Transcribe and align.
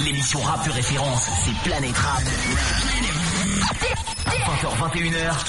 L'émission 0.00 0.40
rap 0.40 0.64
de 0.66 0.72
référence, 0.72 1.28
c'est 1.44 1.68
Planète 1.68 1.96
Rap. 1.98 2.22
20h, 4.30 4.94
21h, 4.94 5.44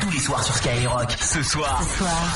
tous 0.00 0.10
les 0.10 0.18
soirs 0.18 0.42
sur 0.42 0.54
Skyrock. 0.56 1.10
Ce 1.20 1.42
soir, 1.44 1.80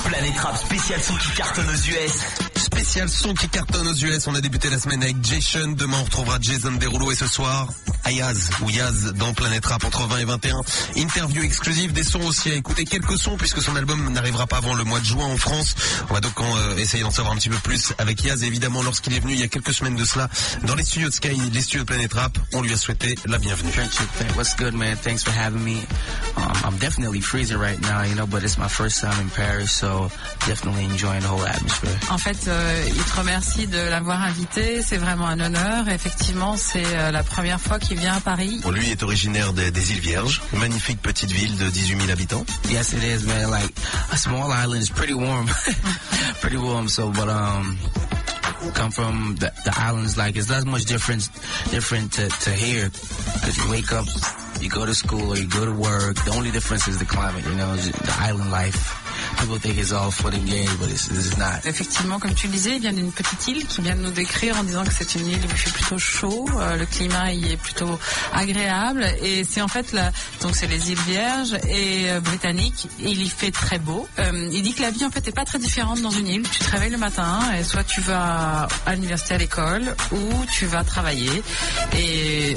Planète 0.05 0.39
Rap 0.39 0.57
spécial 0.57 1.01
son 1.01 1.15
qui 1.17 1.31
cartonne 1.33 1.69
aux 1.69 1.73
US. 1.73 2.46
Spécial 2.77 3.09
son 3.09 3.33
qui 3.33 3.49
cartonne 3.49 3.89
aux 3.89 3.95
US. 3.95 4.27
On 4.27 4.35
a 4.35 4.41
débuté 4.43 4.69
la 4.69 4.79
semaine 4.79 5.03
avec 5.03 5.17
Jason. 5.25 5.73
Demain, 5.79 5.97
on 5.99 6.05
retrouvera 6.05 6.37
Jason 6.39 6.73
Derulo. 6.73 7.11
Et 7.11 7.15
ce 7.15 7.27
soir, 7.27 7.73
Ayaz 8.05 8.51
ou 8.61 8.69
Yaz 8.69 9.15
dans 9.15 9.33
Planète 9.33 9.65
Rap 9.65 9.83
entre 9.83 10.07
20 10.07 10.19
et 10.19 10.25
21. 10.27 10.61
Interview 10.97 11.43
exclusive, 11.43 11.95
des 11.95 12.03
sons 12.03 12.21
aussi 12.21 12.51
à 12.51 12.55
écouter. 12.55 12.85
Quelques 12.85 13.17
sons 13.17 13.39
puisque 13.39 13.63
son 13.63 13.75
album 13.77 14.13
n'arrivera 14.13 14.47
pas 14.47 14.59
avant 14.59 14.75
le 14.75 14.85
mois 14.85 15.01
de 15.01 15.07
juin 15.07 15.25
en 15.25 15.39
France. 15.39 15.75
On 16.11 16.13
va 16.13 16.21
donc 16.21 16.39
euh, 16.39 16.77
essayer 16.77 17.03
d'en 17.03 17.11
savoir 17.11 17.33
un 17.33 17.39
petit 17.39 17.49
peu 17.49 17.57
plus 17.57 17.95
avec 17.97 18.23
Yaz. 18.23 18.45
Évidemment, 18.45 18.83
lorsqu'il 18.83 19.15
est 19.15 19.21
venu 19.21 19.33
il 19.33 19.41
y 19.41 19.45
a 19.45 19.49
quelques 19.49 19.73
semaines 19.73 19.97
de 19.97 20.05
cela 20.05 20.29
dans 20.65 20.75
les 20.75 20.85
studios 20.85 21.09
de 21.09 21.15
Sky, 21.15 21.41
les 21.55 21.63
studios 21.63 21.81
de 21.81 21.87
Planète 21.87 22.13
Rap, 22.13 22.37
on 22.53 22.61
lui 22.61 22.75
a 22.75 22.77
souhaité 22.77 23.15
la 23.25 23.39
bienvenue. 23.39 23.73
What's 24.37 24.55
good, 24.55 24.75
man? 24.75 24.97
Thanks 24.97 25.25
for 25.25 25.33
having 25.33 25.65
me. 25.65 25.79
Um, 26.37 26.53
I'm 26.65 26.79
definitely 26.79 27.23
freezing 27.23 27.59
right 27.59 27.81
now, 27.81 28.03
you 28.03 28.15
know, 28.15 28.27
but 28.27 28.43
it's 28.45 28.59
my 28.59 28.69
first 28.69 29.01
time 29.01 29.19
in 29.19 29.31
Paris, 29.31 29.71
so 29.71 30.11
definitely 30.47 30.85
enjoying 30.85 31.23
the 31.23 31.29
whole 31.29 31.45
atmosphere. 31.47 31.99
En 32.11 32.19
fait, 32.19 32.37
euh, 32.49 32.66
il 32.87 33.03
te 33.03 33.17
remercie 33.19 33.67
de 33.67 33.79
l'avoir 33.91 34.23
invité. 34.23 34.83
C'est 34.83 34.97
vraiment 34.97 35.27
un 35.27 35.41
honneur. 35.41 35.89
Effectivement, 35.89 36.57
c'est 36.57 36.85
euh, 36.85 37.11
la 37.11 37.23
première 37.23 37.61
fois 37.61 37.79
qu'il 37.79 37.99
vient 37.99 38.15
à 38.15 38.21
Paris. 38.21 38.61
Bon, 38.63 38.71
lui 38.71 38.91
est 38.91 39.03
originaire 39.03 39.53
des, 39.53 39.71
des 39.71 39.93
îles 39.93 40.01
Vierges, 40.01 40.43
magnifique 40.53 41.01
petite 41.03 41.31
ville 41.31 41.57
de 41.57 41.69
18 41.69 41.99
000 41.99 42.11
habitants. 42.11 42.45
Yes, 42.71 42.93
it 42.93 43.03
is, 43.03 43.27
man. 43.27 43.51
Like 43.51 43.73
a 44.13 44.17
small 44.17 44.51
island 44.53 44.83
is 44.83 44.91
pretty 44.91 45.15
warm, 45.15 45.47
pretty 46.41 46.57
warm. 46.57 46.89
So, 46.89 47.11
but 47.11 47.29
um, 47.29 47.79
come 48.75 48.91
from 48.91 49.37
the, 49.39 49.53
the 49.65 49.73
islands, 49.77 50.17
like 50.17 50.37
it's 50.37 50.49
not 50.49 50.65
much 50.67 50.85
difference 50.85 51.29
different 51.71 52.13
to, 52.15 52.29
to 52.29 52.51
here. 52.51 52.91
Cause 52.91 53.57
you 53.57 53.71
wake 53.71 53.93
up, 53.93 54.07
you 54.61 54.69
go 54.69 54.87
to 54.87 54.95
school 54.95 55.33
or 55.33 55.37
you 55.37 55.49
go 55.49 55.65
to 55.65 55.73
work. 55.73 56.17
The 56.25 56.33
only 56.35 56.51
difference 56.51 56.89
is 56.89 56.99
the 56.99 57.05
climate, 57.05 57.45
you 57.45 57.55
know, 57.55 57.75
the 57.77 58.15
island 58.21 58.51
life. 58.51 59.06
People 59.39 59.59
think 59.59 59.79
it's 59.79 59.93
all 59.93 60.11
fun 60.11 60.35
and 60.35 60.47
games, 60.47 60.75
but 60.81 60.91
it's, 60.91 61.09
it's 61.09 61.37
not. 61.37 61.65
Effectivement, 61.65 62.19
comme 62.19 62.35
tu 62.35 62.47
le 62.47 62.53
disais, 62.53 62.77
il 62.77 62.81
vient 62.81 62.93
d'une 62.93 63.13
petite 63.13 63.47
île 63.49 63.67
qui 63.67 63.81
vient 63.81 63.97
de 63.97 64.03
nous 64.03 64.11
décrire 64.11 64.57
en 64.59 64.65
disant 64.65 64.85
que 64.85 64.93
c'est 64.93 65.15
une 65.15 65.27
île 65.27 65.39
où 65.39 65.51
il 65.51 65.57
fait 65.57 65.73
plutôt 65.73 65.99
chaud, 65.99 66.47
euh, 66.59 66.77
le 66.77 66.87
climat 66.87 67.33
y 67.33 67.53
est 67.53 67.57
plutôt 67.57 67.99
agréable 68.33 69.07
et 69.23 69.45
c'est 69.45 69.61
en 69.61 69.69
fait 69.69 69.93
la, 69.93 70.11
donc 70.43 70.57
c'est 70.57 70.67
les 70.67 70.91
îles 70.91 70.99
Vierges 71.07 71.55
et 71.69 72.11
euh, 72.11 72.21
britanniques. 72.21 72.89
Il 72.99 73.23
y 73.23 73.29
fait 73.29 73.51
très 73.51 73.79
beau. 73.79 74.09
Euh, 74.19 74.49
il 74.53 74.63
dit 74.63 74.75
que 74.75 74.83
la 74.83 74.91
vie 74.91 75.05
en 75.05 75.11
fait 75.11 75.27
est 75.29 75.33
pas 75.33 75.45
très 75.45 75.59
différente 75.59 76.01
dans 76.01 76.11
une 76.11 76.27
île. 76.27 76.43
Tu 76.49 76.61
te 76.61 76.71
réveilles 76.71 76.91
le 76.91 76.99
matin 76.99 77.41
et 77.59 77.63
soit 77.63 77.85
tu 77.85 78.01
vas 78.01 78.67
à 78.87 78.95
l'université 78.95 79.35
à 79.35 79.39
l'école 79.39 79.95
ou 80.13 80.45
tu 80.53 80.67
vas 80.67 80.85
travailler 80.85 81.43
et 81.97 82.55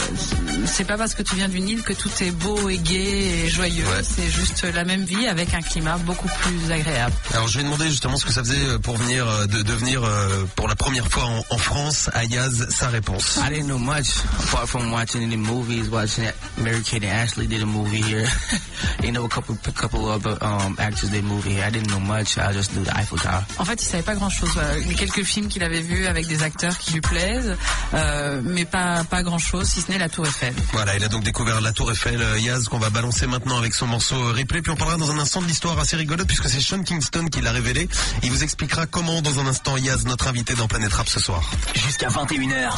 c'est 0.65 0.85
pas 0.85 0.97
parce 0.97 1.13
que 1.13 1.23
tu 1.23 1.35
viens 1.35 1.49
d'une 1.49 1.67
île 1.67 1.83
que 1.83 1.93
tout 1.93 2.09
est 2.21 2.31
beau 2.31 2.69
et 2.69 2.77
gai 2.77 3.45
et 3.45 3.49
joyeux. 3.49 3.85
C'est 4.03 4.29
juste 4.29 4.63
la 4.73 4.83
même 4.83 5.03
vie 5.03 5.27
avec 5.27 5.53
un 5.53 5.61
climat 5.61 5.97
beaucoup 5.97 6.27
plus 6.27 6.48
agréable. 6.71 7.13
Alors 7.33 7.47
je 7.47 7.57
vais 7.57 7.63
demander 7.63 7.89
justement 7.89 8.17
ce 8.17 8.25
que 8.25 8.31
ça 8.33 8.43
faisait 8.43 8.79
pour 8.79 8.97
venir 8.97 9.27
euh, 9.27 9.45
de, 9.47 9.61
de 9.61 9.73
venir 9.73 10.03
euh, 10.03 10.45
pour 10.55 10.67
la 10.67 10.75
première 10.75 11.07
fois 11.07 11.25
en, 11.25 11.43
en 11.49 11.57
France 11.57 12.09
à 12.13 12.23
Yaz, 12.25 12.67
sa 12.69 12.89
réponse. 12.89 13.37
I 13.37 13.49
didn't 13.53 13.67
know 13.67 13.79
much 13.79 14.07
apart 14.47 14.67
from 14.67 14.91
watching 14.91 15.23
any 15.23 15.37
movies, 15.37 15.89
watching 15.89 16.25
Mary 16.57 16.81
Kate 16.83 17.03
and 17.03 17.11
Ashley 17.11 17.47
did 17.47 17.61
a 17.61 17.65
movie 17.65 18.01
here. 18.01 18.27
you 19.03 19.11
know, 19.11 19.25
a 19.25 19.29
couple, 19.29 19.55
a 19.65 19.71
couple 19.71 20.05
other 20.09 20.37
um, 20.41 20.75
actors 20.79 21.09
did 21.09 21.23
a 21.23 21.27
movie 21.27 21.51
here. 21.51 21.63
I 21.65 21.69
didn't 21.71 21.89
know 21.89 21.99
much. 21.99 22.37
I 22.37 22.51
just 22.53 22.73
knew 22.75 22.83
the 22.83 22.95
Eiffel 22.97 23.17
Tower. 23.17 23.43
En 23.57 23.65
fait, 23.65 23.81
il 23.81 23.85
savait 23.85 24.03
pas 24.03 24.15
grand-chose. 24.15 24.51
Euh, 24.57 24.79
Quelques 24.97 25.23
films 25.23 25.47
qu'il 25.47 25.63
avait 25.63 25.81
vus 25.81 26.07
avec 26.07 26.27
des 26.27 26.43
acteurs 26.43 26.77
qui 26.77 26.93
lui 26.93 27.01
plaisent, 27.01 27.55
euh, 27.93 28.41
mais 28.43 28.65
pas 28.65 29.03
pas 29.05 29.23
grand-chose, 29.23 29.67
si 29.67 29.81
ce 29.81 29.91
n'est 29.91 29.97
la 29.97 30.09
Tour 30.09 30.27
Eiffel. 30.27 30.53
Voilà, 30.73 30.95
il 30.97 31.03
a 31.03 31.07
donc 31.07 31.23
découvert 31.23 31.61
la 31.61 31.71
Tour 31.71 31.91
Eiffel, 31.91 32.21
euh, 32.21 32.39
Yaz, 32.39 32.67
qu'on 32.67 32.79
va 32.79 32.89
balancer 32.89 33.27
maintenant 33.27 33.57
avec 33.57 33.73
son 33.73 33.87
morceau 33.87 34.15
euh, 34.15 34.33
replay. 34.33 34.61
Puis 34.61 34.71
on 34.71 34.75
parlera 34.75 34.97
dans 34.97 35.09
un 35.11 35.19
instant 35.19 35.41
de 35.41 35.47
l'histoire 35.47 35.79
assez 35.79 35.95
rigolote 35.95 36.27
puisque 36.39 36.55
c'est 36.55 36.61
Sean 36.61 36.83
Kingston 36.83 37.25
qui 37.27 37.41
l'a 37.41 37.51
révélé. 37.51 37.87
Il 38.23 38.31
vous 38.31 38.43
expliquera 38.43 38.85
comment 38.85 39.21
dans 39.21 39.39
un 39.39 39.47
instant 39.47 39.77
Yaz, 39.77 40.05
notre 40.05 40.27
invité 40.27 40.53
dans 40.55 40.67
Planète 40.67 40.93
Rap 40.93 41.07
ce 41.07 41.19
soir. 41.19 41.41
Jusqu'à 41.73 42.07
21h. 42.07 42.71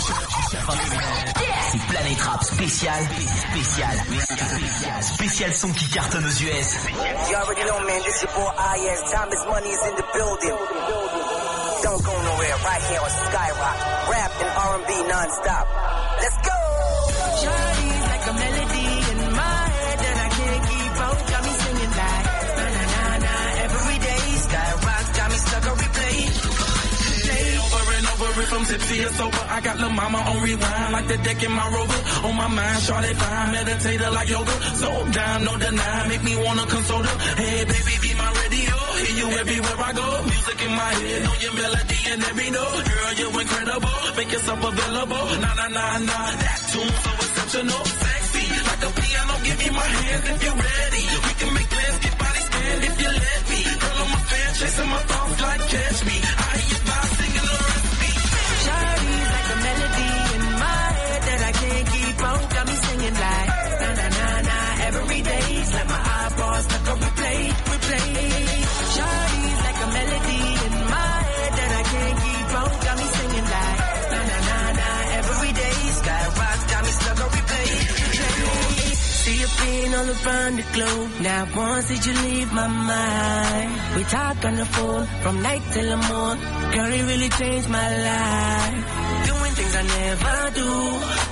C'est 1.72 1.82
Planète 1.90 2.22
Rap 2.22 2.44
spécial, 2.44 3.04
spécial, 3.52 3.98
spécial, 4.08 5.04
spécial 5.04 5.54
son 5.54 5.72
qui 5.74 5.86
cartonne 5.90 6.26
aux 6.26 6.28
US. 6.28 6.76
You 7.30 7.36
already 7.36 7.64
know, 7.64 7.80
man, 7.86 8.02
this 8.04 8.22
your 8.22 8.32
boy 8.34 8.52
IS. 8.78 9.12
Thomas 9.12 9.46
Money 9.48 9.70
is 9.70 9.88
in 9.88 9.96
the 9.96 10.06
building. 10.14 10.58
Don't 11.84 12.04
go 12.04 12.12
nowhere, 12.12 12.56
right 12.66 12.82
here 12.90 13.02
on 13.02 13.10
Skyrock. 13.10 14.10
Rap 14.10 14.32
and 14.42 14.50
R&B 14.58 15.08
non-stop. 15.08 15.68
Let's 16.22 16.38
go! 16.48 16.61
Tipsy 28.72 29.04
or 29.04 29.12
sober. 29.20 29.44
I 29.56 29.60
got 29.60 29.76
Lil 29.82 29.92
Mama 29.92 30.20
on 30.32 30.38
rewind 30.44 30.92
like 30.96 31.08
the 31.12 31.18
deck 31.28 31.44
in 31.44 31.52
my 31.52 31.68
rover. 31.76 32.00
On 32.28 32.34
my 32.42 32.48
mind, 32.48 32.80
Shawty 32.86 33.14
fine, 33.20 33.50
meditator 33.56 34.12
like 34.16 34.30
yoga. 34.30 34.56
So 34.82 34.90
down, 35.12 35.38
no 35.46 35.54
deny, 35.60 36.08
make 36.08 36.24
me 36.24 36.36
wanna 36.44 36.66
console 36.74 37.04
her. 37.04 37.18
Hey 37.42 37.60
baby, 37.68 37.96
be 38.04 38.12
my 38.16 38.30
radio. 38.42 38.76
Hear 39.02 39.16
you 39.20 39.28
everywhere 39.44 39.80
I 39.90 39.92
go. 40.00 40.08
Music 40.32 40.60
in 40.66 40.72
my 40.82 40.92
head, 41.02 41.20
know 41.26 41.36
your 41.44 41.54
melody 41.60 42.00
and 42.12 42.22
every 42.32 42.50
note. 42.56 42.80
Girl, 42.88 43.12
you're 43.20 43.42
incredible. 43.44 43.96
Make 44.18 44.32
yourself 44.32 44.62
available. 44.72 45.26
Nah, 45.44 45.54
nah, 45.60 45.70
nah, 45.78 46.08
nah. 46.10 46.28
That 46.42 46.60
tune 46.72 46.94
so 47.04 47.12
exceptional. 47.26 47.84
Sexy, 48.02 48.46
like 48.70 48.84
a 48.88 48.92
piano. 49.00 49.34
Give 49.46 49.58
me 49.60 49.70
my 49.80 49.88
hands 50.00 50.26
if 50.32 50.40
you're 50.46 50.60
ready. 50.72 51.04
We 51.26 51.32
can 51.40 51.52
make 51.58 51.70
plans, 51.76 51.98
get 52.04 52.16
body 52.22 52.42
stand 52.48 52.82
if 52.88 52.96
you 53.04 53.12
let 53.20 53.42
me. 53.52 53.60
Girl, 53.82 53.98
I'm 54.00 54.16
a 54.16 54.20
fan, 54.32 54.50
chasing 54.60 54.90
my 54.96 55.02
thoughts 55.12 55.42
like 55.44 55.64
catch 55.74 56.00
me. 56.08 56.16
I 56.24 56.52
hear 56.68 56.81
keep. 62.22 62.42
Got 62.56 62.66
me 62.70 62.76
singing 62.86 63.18
like 63.26 63.50
na 63.82 63.90
na 64.00 64.08
na 64.18 64.28
na 64.50 64.58
every 64.88 65.22
day. 65.30 65.46
It's 65.62 65.74
like 65.78 65.90
my 65.94 66.02
eyeballs 66.20 66.64
stuck 66.68 66.88
on 66.92 66.98
replay, 67.06 67.40
replay. 67.72 68.08
Shawty's 68.94 69.60
like 69.66 69.80
a 69.86 69.88
melody 69.98 70.44
in 70.66 70.74
my 70.96 71.14
head 71.32 71.52
that 71.60 71.72
I 71.80 71.84
can't 71.92 72.18
keep 72.26 72.48
out. 72.60 72.74
Got 72.86 72.96
me 73.02 73.08
singing 73.18 73.48
like 73.56 73.80
na 74.12 74.20
na 74.30 74.38
na 74.50 74.58
na 74.80 74.90
every 75.20 75.52
day. 75.62 75.78
Skyrock 76.00 76.60
got 76.72 76.82
me 76.86 76.92
stuck 77.00 77.20
on 77.26 77.30
replay, 77.38 77.70
replay. 78.10 78.96
See 79.22 79.38
you 79.42 79.50
being 79.62 79.92
all 80.00 80.10
around 80.16 80.54
the 80.60 80.66
globe. 80.76 81.10
Now 81.22 81.48
once 81.56 81.88
did 81.90 82.06
you 82.08 82.14
leave 82.28 82.52
my 82.54 82.68
mind? 82.68 83.72
We 83.96 84.04
talk 84.04 84.46
on 84.46 84.56
the 84.56 84.66
phone 84.66 85.06
from 85.24 85.42
night 85.42 85.62
till 85.72 85.90
the 85.94 85.98
morn. 86.10 86.38
Girl, 86.74 86.92
it 86.98 87.04
really 87.12 87.30
changed 87.30 87.70
my 87.70 87.88
life. 88.10 89.01
I 89.82 89.84
never 89.84 90.40
do. 90.60 90.70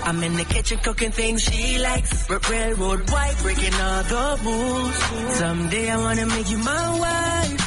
I'm 0.10 0.24
in 0.24 0.34
the 0.38 0.44
kitchen 0.46 0.80
cooking 0.80 1.12
things 1.12 1.44
she 1.44 1.78
likes. 1.78 2.28
R- 2.32 2.40
Railroad 2.50 3.08
white, 3.12 3.36
breaking 3.44 3.74
all 3.76 4.04
the 4.14 4.26
rules. 4.44 4.96
Someday 5.38 5.90
I 5.92 5.98
wanna 5.98 6.26
make 6.26 6.50
you 6.50 6.58
my 6.58 7.00
wife. 7.04 7.62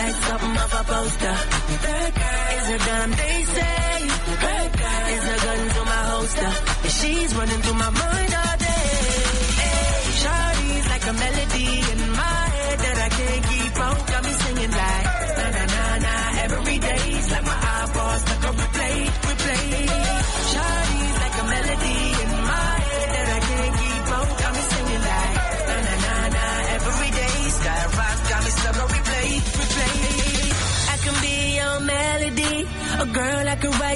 Like 0.00 0.16
something 0.28 0.56
off 0.62 0.80
a 0.80 0.84
poster. 0.92 1.36
It's 2.54 2.68
a 2.76 2.78
damn 2.86 3.10
they 3.10 3.38
say. 3.56 3.74
It's 5.14 5.26
a 5.34 5.36
gun 5.46 5.60
to 5.76 5.82
my 5.92 6.02
holster. 6.12 6.50
And 6.84 6.92
she's 6.98 7.34
running 7.36 7.60
through 7.64 7.78
my 7.84 7.90
mind 7.90 8.34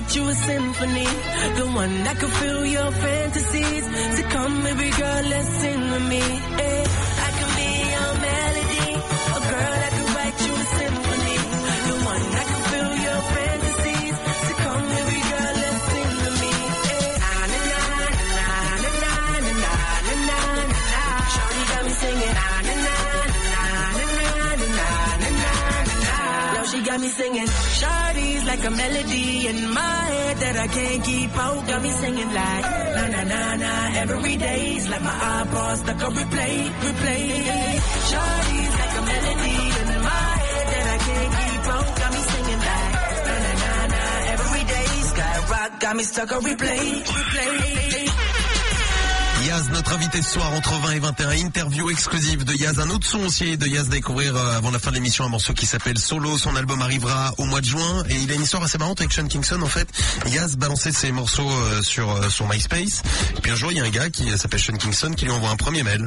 I 0.08 0.10
write 0.10 0.16
you 0.16 0.28
a 0.28 0.34
symphony, 0.34 1.05
the 1.58 1.66
one 1.75 2.05
that 2.05 2.16
could 2.19 2.31
fill 2.32 2.64
your 2.64 2.90
fantasies. 2.93 3.84
So 4.16 4.22
come, 4.31 4.62
baby 4.62 4.90
girl, 4.96 5.22
let's 5.28 5.49
sing 5.60 5.81
with 5.90 6.02
me. 6.08 6.20
eh. 6.22 6.84
I 7.26 7.31
can 7.37 7.50
be 7.58 7.69
your 7.93 8.12
melody, 8.25 8.88
a 9.37 9.40
girl 9.52 9.75
that 9.82 9.93
could 9.93 10.10
write 10.16 10.38
you 10.49 10.52
a 10.56 10.64
symphony, 10.81 11.37
the 11.88 11.96
one 12.08 12.25
that 12.32 12.46
could 12.49 12.64
fill 12.72 12.93
your 13.05 13.20
fantasies. 13.37 14.16
So 14.49 14.52
come, 14.64 14.84
baby 14.96 15.19
girl, 15.28 15.55
let's 15.60 15.82
sing 15.93 16.12
with 16.25 16.37
me. 16.40 16.52
Na 17.20 17.32
na 17.52 17.61
na 17.69 17.81
na 18.16 18.32
na 18.32 18.88
na 18.96 19.12
na 19.44 19.61
na 19.61 19.72
na 20.08 20.14
na. 20.28 20.40
Shawty 21.34 21.62
got 21.69 21.82
me 21.84 21.93
singing. 22.00 22.34
Na 22.38 22.49
na 22.64 22.75
na 22.81 22.96
na 23.52 23.62
na 23.93 24.08
na 24.56 24.69
na 24.72 24.88
na 25.20 25.28
na. 26.00 26.16
Now 26.56 26.64
she 26.64 26.78
got 26.81 26.96
me 27.00 27.08
singing. 27.08 27.50
Like 28.49 28.65
a 28.65 28.71
melody 28.71 29.47
in 29.47 29.71
my 29.75 29.81
head 29.81 30.37
that 30.39 30.56
I 30.56 30.67
can't 30.69 31.05
keep 31.05 31.37
out. 31.37 31.67
Got 31.67 31.83
me 31.83 31.91
singing 31.91 32.33
like 32.33 32.65
na 32.97 33.05
na 33.15 33.23
na 33.33 33.56
na 33.56 33.73
every 34.03 34.37
day's 34.39 34.89
like 34.89 35.03
my 35.03 35.17
iPod 35.37 35.77
stuck 35.77 36.03
on 36.06 36.15
replay, 36.15 36.56
replay. 36.87 37.25
Shawty's 38.09 38.75
like 38.81 38.95
a 39.00 39.03
melody 39.12 39.59
in 39.81 39.89
my 40.09 40.29
head 40.45 40.67
that 40.73 40.87
I 40.95 40.99
can't 41.06 41.33
keep 41.39 41.62
out. 41.75 41.89
Got 42.00 42.11
me 42.15 42.21
singing 42.33 42.62
like 42.69 42.95
na 43.27 43.35
na 43.45 43.53
na 43.62 43.73
na 43.93 44.03
every 44.33 44.65
day. 44.73 44.89
Skyrock 45.11 45.81
got 45.81 45.97
me 45.97 46.05
stuck 46.05 46.33
on 46.33 46.43
replay, 46.43 46.81
replay. 47.05 47.98
Yaz, 49.49 49.71
notre 49.71 49.95
invité 49.95 50.21
ce 50.21 50.33
soir 50.33 50.53
entre 50.53 50.75
20 50.79 50.91
et 50.91 50.99
21, 50.99 51.31
interview 51.31 51.89
exclusive 51.89 52.45
de 52.45 52.53
Yaz, 52.53 52.79
un 52.81 52.91
autre 52.91 53.06
son 53.06 53.21
aussi 53.21 53.56
de 53.56 53.67
Yaz 53.67 53.89
découvrir 53.89 54.37
euh, 54.37 54.59
avant 54.59 54.71
la 54.71 54.79
fin 54.79 54.91
de 54.91 54.97
l'émission 54.97 55.25
un 55.25 55.31
morceau 55.31 55.55
qui 55.55 55.65
s'appelle 55.65 55.97
Solo, 55.97 56.37
son 56.37 56.55
album 56.55 56.83
arrivera 56.83 57.33
au 57.39 57.47
mois 57.47 57.62
de 57.62 57.65
juin 57.65 58.05
et 58.11 58.15
il 58.17 58.31
a 58.31 58.35
une 58.35 58.43
histoire 58.43 58.62
assez 58.62 58.77
marrante 58.77 59.00
avec 59.00 59.11
Sean 59.11 59.27
Kingston 59.27 59.62
en 59.62 59.67
fait. 59.67 59.89
Yaz 60.27 60.56
balançait 60.56 60.93
ses 60.93 61.12
morceaux 61.12 61.50
euh, 61.50 61.81
sur 61.81 62.11
euh, 62.11 62.29
son 62.29 62.47
MySpace, 62.47 63.03
et 63.39 63.41
puis 63.41 63.50
un 63.50 63.55
jour 63.55 63.73
il 63.73 63.79
y 63.79 63.81
a 63.81 63.85
un 63.85 63.89
gars 63.89 64.11
qui 64.11 64.37
s'appelle 64.37 64.61
Sean 64.61 64.77
Kingston 64.77 65.12
qui 65.12 65.25
lui 65.25 65.33
envoie 65.33 65.49
un 65.49 65.56
premier 65.56 65.83
mail. 65.83 66.06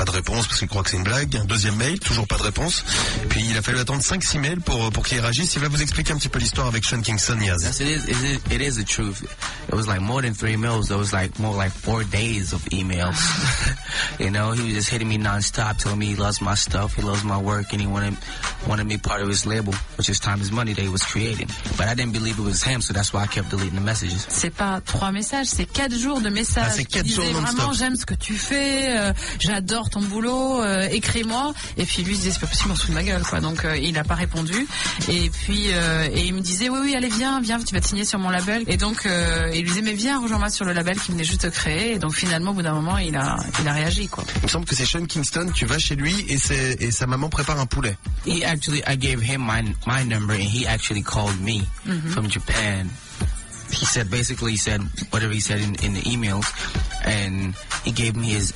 Pas 0.00 0.06
de 0.06 0.12
réponse 0.12 0.46
parce 0.46 0.58
qu'il 0.58 0.68
croit 0.68 0.82
que 0.82 0.88
c'est 0.88 0.96
une 0.96 1.02
blague. 1.02 1.36
Un 1.36 1.44
deuxième 1.44 1.76
mail, 1.76 2.00
toujours 2.00 2.26
pas 2.26 2.38
de 2.38 2.42
réponse. 2.44 2.82
Puis 3.28 3.44
il 3.50 3.54
a 3.58 3.60
fallu 3.60 3.80
attendre 3.80 4.00
5-6 4.00 4.40
mails 4.40 4.60
pour, 4.62 4.90
pour 4.92 5.04
qu'il 5.04 5.20
réagisse. 5.20 5.52
Il 5.56 5.60
va 5.60 5.68
vous 5.68 5.82
expliquer 5.82 6.14
un 6.14 6.16
petit 6.16 6.30
peu 6.30 6.38
l'histoire 6.38 6.68
avec 6.68 6.84
Sean 6.84 7.02
Kingston, 7.02 7.38
Yaz. 7.38 7.62
Yes, 7.62 7.80
it 7.80 7.86
is. 7.86 8.08
It 8.08 8.16
is, 8.16 8.54
it 8.54 8.62
is 8.62 8.82
the 8.82 8.86
truth. 8.86 9.22
It 9.68 9.74
was 9.74 9.86
like 9.86 10.00
more 10.00 10.22
than 10.22 10.32
three 10.32 10.56
mails. 10.56 10.90
It 10.90 10.96
was 10.96 11.12
like 11.12 11.38
more 11.38 11.54
like 11.54 11.70
four 11.70 12.02
days 12.04 12.54
of 12.54 12.64
emails. 12.70 13.20
you 14.18 14.30
know, 14.30 14.52
he 14.52 14.62
was 14.62 14.72
just 14.72 14.88
hitting 14.88 15.06
me 15.06 15.18
nonstop, 15.18 15.76
telling 15.76 15.98
me 15.98 16.06
he 16.06 16.16
loves 16.16 16.40
my 16.40 16.54
stuff, 16.54 16.96
he 16.96 17.02
loves 17.02 17.22
my 17.22 17.36
work, 17.36 17.70
and 17.72 17.80
he 17.82 17.86
wanted 17.86 18.16
wanted 18.66 18.86
me 18.86 18.96
part 18.96 19.20
of 19.20 19.28
his 19.28 19.44
label, 19.44 19.74
which 19.98 20.08
is 20.08 20.18
Time 20.18 20.40
Is 20.40 20.50
Money 20.50 20.72
that 20.72 20.82
he 20.82 20.88
was 20.88 21.04
creating. 21.04 21.48
But 21.76 21.88
I 21.88 21.94
didn't 21.94 22.12
believe 22.12 22.38
it 22.38 22.42
was 22.42 22.62
him, 22.62 22.80
so 22.80 22.94
that's 22.94 23.12
why 23.12 23.24
I 23.24 23.26
kept 23.26 23.50
deleting 23.50 23.74
the 23.74 23.84
messages. 23.84 24.24
C'est 24.28 24.54
pas 24.54 24.80
trois 24.80 25.12
messages, 25.12 25.48
c'est 25.48 25.66
quatre 25.66 25.94
jours 25.94 26.22
de 26.22 26.30
messages. 26.30 26.68
Ah, 26.68 26.72
c'est 26.74 26.86
quatre 26.86 27.06
jours 27.06 27.26
non-stop. 27.26 27.54
vraiment 27.54 27.72
j'aime 27.74 27.96
ce 27.96 28.06
que 28.06 28.14
tu 28.14 28.32
fais, 28.32 28.96
euh, 28.96 29.12
j'adore 29.38 29.89
ton 29.90 30.00
boulot, 30.00 30.62
euh, 30.62 30.88
écris-moi. 30.90 31.52
Et 31.76 31.84
puis 31.84 32.02
lui 32.02 32.12
il 32.14 32.18
disait 32.18 32.30
c'est 32.30 32.40
pas 32.40 32.46
possible, 32.46 32.70
on 32.72 32.74
se 32.76 32.82
fout 32.82 32.90
de 32.90 32.94
ma 32.94 33.02
gueule 33.02 33.22
quoi. 33.22 33.40
Donc 33.40 33.64
euh, 33.64 33.76
il 33.76 33.98
a 33.98 34.04
pas 34.04 34.14
répondu. 34.14 34.66
Et 35.08 35.30
puis 35.30 35.66
euh, 35.72 36.08
et 36.12 36.24
il 36.26 36.34
me 36.34 36.40
disait 36.40 36.68
oui 36.68 36.78
oui 36.82 36.94
allez 36.94 37.08
viens 37.08 37.40
viens 37.40 37.58
tu 37.58 37.74
vas 37.74 37.80
te 37.80 37.86
signer 37.88 38.04
sur 38.04 38.18
mon 38.18 38.30
label. 38.30 38.64
Et 38.66 38.76
donc 38.76 39.06
euh, 39.06 39.50
il 39.52 39.62
lui 39.62 39.68
disait 39.68 39.82
mais 39.82 39.92
viens 39.92 40.20
rejoins-moi 40.20 40.48
sur 40.50 40.64
le 40.64 40.72
label 40.72 40.98
qui 41.00 41.12
venait 41.12 41.24
juste 41.24 41.44
de 41.44 41.50
créer. 41.50 41.92
Et 41.94 41.98
donc 41.98 42.14
finalement 42.14 42.52
au 42.52 42.54
bout 42.54 42.62
d'un 42.62 42.74
moment 42.74 42.98
il 42.98 43.16
a 43.16 43.36
il 43.60 43.68
a 43.68 43.72
réagi 43.72 44.08
quoi. 44.08 44.24
Il 44.36 44.42
me 44.44 44.48
semble 44.48 44.64
que 44.66 44.74
c'est 44.74 44.86
Sean 44.86 45.04
Kingston, 45.06 45.50
tu 45.54 45.66
vas 45.66 45.78
chez 45.78 45.96
lui 45.96 46.14
et, 46.28 46.38
c'est- 46.38 46.76
et 46.80 46.90
sa 46.90 47.06
maman 47.06 47.28
prépare 47.28 47.58
un 47.60 47.66
poulet. 47.66 47.96
He 48.26 48.44
actually, 48.44 48.82
I 48.86 48.96
gave 48.96 49.20
him 49.22 49.40
my 49.42 49.62
my 49.86 50.04
number, 50.04 50.34
and 50.34 50.42
he 50.42 50.66
actually 50.66 51.02
called 51.02 51.40
me 51.40 51.62
from 52.12 52.28
Japan. 52.28 52.88
He 53.72 53.86
said 53.86 54.10
basically 54.10 54.52
he 54.52 54.58
said 54.58 54.80
whatever 55.12 55.32
he 55.32 55.40
said 55.40 55.60
in, 55.60 55.74
in 55.84 55.94
the 55.94 56.02
emails, 56.02 56.46
and 57.04 57.54
he 57.84 57.92
gave 57.92 58.16
me 58.16 58.28
his 58.30 58.52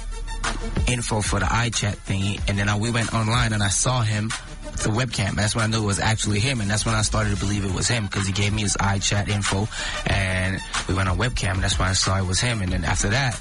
info 0.87 1.21
for 1.21 1.41
the 1.41 1.47
iChat 1.47 1.97
thingy, 2.07 2.41
and 2.49 2.59
then 2.59 2.69
I, 2.69 2.77
we 2.77 2.91
went 2.91 3.13
online 3.15 3.53
and 3.53 3.63
I 3.63 3.69
saw 3.69 4.03
him. 4.03 4.31
The 4.75 4.91
webcam. 4.91 5.37
That's 5.37 5.55
when 5.55 5.65
I 5.65 5.69
knew 5.69 5.85
it 5.85 5.87
was 5.87 6.01
actually 6.01 6.41
him, 6.41 6.61
and 6.61 6.69
that's 6.69 6.85
when 6.85 6.97
I 6.97 7.03
started 7.03 7.31
to 7.31 7.37
believe 7.37 7.65
it 7.65 7.73
was 7.73 7.87
him 7.87 8.07
because 8.07 8.27
he 8.27 8.33
gave 8.33 8.53
me 8.53 8.63
his 8.63 8.77
iChat 8.77 9.29
info, 9.29 9.69
and 10.05 10.61
we 10.89 10.95
went 10.95 11.09
on 11.09 11.17
webcam. 11.17 11.55
And 11.55 11.63
that's 11.63 11.79
when 11.79 11.89
I 11.89 11.93
saw 11.93 12.19
it 12.19 12.27
was 12.27 12.41
him, 12.41 12.61
and 12.61 12.73
then 12.73 12.85
after 12.85 13.09
that, 13.11 13.41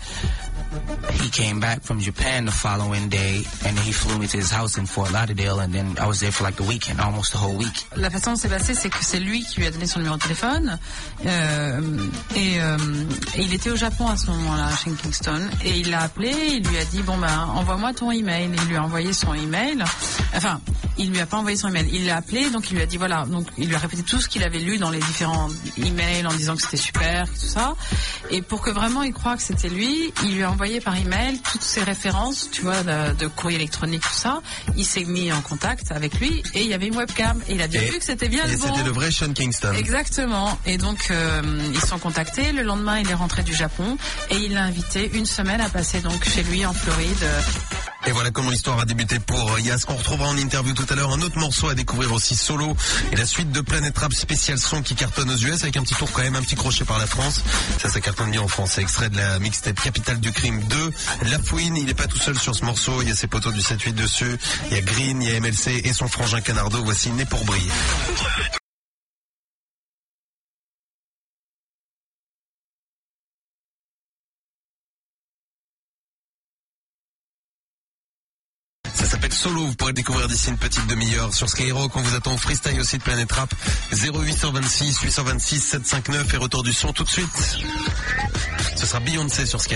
he 1.21 1.29
came 1.29 1.59
back 1.59 1.81
from 1.83 1.99
Japan 1.99 2.45
the 2.45 2.51
following 2.51 3.09
day, 3.09 3.43
and 3.65 3.77
he 3.79 3.91
flew 3.91 4.17
me 4.17 4.27
to 4.27 4.37
his 4.37 4.51
house 4.51 4.77
in 4.77 4.85
Fort 4.85 5.11
Lauderdale, 5.11 5.59
and 5.59 5.73
then 5.73 5.95
I 5.99 6.07
was 6.07 6.19
there 6.19 6.31
for 6.31 6.43
like 6.43 6.55
the 6.55 6.63
weekend, 6.63 6.99
almost 6.99 7.31
the 7.31 7.37
whole 7.37 7.55
week. 7.55 7.85
La 7.95 8.09
façon 8.09 8.31
dont 8.31 8.35
c'est 8.35 8.49
passé, 8.49 8.73
c'est 8.73 8.89
que 8.89 9.03
c'est 9.03 9.19
lui 9.19 9.43
qui 9.43 9.59
lui 9.59 9.67
a 9.67 9.71
donné 9.71 9.85
son 9.87 9.99
numéro 9.99 10.17
de 10.17 10.21
téléphone. 10.21 10.77
Euh, 11.25 11.81
et, 12.35 12.61
euh, 12.61 12.77
et 13.35 13.41
il 13.41 13.53
était 13.53 13.71
au 13.71 13.75
Japon 13.75 14.07
à 14.07 14.17
ce 14.17 14.27
moment-là, 14.27 14.69
chez 14.83 14.91
Kingston. 14.91 15.49
Et 15.63 15.79
il 15.79 15.89
l'a 15.91 16.01
appelé, 16.01 16.31
il 16.31 16.67
lui 16.67 16.77
a 16.77 16.85
dit, 16.85 17.01
bon 17.01 17.17
ben, 17.17 17.47
envoie-moi 17.55 17.93
ton 17.93 18.11
email. 18.11 18.49
Il 18.53 18.69
lui 18.69 18.75
a 18.75 18.83
envoyé 18.83 19.13
son 19.13 19.33
email. 19.33 19.83
Enfin, 20.35 20.59
il 20.97 21.09
lui 21.11 21.19
a 21.19 21.25
pas 21.25 21.37
envoyé 21.37 21.57
son 21.57 21.67
email. 21.69 21.89
Il 21.91 22.05
l'a 22.05 22.17
appelé, 22.17 22.49
donc 22.49 22.69
il 22.71 22.75
lui 22.75 22.83
a 22.83 22.85
dit, 22.85 22.97
voilà. 22.97 23.25
Donc 23.25 23.47
il 23.57 23.67
lui 23.67 23.75
a 23.75 23.79
répété 23.79 24.03
tout 24.03 24.19
ce 24.19 24.27
qu'il 24.27 24.43
avait 24.43 24.59
lu 24.59 24.77
dans 24.77 24.89
les 24.91 24.99
différents 24.99 25.49
emails 25.77 26.25
en 26.27 26.33
disant 26.33 26.55
que 26.55 26.61
c'était 26.61 26.77
super, 26.77 27.25
tout 27.27 27.45
ça. 27.47 27.75
Et 28.29 28.41
pour 28.41 28.61
que 28.61 28.69
vraiment 28.69 29.03
il 29.03 29.13
croit 29.13 29.35
que 29.35 29.41
c'était 29.43 29.69
lui, 29.69 30.13
il 30.23 30.35
lui 30.35 30.43
a 30.43 30.51
envoyé 30.51 30.79
par 30.81 30.95
email 30.95 31.39
toutes 31.41 31.61
ses 31.63 31.83
références, 31.83 32.49
tu 32.51 32.61
vois, 32.61 32.83
de, 32.83 33.13
de 33.15 33.27
courrier 33.27 33.57
électronique, 33.57 34.01
tout 34.01 34.13
ça. 34.13 34.41
Il 34.75 34.85
s'est 34.85 35.03
mis 35.05 35.31
en 35.31 35.41
contact 35.41 35.91
avec 35.91 36.19
lui 36.19 36.43
et 36.53 36.61
il 36.61 36.67
y 36.67 36.73
avait 36.73 36.87
une 36.87 36.95
webcam. 36.95 37.41
Et 37.47 37.53
il 37.55 37.61
a 37.61 37.67
bien 37.67 37.81
Et- 37.81 37.89
vu 37.91 37.99
que 37.99 38.05
c'était 38.05 38.29
bien 38.29 38.45
Et 38.45 38.51
le 38.51 38.57
bon. 38.57 38.67
c'était 38.67 38.83
le 38.83 38.91
vrai 38.91 39.11
Sean 39.11 39.33
Kingston. 39.33 39.73
Exactement. 39.73 40.57
Et 40.65 40.77
donc, 40.77 41.07
euh, 41.11 41.41
ils 41.73 41.79
se 41.79 41.87
sont 41.87 41.99
contactés. 41.99 42.51
Le 42.51 42.63
lendemain, 42.63 42.99
il 42.99 43.09
est 43.09 43.13
rentré 43.13 43.43
du 43.43 43.53
Japon 43.53 43.97
et 44.29 44.35
il 44.37 44.53
l'a 44.53 44.63
invité 44.63 45.09
une 45.13 45.25
semaine 45.25 45.61
à 45.61 45.69
passer 45.69 46.01
donc 46.01 46.23
chez 46.27 46.43
lui 46.43 46.65
en 46.65 46.73
Floride. 46.73 47.25
Et 48.05 48.11
voilà 48.11 48.31
comment 48.31 48.49
l'histoire 48.49 48.79
a 48.79 48.85
débuté 48.85 49.19
pour 49.19 49.59
Yas, 49.59 49.85
qu'on 49.87 49.95
retrouvera 49.95 50.27
en 50.27 50.37
interview 50.37 50.73
tout 50.73 50.85
à 50.89 50.95
l'heure. 50.95 51.11
Un 51.11 51.21
autre 51.21 51.37
morceau 51.37 51.69
à 51.69 51.75
découvrir 51.75 52.11
aussi 52.11 52.35
solo. 52.35 52.75
Et 53.11 53.15
la 53.15 53.25
suite 53.25 53.51
de 53.51 53.61
Planet 53.61 53.97
Rap 53.97 54.13
spécial 54.13 54.57
son 54.57 54.81
qui 54.81 54.95
cartonne 54.95 55.29
aux 55.29 55.37
US 55.37 55.63
avec 55.63 55.77
un 55.77 55.83
petit 55.83 55.95
tour 55.95 56.11
quand 56.11 56.21
même, 56.21 56.35
un 56.35 56.41
petit 56.41 56.55
crochet 56.55 56.83
par 56.83 56.97
la 56.97 57.07
France. 57.07 57.41
Ça, 57.79 57.89
ça 57.89 58.01
cartonne 58.01 58.31
bien 58.31 58.41
en 58.41 58.47
France. 58.47 58.71
C'est 58.75 58.81
extrait 58.81 59.09
de 59.09 59.17
la 59.17 59.39
mixtape 59.39 59.79
Capitale 59.79 60.19
du 60.19 60.31
Crime 60.31 60.61
2. 60.63 60.93
La 61.31 61.39
Fouine, 61.39 61.77
il 61.77 61.89
est 61.89 61.93
pas 61.93 62.07
tout 62.07 62.17
seul 62.17 62.37
sur 62.37 62.53
ce 62.55 62.65
morceau. 62.65 63.01
Il 63.01 63.07
y 63.07 63.11
a 63.11 63.15
ses 63.15 63.27
poteaux 63.27 63.51
du 63.51 63.61
7-8 63.61 63.93
dessus. 63.93 64.37
Il 64.69 64.75
y 64.75 64.79
a 64.79 64.81
Green, 64.81 65.21
il 65.21 65.29
y 65.29 65.35
a 65.35 65.39
MLC 65.39 65.81
et 65.83 65.93
son 65.93 66.07
frangin 66.07 66.41
Canardo. 66.41 66.83
Voici 66.83 67.09
Né 67.11 67.25
pour 67.25 67.43
briller. 67.45 67.71
Vous 79.73 79.77
pourrez 79.77 79.93
découvrir 79.93 80.27
d'ici 80.27 80.51
une 80.51 80.57
petite 80.57 80.85
demi-heure 80.85 81.33
sur 81.33 81.49
Skyrock. 81.49 81.95
On 81.95 82.01
vous 82.01 82.15
attend 82.15 82.35
au 82.35 82.37
freestyle 82.37 82.79
aussi 82.79 82.99
de 82.99 83.03
Planète 83.03 83.31
Rap 83.31 83.51
0826 83.91 84.99
826 84.99 85.59
759 85.59 86.31
et 86.31 86.37
retour 86.37 86.61
du 86.61 86.71
son 86.71 86.93
tout 86.93 87.03
de 87.03 87.09
suite. 87.09 87.57
Ce 88.75 88.85
sera 88.85 88.99
Beyoncé 88.99 89.47
sur 89.47 89.59
Sky. 89.59 89.73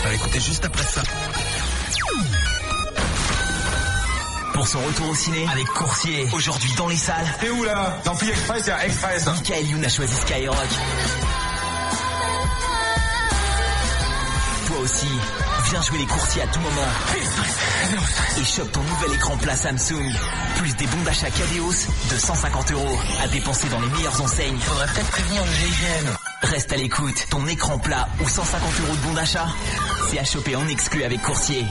On 0.00 0.08
va 0.08 0.14
écouter 0.14 0.40
juste 0.40 0.64
après 0.64 0.84
ça. 0.84 1.02
Pour 4.54 4.66
son 4.66 4.80
retour 4.80 5.10
au 5.10 5.14
ciné 5.14 5.46
avec 5.52 5.66
Coursier, 5.66 6.28
aujourd'hui 6.32 6.72
dans 6.78 6.88
les 6.88 6.96
salles, 6.96 7.26
T'es 7.40 7.50
où 7.50 7.62
là? 7.62 8.00
Dans 8.06 8.14
Free 8.14 8.30
Express, 8.30 8.62
il 8.64 8.68
y 8.68 8.72
a 8.72 8.86
Express. 8.86 9.26
Michael 9.26 9.66
Youn 9.66 9.84
a 9.84 9.88
choisi 9.90 10.14
Skyrock. 10.14 10.56
Aussi, 14.88 15.06
viens 15.70 15.82
jouer 15.82 15.98
les 15.98 16.06
coursiers 16.06 16.42
à 16.42 16.46
tout 16.46 16.60
moment. 16.60 16.88
Et 18.38 18.44
chope 18.44 18.72
ton 18.72 18.82
nouvel 18.82 19.14
écran 19.14 19.36
plat 19.36 19.56
Samsung. 19.56 20.12
Plus 20.56 20.74
des 20.76 20.86
bons 20.86 21.02
d'achat 21.04 21.30
Cadeos 21.30 21.86
de 22.10 22.16
150 22.16 22.72
euros 22.72 22.98
à 23.22 23.28
dépenser 23.28 23.68
dans 23.68 23.80
les 23.80 23.88
meilleures 23.88 24.20
enseignes. 24.22 24.58
Faudrait 24.60 24.86
peut-être 24.86 25.10
prévenir 25.10 25.44
le 25.44 25.50
GIGN. 25.52 26.16
Reste 26.42 26.72
à 26.72 26.76
l'écoute, 26.76 27.26
ton 27.30 27.46
écran 27.46 27.78
plat 27.78 28.08
ou 28.22 28.28
150 28.28 28.80
euros 28.86 28.96
de 28.96 29.02
bons 29.02 29.14
d'achat, 29.14 29.48
c'est 30.08 30.18
à 30.18 30.24
choper 30.24 30.56
en 30.56 30.66
exclu 30.68 31.02
avec 31.04 31.20
Coursier. 31.22 31.64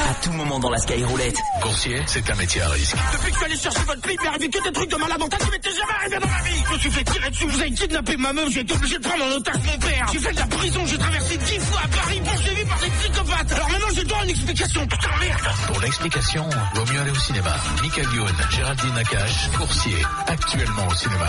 À 0.00 0.14
tout 0.22 0.32
moment 0.32 0.58
dans 0.58 0.70
la 0.70 0.78
Skyroulette. 0.78 1.36
Coursier, 1.62 2.02
c'est 2.06 2.28
un 2.30 2.34
métier 2.34 2.62
à 2.62 2.68
risque. 2.68 2.96
Depuis 3.12 3.26
que 3.26 3.32
je 3.32 3.36
suis 3.36 3.44
allé 3.44 3.56
chercher 3.56 3.80
votre 3.86 4.00
clip, 4.00 4.20
il 4.22 4.28
arrivé 4.28 4.48
que 4.48 4.62
des 4.62 4.72
trucs 4.72 4.90
de 4.90 4.96
malade 4.96 5.18
mental 5.18 5.38
qui 5.38 5.50
m'étaient 5.50 5.70
jamais 5.70 5.92
arrivé 6.00 6.18
dans 6.18 6.28
ma 6.28 6.42
vie. 6.42 6.62
Je 6.66 6.72
me 6.72 6.78
suis 6.78 6.90
fait 6.90 7.04
tirer 7.04 7.30
dessus, 7.30 7.46
vous 7.46 7.60
avez 7.60 7.70
kidnappé 7.70 8.16
ma 8.16 8.32
meuf, 8.32 8.50
j'ai 8.50 8.60
été 8.60 8.74
obligé 8.74 8.98
de 8.98 9.02
prendre 9.02 9.24
en 9.24 9.36
otage 9.36 9.62
mon 9.64 9.78
père. 9.78 10.06
J'ai 10.12 10.18
fait 10.18 10.32
de 10.32 10.38
la 10.38 10.46
prison, 10.46 10.80
j'ai 10.86 10.98
traversé 10.98 11.36
dix 11.36 11.58
fois 11.60 11.80
à 11.84 11.88
Paris, 11.88 12.20
poursuivi 12.24 12.64
par 12.64 12.78
des 12.80 12.90
psychopathes. 12.90 13.52
Alors 13.52 13.70
maintenant, 13.70 13.94
je 13.94 14.02
dois 14.02 14.24
une 14.24 14.30
explication, 14.30 14.86
putain 14.86 15.10
merde. 15.20 15.40
Pour 15.66 15.80
l'explication, 15.80 16.50
vaut 16.74 16.92
mieux 16.92 17.00
aller 17.00 17.10
au 17.10 17.14
cinéma. 17.14 17.56
Michael 17.82 18.14
Youn, 18.14 18.36
Géraldine 18.50 18.94
Nakache, 18.94 19.50
Coursier, 19.56 19.96
actuellement 20.26 20.88
au 20.88 20.94
cinéma. 20.94 21.28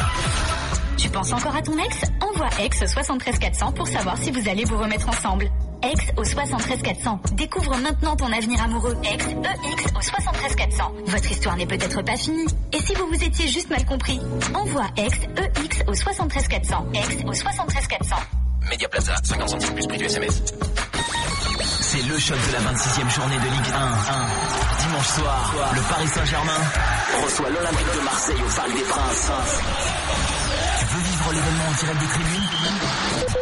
Tu 0.97 1.09
penses 1.09 1.33
encore 1.33 1.55
à 1.55 1.61
ton 1.61 1.77
ex? 1.77 2.01
Envoie 2.21 2.49
ex 2.63 2.81
au 2.81 2.87
73 2.87 3.39
400 3.39 3.71
pour 3.73 3.87
savoir 3.87 4.17
si 4.17 4.31
vous 4.31 4.49
allez 4.49 4.63
vous 4.65 4.77
remettre 4.77 5.07
ensemble 5.09 5.49
ex 5.91 6.03
au 6.17 6.23
73 6.23 6.81
400. 6.81 7.19
Découvre 7.33 7.77
maintenant 7.77 8.15
ton 8.15 8.31
avenir 8.31 8.61
amoureux. 8.63 8.95
Ex, 9.03 9.25
EX 9.25 9.93
au 9.97 10.01
73 10.01 10.55
400. 10.55 10.91
Votre 11.07 11.31
histoire 11.31 11.55
n'est 11.57 11.65
peut-être 11.65 12.01
pas 12.01 12.17
finie. 12.17 12.47
Et 12.73 12.79
si 12.79 12.93
vous 12.95 13.07
vous 13.07 13.23
étiez 13.23 13.47
juste 13.47 13.69
mal 13.69 13.85
compris 13.85 14.19
Envoie 14.53 14.87
ex, 14.97 15.17
EX 15.37 15.83
au 15.87 15.93
73 15.93 16.47
400. 16.47 16.85
Ex 16.93 17.07
au 17.27 17.33
73 17.33 17.87
400. 17.87 18.15
Media 18.69 18.87
Plaza, 18.89 19.15
50 19.23 19.49
centimes 19.49 19.75
plus 19.75 19.87
prix 19.87 19.97
du 19.97 20.05
SMS. 20.05 20.43
C'est 21.81 22.01
le 22.07 22.17
choc 22.17 22.37
de 22.47 22.53
la 22.53 22.59
26e 22.59 23.09
journée 23.15 23.37
de 23.37 23.43
Ligue 23.43 23.73
1. 23.73 23.77
1. 23.77 24.85
Dimanche 24.87 25.07
soir, 25.07 25.53
le 25.75 25.81
Paris 25.81 26.07
Saint-Germain 26.07 26.61
reçoit 27.23 27.49
l'Olympique 27.49 27.95
de 27.95 28.03
Marseille 28.03 28.35
au 28.45 28.55
Parc 28.55 28.73
des 28.73 28.83
Princes. 28.83 29.31
Tu 30.79 30.85
veux 30.85 31.01
vivre 31.03 31.31
l'événement 31.31 31.67
en 31.69 31.73
direct 31.79 31.99
des 31.99 32.07
tribunes? 32.07 32.49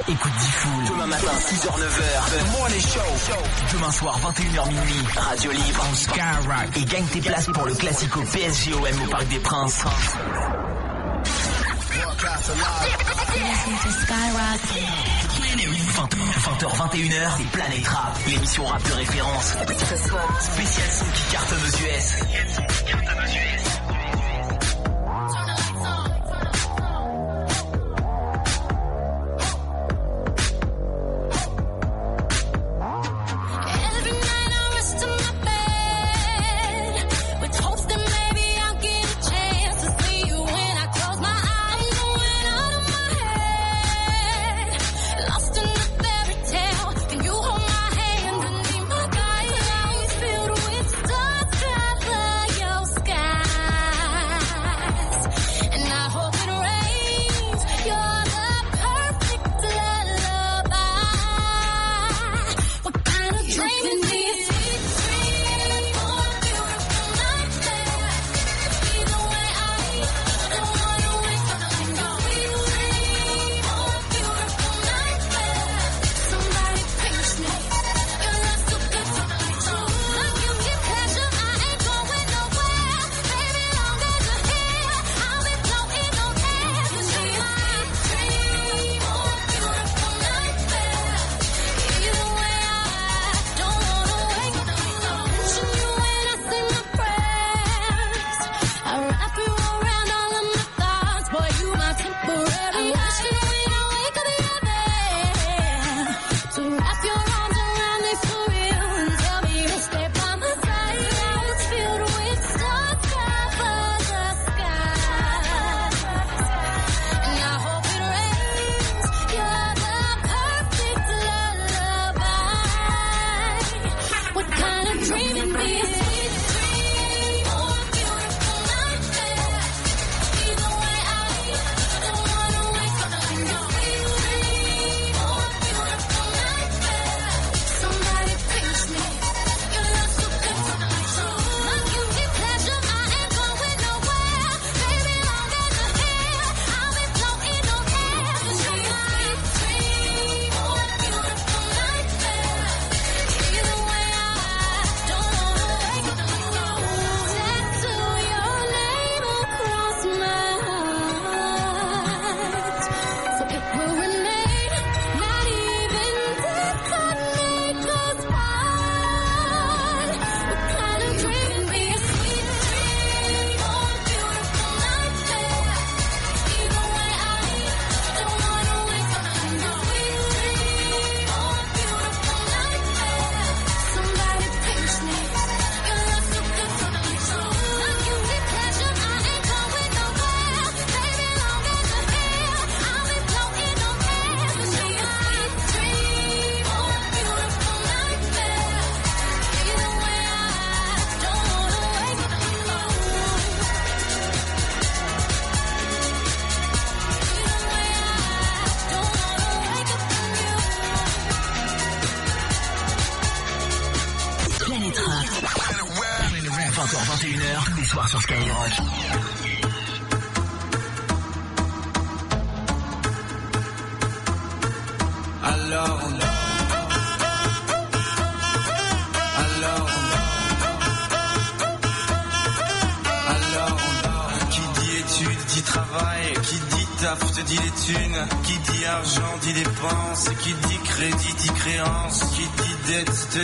Écoute 0.09 0.33
Diffoul 0.39 0.92
Demain 1.03 1.17
matin, 1.17 1.35
6h-9h, 1.37 2.57
Morning 2.57 2.79
Show. 2.79 3.35
Demain 3.73 3.91
soir, 3.91 4.17
21h 4.21 4.67
minuit, 4.69 5.05
Radio 5.17 5.51
Libre 5.51 5.85
en 5.91 5.95
Skyrock. 5.95 6.77
Et 6.77 6.85
gagne 6.85 7.05
tes 7.07 7.19
places 7.19 7.47
pour 7.53 7.65
le 7.65 7.73
Classico 7.73 8.21
PSGOM 8.21 9.01
au 9.03 9.07
Parc 9.09 9.27
des 9.27 9.39
Princes. 9.39 9.83
Skyrock. 14.01 14.61
20h, 16.47 16.67
21h, 16.77 17.31
c'est 17.37 17.49
Planète 17.51 17.87
Rap, 17.87 18.17
l'émission 18.25 18.65
rap 18.65 18.81
de 18.87 18.93
référence. 18.93 19.57
Ce 19.89 20.07
soir, 20.07 20.41
spécial 20.41 20.89
son 20.89 21.05
qui 21.05 21.23
cartonne 21.33 21.59
aux 21.59 21.83
US. 21.83 23.72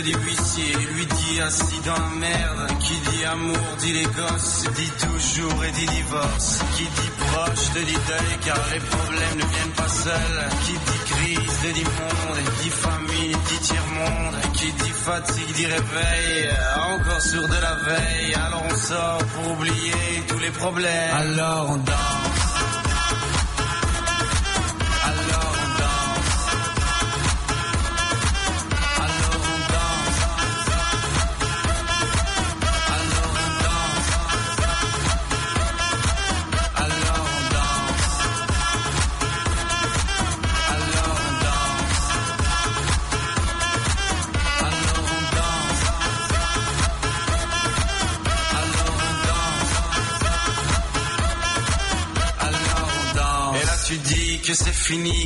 gueule 0.02 0.12
des 0.12 0.94
lui 0.94 1.06
dit 1.06 1.40
assis 1.40 1.80
dans 1.84 1.92
la 1.92 2.10
merde. 2.18 2.78
Qui 2.80 2.94
dit 3.10 3.24
amour 3.24 3.56
dit 3.78 3.92
les 3.92 4.04
gosses, 4.04 4.64
dit 4.76 4.92
toujours 5.06 5.64
et 5.64 5.70
dit 5.72 5.86
divorce. 5.86 6.60
Qui 6.76 6.84
dit 6.84 7.10
proche 7.18 7.72
de 7.74 7.80
dit 7.80 7.92
deuil 7.92 8.38
car 8.44 8.58
les 8.72 8.80
problèmes 8.80 9.36
ne 9.36 9.44
viennent 9.44 9.76
pas 9.76 9.88
seuls. 9.88 10.48
Qui 10.64 10.72
dit 10.72 11.02
crise 11.12 11.60
de 11.64 11.72
dit 11.72 11.84
monde, 11.84 12.38
dit 12.62 12.70
famille, 12.70 13.36
dit 13.48 13.58
tiers-monde. 13.62 14.36
Qui 14.54 14.72
dit 14.72 14.90
fatigue 14.90 15.54
dit 15.54 15.66
réveil, 15.66 16.50
encore 16.94 17.22
sur 17.22 17.42
de 17.42 17.60
la 17.60 17.74
veille. 17.74 18.34
Alors 18.34 18.62
on 18.70 18.76
sort 18.76 19.24
pour 19.34 19.52
oublier 19.52 20.22
tous 20.28 20.38
les 20.38 20.50
problèmes. 20.50 21.14
Alors 21.14 21.70
on 21.70 21.76
dort. 21.76 22.19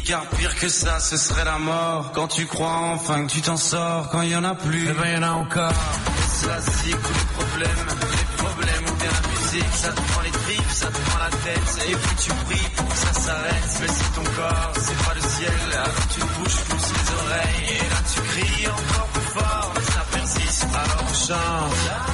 Car 0.05 0.27
pire 0.27 0.55
que 0.57 0.69
ça, 0.69 1.01
ce 1.01 1.17
serait 1.17 1.45
la 1.45 1.59
mort. 1.59 2.13
Quand 2.15 2.29
tu 2.29 2.47
crois 2.47 2.79
enfin 2.95 3.27
que 3.27 3.33
tu 3.33 3.41
t'en 3.41 3.57
sors, 3.57 4.11
quand 4.11 4.23
il 4.23 4.31
y 4.31 4.37
en 4.37 4.45
a 4.45 4.55
plus, 4.55 4.89
eh 4.89 4.93
ben 4.93 5.09
y 5.15 5.17
en 5.17 5.23
a 5.23 5.31
encore. 5.31 5.73
Et 5.73 6.45
ça, 6.47 6.61
c'est 6.61 6.91
tous 6.91 7.15
les 7.21 7.45
problèmes, 7.45 7.87
les 7.89 8.45
problèmes 8.45 8.85
ou 8.91 8.97
bien 8.97 9.11
la 9.11 9.29
musique, 9.29 9.75
ça 9.75 9.89
te 9.89 10.01
prend 10.01 10.21
les 10.23 10.31
tripes, 10.31 10.71
ça 10.71 10.87
te 10.87 10.99
prend 10.99 11.19
la 11.19 11.31
tête, 11.31 11.89
et 11.89 11.97
puis 11.97 12.17
tu 12.23 12.31
pries 12.47 12.69
pour 12.77 12.89
que 12.89 12.97
ça 12.97 13.13
s'arrête. 13.13 13.79
Mais 13.81 13.89
si 13.89 14.05
ton 14.15 14.25
corps, 14.25 14.73
c'est 14.75 15.05
pas 15.07 15.15
le 15.15 15.21
ciel, 15.21 15.53
alors 15.73 16.07
tu 16.13 16.21
te 16.21 16.27
bouges 16.39 16.61
plus 16.69 16.85
les 16.95 17.09
oreilles, 17.21 17.77
et 17.77 17.89
là 17.91 18.01
tu 18.13 18.21
cries 18.21 18.69
encore 18.69 19.09
plus 19.09 19.41
fort, 19.41 19.73
mais 19.75 19.85
ça 19.93 20.05
persiste, 20.13 20.67
alors 20.73 21.05
on 21.09 21.15
chante. 21.15 22.14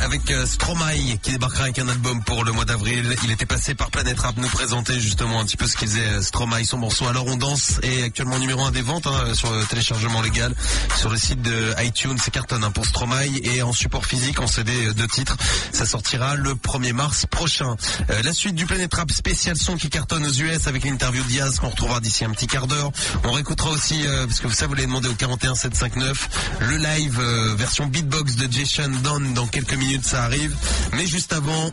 Avec 0.00 0.30
euh, 0.30 0.46
Stromae 0.46 1.18
qui 1.20 1.32
débarquera 1.32 1.64
avec 1.64 1.78
un 1.78 1.88
album 1.88 2.24
pour 2.24 2.42
le 2.42 2.52
mois 2.52 2.64
d'avril. 2.64 3.14
Il 3.24 3.30
était 3.30 3.44
passé 3.44 3.74
par 3.74 3.90
Planète 3.90 4.18
Rap 4.18 4.34
nous 4.38 4.48
présenter 4.48 4.98
justement 4.98 5.40
un 5.40 5.44
petit 5.44 5.58
peu 5.58 5.66
ce 5.66 5.76
qu'il 5.76 5.88
faisait 5.88 6.00
euh, 6.00 6.22
Stromae, 6.22 6.64
son 6.64 6.78
morceau 6.78 7.06
Alors 7.06 7.26
on 7.26 7.36
danse 7.36 7.78
est 7.82 8.02
actuellement 8.02 8.38
numéro 8.38 8.64
un 8.64 8.70
des 8.70 8.80
ventes 8.80 9.06
hein, 9.06 9.34
sur 9.34 9.52
le 9.52 9.62
téléchargement 9.66 10.22
légal 10.22 10.54
sur 10.96 11.10
le 11.10 11.18
site 11.18 11.42
de 11.42 11.74
iTunes. 11.84 12.16
C'est 12.18 12.30
cartonne 12.30 12.64
hein, 12.64 12.70
pour 12.70 12.86
Stromae 12.86 13.26
et 13.42 13.60
en 13.60 13.74
support 13.74 14.06
physique 14.06 14.40
en 14.40 14.46
CD 14.46 14.94
de 14.94 15.04
titres. 15.04 15.36
Ça 15.72 15.84
sortira 15.84 16.34
le 16.34 16.54
1er 16.54 16.94
mars 16.94 17.26
prochain. 17.26 17.76
Euh, 18.08 18.22
la 18.22 18.32
suite 18.32 18.54
du 18.54 18.64
Planète 18.64 18.94
Rap 18.94 19.10
spécial 19.10 19.56
son 19.58 19.76
qui 19.76 19.90
cartonne 19.90 20.24
aux 20.24 20.32
US 20.32 20.66
avec 20.66 20.84
l'interview 20.84 21.22
de 21.24 21.28
Diaz 21.28 21.58
qu'on 21.58 21.68
retrouvera 21.68 22.00
d'ici 22.00 22.24
un 22.24 22.30
petit 22.30 22.46
quart 22.46 22.68
d'heure. 22.68 22.90
On 23.24 23.32
réécoutera 23.32 23.70
aussi, 23.70 24.06
euh, 24.06 24.26
parce 24.26 24.40
que 24.40 24.48
ça 24.48 24.66
vous 24.66 24.74
l'avez 24.74 24.86
demandé 24.86 25.08
au 25.08 25.14
41 25.14 25.54
759, 25.54 26.28
le 26.60 26.76
live 26.78 27.20
euh, 27.20 27.54
version 27.54 27.86
beatbox 27.86 28.36
de 28.36 28.50
Jason 28.50 28.90
Don 29.02 29.20
dans 29.34 29.46
quelques 29.58 29.78
minutes 29.78 30.04
ça 30.04 30.22
arrive. 30.22 30.54
Mais 30.92 31.06
juste 31.06 31.32
avant, 31.32 31.70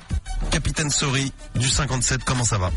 Capitaine 0.51 0.89
Sorry 0.89 1.31
du 1.55 1.69
57, 1.69 2.23
comment 2.25 2.43
ça 2.43 2.57
va? 2.57 2.71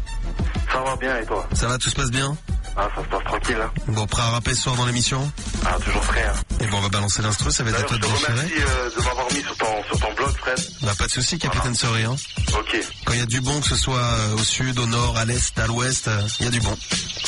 Ça 0.70 0.80
va 0.80 0.96
bien 0.96 1.16
et 1.18 1.24
toi? 1.24 1.48
Ça 1.54 1.66
va, 1.66 1.78
tout 1.78 1.88
se 1.88 1.94
passe 1.94 2.10
bien? 2.10 2.36
Ah, 2.76 2.88
ça 2.94 3.02
se 3.02 3.08
passe 3.08 3.24
tranquille, 3.24 3.56
hein 3.60 3.70
Bon, 3.88 4.06
prêt 4.06 4.22
à 4.22 4.30
rapper 4.30 4.54
ce 4.54 4.62
soir 4.62 4.76
dans 4.76 4.86
l'émission? 4.86 5.32
Ah, 5.66 5.76
toujours 5.84 6.02
prêt, 6.02 6.24
hein 6.24 6.34
Et 6.60 6.66
bon, 6.66 6.76
on 6.76 6.80
va 6.82 6.88
balancer 6.90 7.22
l'instru, 7.22 7.50
ça 7.50 7.64
va 7.64 7.70
être 7.70 7.80
à 7.80 7.82
toi 7.84 7.96
de 7.96 8.02
déchirer. 8.02 8.32
remercie 8.32 8.52
euh, 8.60 8.90
de 8.90 9.02
m'avoir 9.02 9.26
mis 9.32 9.40
sur 9.40 9.56
ton, 9.56 9.84
sur 9.84 9.98
ton 9.98 10.14
blog, 10.14 10.36
Fred. 10.36 10.58
Bah, 10.82 10.92
pas 10.96 11.06
de 11.06 11.10
souci, 11.10 11.38
Capitaine 11.38 11.74
Sorry. 11.74 12.04
Hein. 12.04 12.16
Ok, 12.58 12.76
Quand 13.06 13.12
il 13.14 13.18
y 13.18 13.22
a 13.22 13.26
du 13.26 13.40
bon, 13.40 13.60
que 13.60 13.66
ce 13.66 13.76
soit 13.76 13.98
euh, 13.98 14.34
au 14.34 14.44
sud, 14.44 14.78
au 14.78 14.86
nord, 14.86 15.16
à 15.16 15.24
l'est, 15.24 15.58
à 15.58 15.66
l'ouest, 15.66 16.06
euh, 16.08 16.20
il 16.40 16.44
y 16.44 16.48
a 16.48 16.52
du 16.52 16.60
bon. 16.60 16.70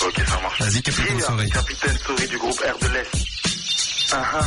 ok, 0.06 0.22
ça 0.28 0.40
marche. 0.42 0.60
Vas-y, 0.60 0.82
Capitaine 0.82 1.20
Sorry. 1.20 1.50
Capitaine 1.50 1.98
Souris 1.98 2.28
du 2.28 2.38
groupe 2.38 2.60
R 2.60 2.78
de 2.84 2.92
l'Est. 2.92 3.10
Uh-huh. 4.12 4.44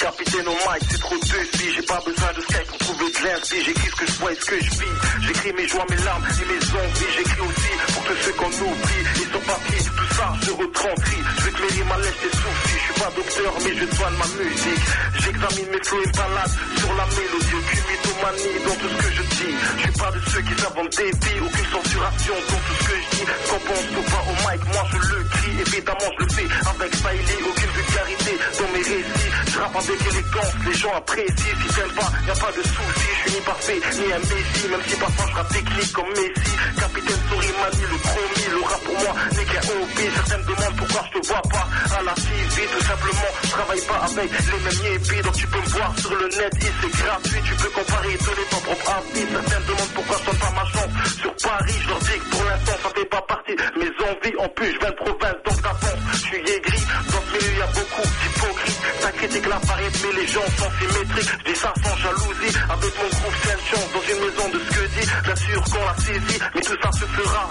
Capitaine 0.00 0.46
au 0.46 0.52
mic, 0.52 0.82
c'est 0.90 1.00
trop 1.00 1.16
deux 1.16 1.72
j'ai 1.74 1.82
pas 1.82 2.00
besoin 2.06 2.32
de 2.32 2.40
Skype 2.40 2.66
pour 2.68 2.78
trouver 2.78 3.10
de 3.10 3.24
l'inspi. 3.24 3.56
J'écris 3.64 3.90
ce 3.90 3.96
que 3.96 4.06
je 4.06 4.12
vois 4.18 4.32
et 4.32 4.34
ce 4.36 4.44
que 4.44 4.60
je 4.62 4.70
vis. 4.70 5.26
J'écris 5.26 5.52
mes 5.54 5.66
joies, 5.66 5.86
mes 5.90 5.96
larmes 5.96 6.24
et 6.24 6.44
mes 6.44 6.78
envies. 6.78 7.12
J'écris 7.16 7.40
aussi 7.40 7.72
tous 8.08 8.16
ceux 8.24 8.32
qu'on 8.32 8.48
oublie. 8.48 9.04
Et 9.20 9.28
sur 9.28 9.40
papier, 9.44 9.78
tout 9.84 10.14
ça, 10.16 10.32
je 10.42 10.50
retranscris. 10.50 11.22
Je 11.44 11.50
clairer 11.50 11.84
ma 11.88 11.96
lèche 11.98 12.20
des 12.24 12.32
soucis. 12.32 12.78
Je 12.78 12.84
suis 12.88 12.98
pas 13.00 13.10
docteur, 13.14 13.52
mais 13.64 13.74
je 13.76 13.86
soigne 13.96 14.16
ma 14.16 14.28
musique. 14.40 14.86
J'examine 15.20 15.68
mes 15.68 15.84
flots 15.84 16.02
et 16.02 16.12
balades 16.16 16.54
sur 16.78 16.92
la 16.96 17.06
mélodie. 17.12 17.56
Aucune 17.58 17.84
mythomanie 17.92 18.56
dans 18.64 18.76
tout 18.80 18.88
ce 18.88 18.96
que 18.96 19.10
je 19.12 19.22
dis. 19.36 19.54
Je 19.76 19.82
suis 19.82 19.96
pas 20.00 20.10
de 20.10 20.20
ceux 20.32 20.42
qui 20.42 20.54
s'inventent 20.56 20.96
des 20.96 21.12
vies. 21.12 21.40
Aucune 21.44 21.68
censuration 21.68 22.36
dans 22.48 22.60
tout 22.64 22.76
ce 22.80 22.84
que 22.88 22.96
je 22.96 23.06
dis. 23.12 23.26
Qu'en 23.48 23.60
pense 23.68 23.86
ou 23.92 24.02
pas 24.08 24.24
au 24.24 24.34
mic, 24.48 24.60
moi 24.72 24.84
je 24.88 24.98
le 25.12 25.20
crie. 25.28 25.56
Évidemment, 25.68 26.10
je 26.16 26.24
le 26.24 26.30
fais 26.32 26.48
avec 26.48 26.90
style. 26.96 27.42
Aucune 27.44 27.72
vulgarité 27.76 28.32
dans 28.56 28.70
mes 28.72 28.84
récits. 28.88 29.32
Je 29.52 29.58
rappe 29.58 29.76
avec 29.76 30.00
élégance, 30.08 30.54
les 30.64 30.76
gens 30.80 30.94
apprécient. 30.96 31.56
Si 31.60 31.68
t'aimes 31.76 31.94
pas, 31.98 32.10
y 32.24 32.30
a 32.32 32.36
pas 32.40 32.52
de 32.56 32.62
souci. 32.64 33.08
Je 33.12 33.20
suis 33.20 33.32
ni 33.36 33.40
parfait, 33.44 33.80
ni 34.00 34.06
un 34.12 34.22
messie. 34.24 34.68
Même 34.72 34.84
si 34.88 34.96
parfois 34.96 35.26
je 35.28 35.34
rappe 35.36 35.52
technique 35.52 35.92
comme 35.92 36.08
Messi. 36.16 36.52
Capitaine 36.78 37.22
Souris 37.28 37.58
le 37.58 37.97
promis. 37.98 38.46
Le 38.50 38.60
pour 38.84 38.94
moi 38.94 39.14
n'est 39.32 39.44
qu'un 39.44 39.64
hobby. 39.68 40.04
Certaines 40.14 40.40
me 40.40 40.46
demandent 40.46 40.76
pourquoi 40.76 41.02
je 41.06 41.18
te 41.18 41.26
vois 41.26 41.42
pas 41.42 41.66
à 41.98 42.02
la 42.02 42.14
TV. 42.14 42.56
Tout 42.72 42.84
simplement, 42.84 43.30
travaille 43.50 43.84
pas 43.86 44.00
avec 44.08 44.30
les 44.30 44.60
mêmes 44.64 44.92
yépis. 44.92 45.22
Donc 45.22 45.34
tu 45.34 45.46
peux 45.46 45.60
me 45.60 45.70
voir 45.76 45.98
sur 45.98 46.14
le 46.14 46.28
net, 46.28 46.52
et 46.60 46.72
c'est 46.80 46.92
gratuit. 47.02 47.42
Tu 47.44 47.54
peux 47.54 47.70
comparer, 47.70 48.14
donner 48.18 48.46
ton 48.50 48.60
propre 48.60 48.90
avis. 48.90 49.26
Certaines 49.28 49.62
me 49.62 49.68
demandent 49.68 49.94
pourquoi 49.94 50.16
je 50.18 50.24
donne 50.30 50.38
pas 50.38 50.52
ma 50.52 50.64
chance 50.72 50.92
sur 51.20 51.34
Paris. 51.48 51.74
Je 51.82 51.88
leur 51.88 51.98
dis 51.98 52.18
que 52.18 52.28
pour 52.30 52.44
l'instant, 52.44 52.76
ça 52.82 52.90
fait 52.94 53.08
pas 53.08 53.22
partie. 53.22 53.56
Mes 53.76 53.92
envies, 54.08 54.36
en 54.38 54.48
plus, 54.48 54.72
je 54.72 54.78
viens 54.78 54.90
de 54.90 54.96
province, 54.96 55.38
donc 55.44 55.58
d'avance. 55.62 56.02
Je 56.12 56.18
suis 56.18 56.38
aigri. 56.38 56.80
Dans 57.12 57.27
milieu, 57.32 57.58
y 57.58 57.62
a 57.62 57.66
beaucoup 57.66 58.08
d'hypocrites. 58.08 58.80
Ça 59.00 59.12
critique 59.12 59.46
la 59.46 59.58
variété, 59.58 59.98
mais 60.04 60.20
les 60.20 60.26
gens 60.26 60.48
sont 60.58 60.70
symétriques. 60.78 61.30
Je 61.38 61.52
dis 61.52 61.58
ça 61.58 61.72
sans 61.82 61.96
jalousie. 61.96 62.54
Avec 62.68 62.92
mon 62.98 63.08
groupe, 63.08 63.36
c'est 63.42 63.52
une 63.52 63.66
chance 63.70 63.88
dans 63.92 64.04
une 64.12 64.20
maison 64.24 64.48
de 64.48 64.58
que 64.58 64.82
dit. 64.94 65.08
J'assure 65.26 65.64
qu'on 65.64 65.84
la 65.84 65.96
saisit, 65.96 66.40
mais 66.54 66.60
tout 66.62 66.76
ça 66.82 66.92
se 66.92 67.06
fera 67.06 67.44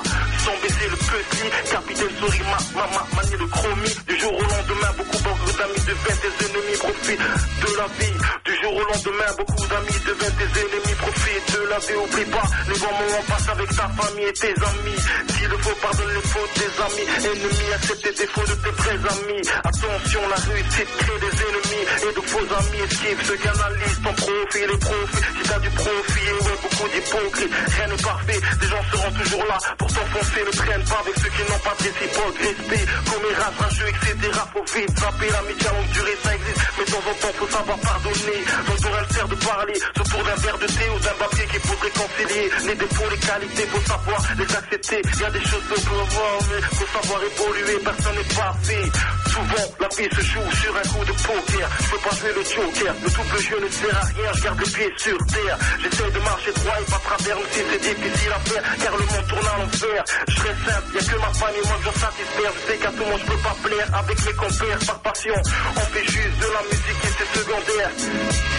sans 0.43 0.57
baisser 0.61 0.87
le 0.89 0.97
petit. 0.97 1.49
Capitaine 1.71 2.15
souris, 2.19 2.45
ma, 2.51 2.59
ma, 2.81 2.87
ma, 2.87 3.03
manie 3.15 3.37
le 3.39 3.47
chromie. 3.47 3.95
Du 4.07 4.19
jour 4.19 4.33
au 4.33 4.41
lendemain, 4.41 4.91
beaucoup, 4.97 5.19
beaucoup 5.23 5.51
d'amis 5.57 5.83
deviennent 5.87 6.23
des 6.25 6.35
ennemis. 6.45 6.77
Profitent 6.77 7.27
de 7.61 7.69
la 7.77 7.87
vie. 7.97 8.15
Du 8.45 8.53
jour 8.61 8.73
au 8.75 8.83
lendemain, 8.83 9.29
beaucoup 9.37 9.67
d'amis 9.67 9.99
deviennent 10.05 10.39
des 10.41 10.51
ennemis. 10.61 10.95
Profitent 10.97 11.51
de 11.53 11.61
la 11.69 11.79
vie. 11.79 11.95
Oublie 11.97 12.25
pas 12.31 12.47
les 12.67 12.79
bons 12.79 12.91
moments 12.91 13.23
passent 13.27 13.49
avec 13.49 13.69
ta 13.69 13.87
famille 13.87 14.25
et 14.25 14.33
tes 14.33 14.47
amis. 14.47 14.99
S'il 15.29 15.47
le 15.47 15.57
faut, 15.57 15.75
pardonne 15.81 16.13
les 16.13 16.27
fautes 16.27 16.55
des 16.55 16.73
amis. 16.83 17.07
Ennemis, 17.31 17.73
accepte 17.75 18.05
les 18.05 18.13
défauts 18.13 18.41
de 18.41 18.55
tes 18.55 18.71
vrais 18.71 18.99
amis. 19.15 19.41
Attention, 19.77 20.21
la 20.27 20.35
réussite 20.35 20.89
crée 20.97 21.19
des 21.21 21.35
ennemis 21.37 21.85
et 22.01 22.13
de 22.15 22.21
faux 22.25 22.39
amis. 22.39 22.81
Esquive 22.81 23.19
ceux 23.25 23.37
qui 23.37 23.47
analysent 23.47 24.01
ton 24.03 24.13
profil 24.13 24.67
et 24.73 24.77
profit. 24.77 25.23
Si 25.37 25.49
t'as 25.49 25.59
du 25.59 25.69
profit, 25.69 26.29
ouais, 26.33 26.57
beaucoup 26.63 26.89
d'hypocrites. 26.89 27.53
Rien 27.77 27.87
n'est 27.87 28.01
parfait, 28.01 28.41
des 28.59 28.67
gens 28.67 28.83
seront 28.91 29.11
toujours 29.11 29.45
là 29.45 29.57
pour 29.77 29.87
t'enfoncer. 29.87 30.41
Ne 30.45 30.51
traîne 30.51 30.83
pas 30.83 30.99
avec 31.05 31.15
ceux 31.21 31.29
qui 31.29 31.43
n'ont 31.45 31.61
pas 31.61 31.75
de 31.77 31.83
réciproque 31.83 32.37
respect. 32.41 32.85
Commérages, 33.05 33.57
rageux, 33.59 33.89
etc. 33.89 34.39
Faut 34.53 34.65
vite 34.65 34.99
zapper 34.99 35.29
l'amitié 35.29 35.67
à 35.67 35.73
longue 35.73 35.91
durée, 35.93 36.17
ça 36.23 36.33
existe. 36.33 36.61
Temps 36.97 37.29
faut 37.37 37.47
savoir 37.47 37.77
pardonner. 37.77 38.41
Donc, 38.65 38.81
pour 38.81 38.97
elle 38.97 39.13
sert 39.13 39.27
de 39.27 39.35
parler 39.35 39.73
autour 39.99 40.23
d'un 40.23 40.35
verre 40.35 40.57
de 40.57 40.65
thé 40.65 40.85
ou 40.95 40.99
d'un 40.99 41.17
papier 41.19 41.45
qui 41.45 41.59
faut 41.67 41.77
réconcilier. 41.77 42.49
Les 42.65 42.75
défauts, 42.75 43.09
les 43.11 43.17
qualités, 43.17 43.67
faut 43.67 43.85
savoir 43.85 44.21
les 44.37 44.55
accepter. 44.55 45.01
Y 45.05 45.23
a 45.23 45.29
des 45.29 45.45
choses 45.45 45.63
qu'on 45.69 45.81
peut 45.81 46.05
voir, 46.09 46.37
mais 46.49 46.61
faut 46.73 46.89
savoir 46.97 47.21
évoluer. 47.21 47.77
Personne 47.85 48.15
n'est 48.17 48.33
parfait. 48.33 48.85
Souvent, 49.29 49.67
la 49.79 49.87
vie 49.93 50.09
se 50.09 50.21
joue 50.25 50.51
sur 50.57 50.73
un 50.73 50.87
coup 50.89 51.05
de 51.05 51.13
poker. 51.21 51.69
Je 51.77 51.89
peux 51.91 52.01
pas 52.01 52.15
jouer 52.17 52.33
le 52.33 52.43
joker. 52.43 52.93
Le 52.97 53.09
double 53.13 53.39
jeu 53.45 53.59
ne 53.61 53.69
sert 53.69 53.97
à 53.97 54.05
rien. 54.05 54.31
Je 54.33 54.43
garde 54.43 54.59
les 54.59 54.71
pieds 54.73 54.93
sur 54.97 55.17
terre. 55.27 55.57
J'essaie 55.83 56.11
de 56.11 56.19
marcher 56.19 56.51
droit 56.53 56.77
et 56.81 56.91
pas 56.91 57.01
travers, 57.05 57.37
même 57.37 57.51
si 57.51 57.61
c'est 57.61 57.83
difficile 57.93 58.33
à 58.33 58.39
faire. 58.49 58.63
Car 58.81 58.93
le 58.97 59.05
monde 59.05 59.27
tourne 59.29 59.47
à 59.47 59.57
l'envers. 59.61 60.03
Je 60.27 60.33
serai 60.33 60.53
simple, 60.65 60.87
y 60.93 60.97
a 60.97 61.03
que 61.05 61.17
ma 61.21 61.33
famille, 61.37 61.65
moi 61.69 61.77
que 61.77 61.85
j'en 61.85 61.99
satisfaire. 62.01 62.51
Je 62.57 62.61
sais 62.65 62.77
qu'à 62.81 62.89
tout 62.89 63.03
le 63.05 63.05
monde 63.05 63.21
je 63.21 63.29
peux 63.29 63.41
pas 63.45 63.55
plaire. 63.61 63.87
Avec 63.93 64.17
mes 64.25 64.33
compères, 64.33 64.79
par 64.87 64.99
passion, 65.05 65.37
on 65.77 65.85
fait 65.93 66.07
juste 66.09 66.37
de 66.41 66.49
la 66.57 66.61
musique 66.65 66.86
c'est 67.17 67.39
secondaire. 67.39 67.91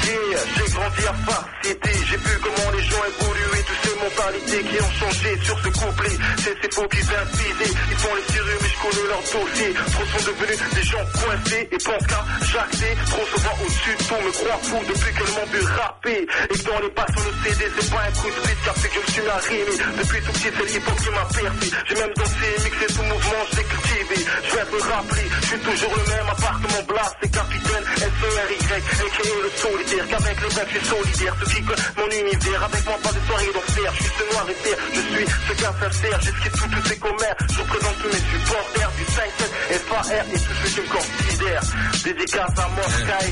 Yeah, 0.08 0.40
j'ai 0.56 0.72
grandi 0.72 1.02
à 1.06 1.14
Far 1.24 1.44
City. 1.62 1.94
J'ai 2.08 2.16
vu 2.16 2.34
comment 2.42 2.70
les 2.72 2.82
gens 2.84 3.04
évoluent 3.04 3.58
et 3.58 3.64
toutes 3.64 3.82
ces 3.84 3.96
mentalités 4.00 4.62
qui 4.64 4.76
ont 4.82 4.92
changé 5.00 5.30
sur 5.42 5.58
ce 5.58 5.68
couplet. 5.68 6.16
C'est 6.38 6.56
ces 6.62 6.70
faux 6.72 6.88
qui 6.88 6.96
viser. 6.96 7.70
Ils 7.90 7.98
font 7.98 8.14
les 8.14 8.32
sérieux, 8.32 8.58
mais 8.60 8.68
je 8.68 8.78
connais 8.80 9.08
leur 9.08 9.22
dossier. 9.22 9.70
Trop 9.74 10.06
sont 10.12 10.24
devenus 10.30 10.58
des 10.74 10.82
gens 10.82 11.04
coincés 11.12 11.68
et 11.70 11.78
qu'à 11.78 12.22
jacter. 12.52 12.92
Trop 13.06 13.26
souvent 13.32 13.56
au-dessus 13.64 13.96
de 13.96 14.04
tout, 14.08 14.20
me 14.24 14.32
croient 14.32 14.62
fou 14.62 14.78
depuis 14.88 15.12
que 15.12 15.24
le 15.24 15.32
monde 15.36 15.68
rapper. 15.76 16.20
Et 16.24 16.58
dans 16.64 16.80
les 16.80 16.90
basses 16.96 17.12
sur 17.16 17.24
le 17.28 17.32
CD, 17.44 17.64
c'est 17.68 17.90
pas 17.90 18.02
un 18.08 18.12
coup 18.16 18.28
de 18.28 18.40
piste 18.48 18.68
a 18.68 18.74
fait 18.74 18.88
que 18.88 19.00
je 19.06 19.12
suis 19.12 19.22
rimer. 19.22 19.76
Depuis 19.98 20.20
tout 20.24 20.32
petit, 20.32 20.50
c'est 20.52 20.66
l'hip-hop 20.72 20.98
qui 21.00 21.10
m'a 21.10 21.24
percé. 21.28 21.66
J'ai 21.88 21.94
même 21.96 22.14
dansé, 22.16 22.48
mixé 22.64 22.86
tout 22.92 23.06
mouvement, 23.08 23.44
j'ai 23.52 23.64
cultivé. 23.64 24.18
Je 24.44 24.52
vais 24.56 24.66
me 24.72 24.80
rappeler, 24.88 25.26
je 25.40 25.46
suis 25.46 25.58
toujours 25.58 25.94
le 25.96 26.04
même, 26.12 26.28
mon 26.48 26.82
blast, 26.84 27.16
c'est 27.20 27.30
capitaine 27.30 27.84
S-E-R-Y, 28.08 28.72
a.k.a. 28.72 29.42
le 29.44 29.50
solitaire. 29.52 30.04
Qu'avec 30.08 30.36
les 30.40 30.54
mecs, 30.56 30.70
je 30.72 30.78
suis 30.78 30.86
solidaire. 30.88 31.34
Ceux 31.40 31.50
qui 31.52 31.62
mon 31.98 32.08
univers, 32.08 32.62
avec 32.64 32.84
moi, 32.86 32.98
pas 33.02 33.12
de 33.12 33.20
soirée 33.26 33.52
d'enfer. 33.52 33.92
Je 33.92 34.02
suis 34.02 34.12
ce 34.18 34.24
noir 34.32 34.46
et 34.48 34.58
terre, 34.64 34.78
je 34.94 35.00
suis 35.00 35.26
ce 35.26 35.52
qu'un 35.60 35.74
sincère. 35.80 36.20
J'esquive 36.22 36.52
tout, 36.52 36.68
tous 36.68 36.88
ces 36.88 36.98
commères. 36.98 37.36
Je 37.52 37.60
représente 37.60 37.96
tous 38.02 38.08
mes 38.08 38.24
supporters 38.32 38.90
du 38.98 39.04
5-7, 39.04 39.48
FAR 39.88 40.04
et 40.08 40.38
tous 40.38 40.56
ceux 40.62 40.70
qui 40.74 40.80
me 40.80 40.94
considèrent. 40.94 41.66
Dédicace 42.04 42.58
à 42.58 42.68
Mosky 42.68 43.30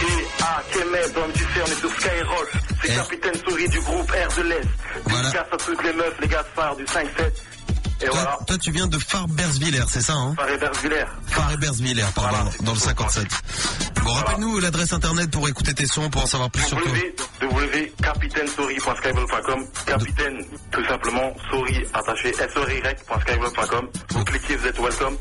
et 0.00 0.42
à 0.42 0.62
Kemet, 0.72 1.08
dans 1.14 1.34
sais, 1.34 1.62
on 1.62 1.66
est 1.66 1.80
sur 1.80 1.90
Skyrock. 1.90 2.48
C'est 2.82 2.94
Capitaine 2.94 3.34
Souris 3.46 3.68
du 3.68 3.80
groupe 3.80 4.10
R 4.10 4.36
de 4.36 4.42
l'Est. 4.42 4.68
Dédicace 5.06 5.46
à 5.52 5.56
toutes 5.56 5.84
les 5.84 5.92
meufs, 5.92 6.20
les 6.20 6.28
gars 6.28 6.42
de 6.42 6.48
phare 6.54 6.76
du 6.76 6.84
5-7. 6.84 7.06
Et 8.02 8.06
toi, 8.06 8.14
voilà. 8.14 8.38
toi, 8.46 8.56
tu 8.56 8.70
viens 8.70 8.86
de 8.86 8.98
Farbersviller, 8.98 9.82
c'est 9.88 10.00
ça, 10.00 10.14
hein 10.14 10.34
Paris-Bersvillers. 10.34 11.04
Farbersviller, 11.26 12.04
pardon, 12.14 12.50
dans 12.62 12.72
le 12.72 12.78
57. 12.78 13.26
Bon, 14.04 14.12
rappelle-nous 14.12 14.58
l'adresse 14.60 14.92
internet 14.92 15.30
pour 15.30 15.48
écouter 15.48 15.74
tes 15.74 15.86
sons, 15.86 16.08
pour 16.10 16.22
en 16.22 16.26
savoir 16.26 16.50
plus 16.50 16.62
sur 16.62 16.80
toi. 16.80 16.90
www.capitainesorry.skyblog.com 17.42 19.66
Capitaine, 19.86 20.44
tout 20.72 20.84
simplement, 20.84 21.32
sorry 21.50 21.84
attaché, 21.92 22.28
S-O-R-Y.skyblog.com 22.30 23.88
Vous 24.10 24.24
cliquez, 24.24 24.56
vous 24.56 24.66
êtes 24.66 24.78
welcome. 24.78 25.16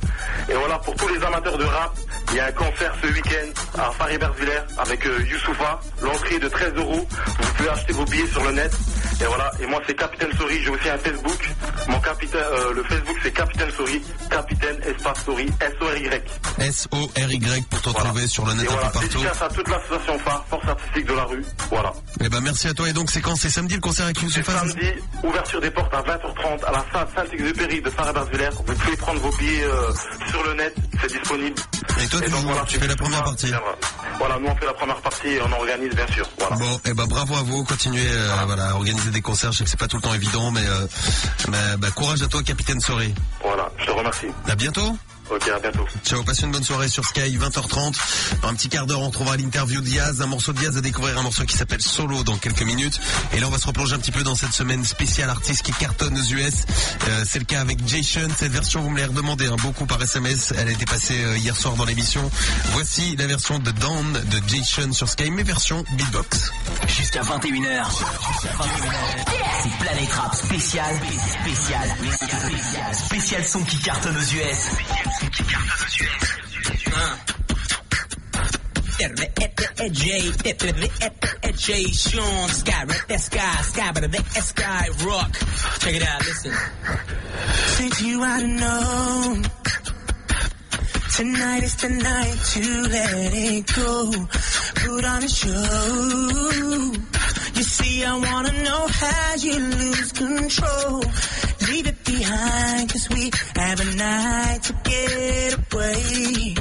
Et 0.49 0.53
voilà, 0.53 0.77
pour 0.79 0.95
tous 0.95 1.07
les 1.07 1.21
amateurs 1.23 1.57
de 1.57 1.65
rap, 1.65 1.93
il 2.31 2.37
y 2.37 2.39
a 2.39 2.45
un 2.45 2.51
concert 2.51 2.93
ce 3.01 3.07
week-end 3.07 3.79
à 3.79 3.91
Paris-Bersvillers 3.97 4.61
avec 4.77 5.05
euh, 5.05 5.23
Youssoufa. 5.29 5.79
L'entrée 6.01 6.35
est 6.35 6.39
de 6.39 6.49
13 6.49 6.73
euros. 6.75 7.07
Vous 7.39 7.53
pouvez 7.55 7.69
acheter 7.69 7.93
vos 7.93 8.05
billets 8.05 8.27
sur 8.27 8.43
le 8.43 8.51
net. 8.51 8.71
Et 9.21 9.25
voilà, 9.25 9.51
et 9.59 9.65
moi 9.65 9.81
c'est 9.85 9.95
Capitaine 9.95 10.31
Sorry, 10.37 10.63
j'ai 10.63 10.69
aussi 10.69 10.89
un 10.89 10.97
Facebook. 10.97 11.49
Mon 11.89 11.99
capitaine, 11.99 12.39
euh, 12.41 12.73
le 12.73 12.83
Facebook 12.83 13.17
c'est 13.21 13.31
Capitaine 13.33 13.69
Sorry, 13.71 14.01
Capitaine 14.29 14.77
Espace 14.83 15.25
Sorry, 15.25 15.45
S-O-R-Y. 15.59 16.21
S-O-R-Y 16.59 17.65
pour 17.69 17.81
te 17.81 17.89
retrouver 17.89 18.27
sur 18.27 18.45
le 18.45 18.53
net 18.53 18.68
Et 18.69 18.73
un 18.73 18.75
voilà, 18.75 18.88
peu 18.89 18.99
partout. 18.99 19.08
dédicace 19.10 19.41
à 19.41 19.47
toute 19.49 19.67
l'association 19.67 20.19
phare, 20.19 20.45
Force 20.49 20.67
Artistique 20.67 21.05
de 21.05 21.13
la 21.13 21.23
rue. 21.23 21.45
Voilà. 21.69 21.93
Eh 22.21 22.29
ben, 22.29 22.41
merci 22.41 22.67
à 22.67 22.73
toi. 22.73 22.89
Et 22.89 22.93
donc, 22.93 23.10
c'est 23.10 23.21
quand? 23.21 23.36
C'est 23.36 23.49
samedi 23.49 23.75
le 23.75 23.82
concert 23.82 24.05
avec 24.05 24.17
ça 24.19 24.60
Samedi, 24.60 24.91
ouverture 25.23 25.62
des 25.62 25.71
portes 25.71 25.93
à 25.93 26.01
20h30 26.01 26.65
à 26.65 26.71
la 26.71 26.86
salle 26.91 27.08
Saint-Exupéry 27.15 27.82
de 27.82 27.89
Farah-Bersvillers. 27.89 28.49
Vous 28.65 28.73
pouvez 28.73 28.97
prendre 28.97 29.19
vos 29.19 29.32
billets 29.38 29.63
euh, 29.63 29.91
sur 30.29 30.43
le 30.43 30.53
net, 30.53 30.75
c'est 31.01 31.12
disponible. 31.12 31.55
Et 32.01 32.08
toi, 32.08 32.21
tu, 32.21 32.29
joues, 32.29 32.38
tu 32.67 32.79
fais 32.79 32.88
la 32.88 32.95
première 32.95 33.23
partie. 33.23 33.51
Voilà, 34.17 34.38
nous 34.39 34.47
on 34.47 34.55
fait 34.55 34.65
la 34.65 34.73
première 34.73 35.01
partie 35.01 35.27
et 35.27 35.41
on 35.41 35.51
organise 35.51 35.93
bien 35.95 36.08
sûr. 36.08 36.25
Voilà. 36.38 36.55
Bon, 36.58 36.79
eh 36.86 36.93
ben 36.93 37.05
bravo 37.05 37.36
à 37.36 37.41
vous, 37.43 37.63
continuez 37.63 38.05
euh, 38.05 38.32
voilà, 38.45 38.69
à 38.69 38.73
organiser 38.73 39.12
des 39.12 39.21
concerts. 39.21 39.51
Je 39.53 39.60
sais 39.60 39.63
que 39.63 39.69
c'est 39.69 39.79
pas 39.79 39.88
tout 39.88 39.95
le 39.97 40.01
temps 40.01 40.13
évident, 40.13 40.51
mais 40.51 40.65
euh, 40.65 40.88
bah, 41.47 41.58
bah, 41.77 41.88
courage 41.95 42.21
à 42.21 42.27
toi, 42.27 42.43
capitaine 42.43 42.79
Soré. 42.82 43.13
Voilà, 43.43 43.69
je 43.77 43.86
te 43.86 43.91
remercie. 43.91 44.27
À 44.47 44.55
bientôt. 44.55 44.97
Ok, 45.29 45.47
à 45.47 45.59
bientôt. 45.59 45.85
Ciao, 46.03 46.23
passe 46.23 46.41
une 46.41 46.51
bonne 46.51 46.63
soirée 46.63 46.87
sur 46.87 47.05
Sky, 47.05 47.37
20h30. 47.37 47.95
Dans 48.41 48.47
un 48.47 48.55
petit 48.55 48.67
quart 48.67 48.87
d'heure, 48.87 49.01
on 49.01 49.11
trouvera 49.11 49.37
l'interview 49.37 49.79
d'Iaz, 49.81 50.21
un 50.21 50.25
morceau 50.25 50.53
d'Iaz 50.53 50.75
à 50.77 50.81
découvrir, 50.81 51.19
un 51.19 51.23
morceau 51.23 51.43
qui 51.45 51.55
s'appelle 51.55 51.81
Solo 51.81 52.23
dans 52.23 52.37
quelques 52.37 52.63
minutes. 52.63 52.99
Et 53.33 53.39
là, 53.39 53.47
on 53.47 53.51
va 53.51 53.59
se 53.59 53.67
replonger 53.67 53.93
un 53.93 53.99
petit 53.99 54.11
peu 54.11 54.23
dans 54.23 54.35
cette 54.35 54.53
semaine 54.53 54.83
spéciale 54.83 55.29
artiste 55.29 55.61
qui 55.63 55.71
cartonne 55.71 56.17
aux 56.17 56.33
US. 56.33 56.65
Euh, 57.07 57.23
c'est 57.25 57.39
le 57.39 57.45
cas 57.45 57.61
avec 57.61 57.87
Jason. 57.87 58.27
Cette 58.37 58.51
version, 58.51 58.81
vous 58.81 58.89
me 58.89 58.97
l'avez 58.97 59.09
redemandé 59.09 59.45
hein, 59.47 59.55
beaucoup 59.61 59.85
par 59.85 60.01
SMS. 60.01 60.53
Elle 60.57 60.67
a 60.67 60.71
été 60.71 60.85
passée 60.85 61.23
euh, 61.23 61.37
hier 61.37 61.55
soir 61.55 61.75
dans 61.75 61.85
l'émission. 61.85 62.29
Voici 62.71 63.15
la 63.15 63.27
version 63.27 63.59
de 63.59 63.69
Dawn 63.71 64.13
de 64.13 64.41
Jason 64.47 64.91
sur 64.93 65.07
Sky, 65.09 65.29
mais 65.29 65.43
version 65.43 65.83
beatbox. 65.91 66.51
Jusqu'à 66.87 67.21
21h. 67.21 67.85
C'est 69.61 69.77
Planète 69.77 70.11
Rap 70.11 70.35
spécial. 70.35 70.95
Spécial. 71.41 71.95
Spécial. 71.99 72.95
Spécial 72.95 73.45
son 73.45 73.63
qui 73.63 73.77
cartonne 73.77 74.17
aux 74.17 74.19
US. 74.19 75.18
J. 81.69 81.84
Sean, 81.91 82.49
that 83.10 83.19
sky, 83.19 83.62
sky, 83.62 83.91
but 83.93 84.03
sky 84.41 84.88
rock. 85.05 85.32
Check 85.79 85.93
it 85.93 86.01
out, 86.01 86.25
listen. 86.25 86.51
Since 87.77 88.01
you 88.01 88.23
to 88.41 88.47
know, 88.47 89.41
tonight 91.15 91.63
is 91.63 91.75
the 91.75 91.89
night 91.89 92.38
to 92.53 92.82
let 92.89 93.34
it 93.36 93.67
go. 93.75 94.12
Put 94.82 95.05
on 95.05 95.23
a 95.23 95.29
show. 95.29 95.51
You 97.53 97.63
see, 97.63 98.03
I 98.03 98.17
wanna 98.17 98.63
know 98.63 98.88
how 98.88 99.36
you 99.36 99.60
lose 99.60 100.12
control. 100.13 101.03
Leave 101.69 101.88
it 101.88 102.03
behind, 102.03 102.91
cause 102.91 103.08
we 103.10 103.32
have 103.55 103.79
a 103.79 103.95
night 103.95 104.63
to 104.63 104.73
get 104.84 105.53
away. 105.73 106.55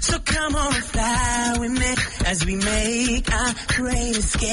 So 0.00 0.18
come 0.18 0.56
on 0.56 0.74
and 0.74 0.84
fly 0.84 1.56
with 1.60 1.70
me 1.70 1.94
as 2.26 2.44
we 2.44 2.56
make 2.56 3.32
our 3.32 3.54
great 3.68 4.16
escape. 4.16 4.50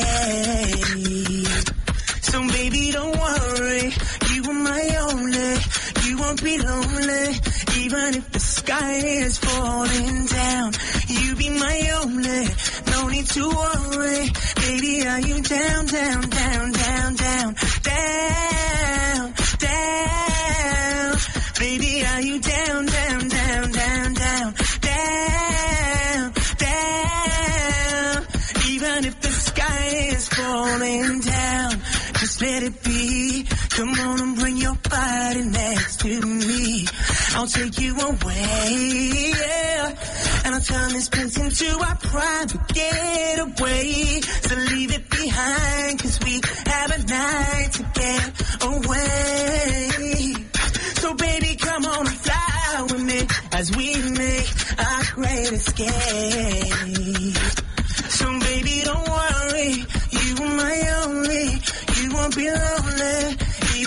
So 2.21 2.47
baby, 2.47 2.91
don't 2.91 3.17
worry, 3.17 3.91
you 4.33 4.43
are 4.43 4.53
my 4.53 4.95
only. 5.09 5.57
You 6.03 6.17
won't 6.17 6.43
be 6.43 6.57
lonely, 6.57 7.39
even 7.77 8.15
if 8.15 8.31
the 8.31 8.39
sky 8.39 8.93
is 8.95 9.37
falling 9.37 10.25
down. 10.25 10.73
You 11.07 11.35
be 11.35 11.49
my 11.49 11.91
only, 12.01 12.47
no 12.91 13.07
need 13.07 13.27
to 13.27 13.47
worry. 13.49 14.29
Baby, 14.55 15.07
are 15.07 15.19
you 15.19 15.41
down, 15.41 15.85
down, 15.85 16.21
down, 16.29 16.71
down, 16.71 17.13
down, 17.13 17.55
down, 17.83 19.33
down? 19.59 21.17
Baby, 21.59 22.03
are 22.05 22.21
you 22.21 22.39
down, 22.39 22.85
down, 22.85 23.27
down, 23.29 23.71
down, 23.71 24.13
down, 24.13 24.53
down, 24.81 26.33
down? 26.57 28.25
Even 28.69 29.05
if 29.05 29.21
the 29.21 29.29
sky 29.29 29.85
is 30.15 30.27
falling 30.29 31.19
down, 31.19 31.81
just 32.19 32.41
let 32.41 32.63
it 32.63 32.80
body 34.89 35.43
next 35.43 35.99
to 36.01 36.21
me. 36.21 36.85
I'll 37.35 37.47
take 37.47 37.79
you 37.79 37.97
away, 37.99 39.31
yeah. 39.35 39.95
And 40.45 40.55
I'll 40.55 40.61
turn 40.61 40.93
this 40.93 41.09
place 41.09 41.37
into 41.37 41.67
our 41.79 41.95
private 41.97 42.67
getaway. 42.67 44.21
So 44.21 44.55
leave 44.55 44.93
it 44.93 45.09
behind, 45.09 45.99
cause 45.99 46.19
we 46.23 46.41
have 46.65 46.91
a 46.91 46.97
night 47.07 47.69
to 47.73 47.83
get 47.93 48.41
away. 48.63 49.89
So 50.95 51.13
baby, 51.15 51.55
come 51.55 51.85
on 51.85 52.07
and 52.07 52.17
fly 52.17 52.81
with 52.83 53.01
me 53.03 53.27
as 53.53 53.75
we 53.75 53.95
make 54.11 54.49
our 54.79 55.03
great 55.15 55.51
escape. 55.51 57.37
So 58.09 58.39
baby, 58.39 58.81
don't 58.83 59.07
worry, 59.07 59.85
you 60.11 60.35
are 60.43 60.55
my 60.55 61.03
only. 61.05 61.61
You 62.01 62.13
won't 62.13 62.35
be 62.35 62.49
lonely, 62.49 63.37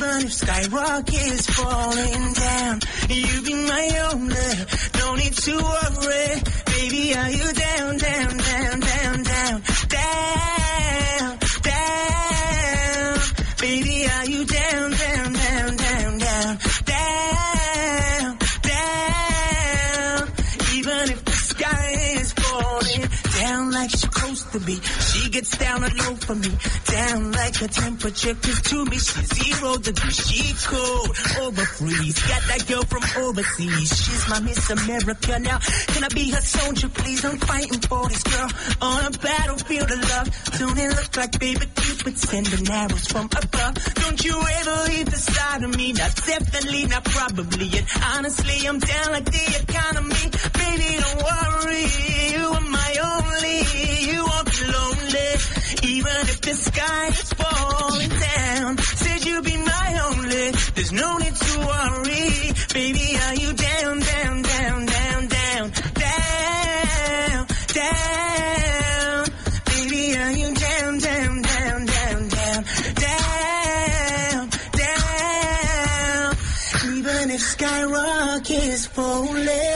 even 0.04 0.26
if 0.26 0.32
Skyrock 0.32 1.08
is 1.12 1.46
falling 1.46 2.32
down. 2.34 2.80
You 3.08 3.42
be 3.42 3.54
my 3.54 4.10
only, 4.12 4.66
no 4.98 5.14
need 5.14 5.32
to 5.32 5.56
worry. 5.56 6.42
Baby, 6.66 7.14
are 7.16 7.30
you 7.30 7.52
down, 7.52 7.98
down, 7.98 8.36
down, 8.36 8.80
down, 8.80 9.22
down, 9.22 9.62
down, 9.88 11.38
down? 11.62 13.18
Baby, 13.60 14.06
are 14.06 14.26
you 14.26 14.44
down, 14.44 14.90
down, 14.90 15.32
down, 15.32 15.76
down, 15.76 16.18
down, 16.18 16.58
down, 16.84 18.38
down? 18.62 20.28
Even 20.74 21.10
if 21.10 21.24
the 21.24 21.32
sky 21.32 21.94
is 22.18 22.32
falling 22.32 23.08
down 23.40 23.70
like 23.70 23.92
it's 23.92 24.00
supposed 24.02 24.52
to 24.52 24.60
be, 24.60 24.78
gets 25.34 25.58
down 25.58 25.82
a 25.82 25.88
low 25.88 26.14
for 26.14 26.36
me, 26.36 26.48
down 26.86 27.32
like 27.32 27.56
her 27.56 27.66
temperature. 27.66 28.34
Cause 28.34 28.60
to 28.62 28.84
me 28.84 28.98
she's 28.98 29.28
zero 29.34 29.76
degrees, 29.78 30.26
she 30.28 30.54
cold, 30.64 31.10
over 31.42 31.64
freeze. 31.74 32.22
Got 32.22 32.42
that 32.50 32.64
girl 32.68 32.84
from 32.84 33.02
overseas, 33.20 33.90
she's 33.98 34.28
my 34.28 34.38
Miss 34.38 34.70
America 34.70 35.38
now. 35.40 35.58
Can 35.88 36.04
I 36.04 36.08
be 36.14 36.30
her 36.30 36.40
soldier, 36.40 36.88
please? 36.88 37.24
I'm 37.24 37.38
fighting 37.38 37.80
for 37.80 38.08
this 38.08 38.22
girl 38.22 38.48
on 38.80 39.06
a 39.06 39.10
battlefield 39.18 39.90
of 39.90 40.00
love. 40.08 40.28
Don't 40.58 40.78
it 40.78 40.90
look 40.90 41.16
like 41.16 41.40
baby 41.40 41.66
Cupid 41.74 42.16
sending 42.16 42.70
arrows 42.70 43.06
from 43.08 43.26
above? 43.26 43.74
Don't 43.94 44.24
you 44.24 44.38
ever 44.38 44.76
leave 44.88 45.06
the 45.10 45.18
side 45.18 45.64
of 45.64 45.76
me? 45.76 45.92
Not 45.94 46.14
definitely, 46.14 46.86
not 46.86 47.04
probably. 47.04 47.70
And 47.76 47.86
honestly, 48.14 48.68
I'm 48.68 48.78
down 48.78 49.10
like 49.10 49.24
the 49.24 49.46
economy. 49.66 50.26
Baby, 50.62 50.88
don't 51.02 51.22
worry, 51.26 51.86
you 52.30 52.46
are 52.54 52.68
my 52.70 52.90
only. 53.02 53.58
You 54.14 54.24
won't 54.24 54.46
be 54.50 54.64
lonely, 54.72 55.23
even 55.82 56.16
if 56.32 56.40
the 56.40 56.54
sky 56.54 57.08
is 57.08 57.32
falling 57.32 58.08
down. 58.08 58.78
Said 58.78 59.24
you'd 59.24 59.44
be 59.44 59.56
my 59.56 60.00
only. 60.08 60.50
There's 60.74 60.92
no 60.92 61.16
need 61.18 61.34
to 61.34 61.58
worry, 61.60 62.52
baby. 62.72 63.18
Are 63.24 63.34
you 63.34 63.52
down, 63.52 64.00
down, 64.00 64.42
down, 64.42 64.86
down, 64.86 65.26
down, 65.26 65.70
down, 66.04 67.46
down? 67.78 69.26
Baby, 69.66 70.16
are 70.16 70.32
you 70.32 70.54
down, 70.54 70.98
down, 70.98 71.42
down, 71.42 71.86
down, 71.86 72.28
down, 72.28 72.64
down, 73.04 74.48
down? 74.82 76.36
Even 76.96 77.30
if 77.30 77.40
Skyrock 77.40 78.50
is 78.50 78.86
falling 78.86 79.73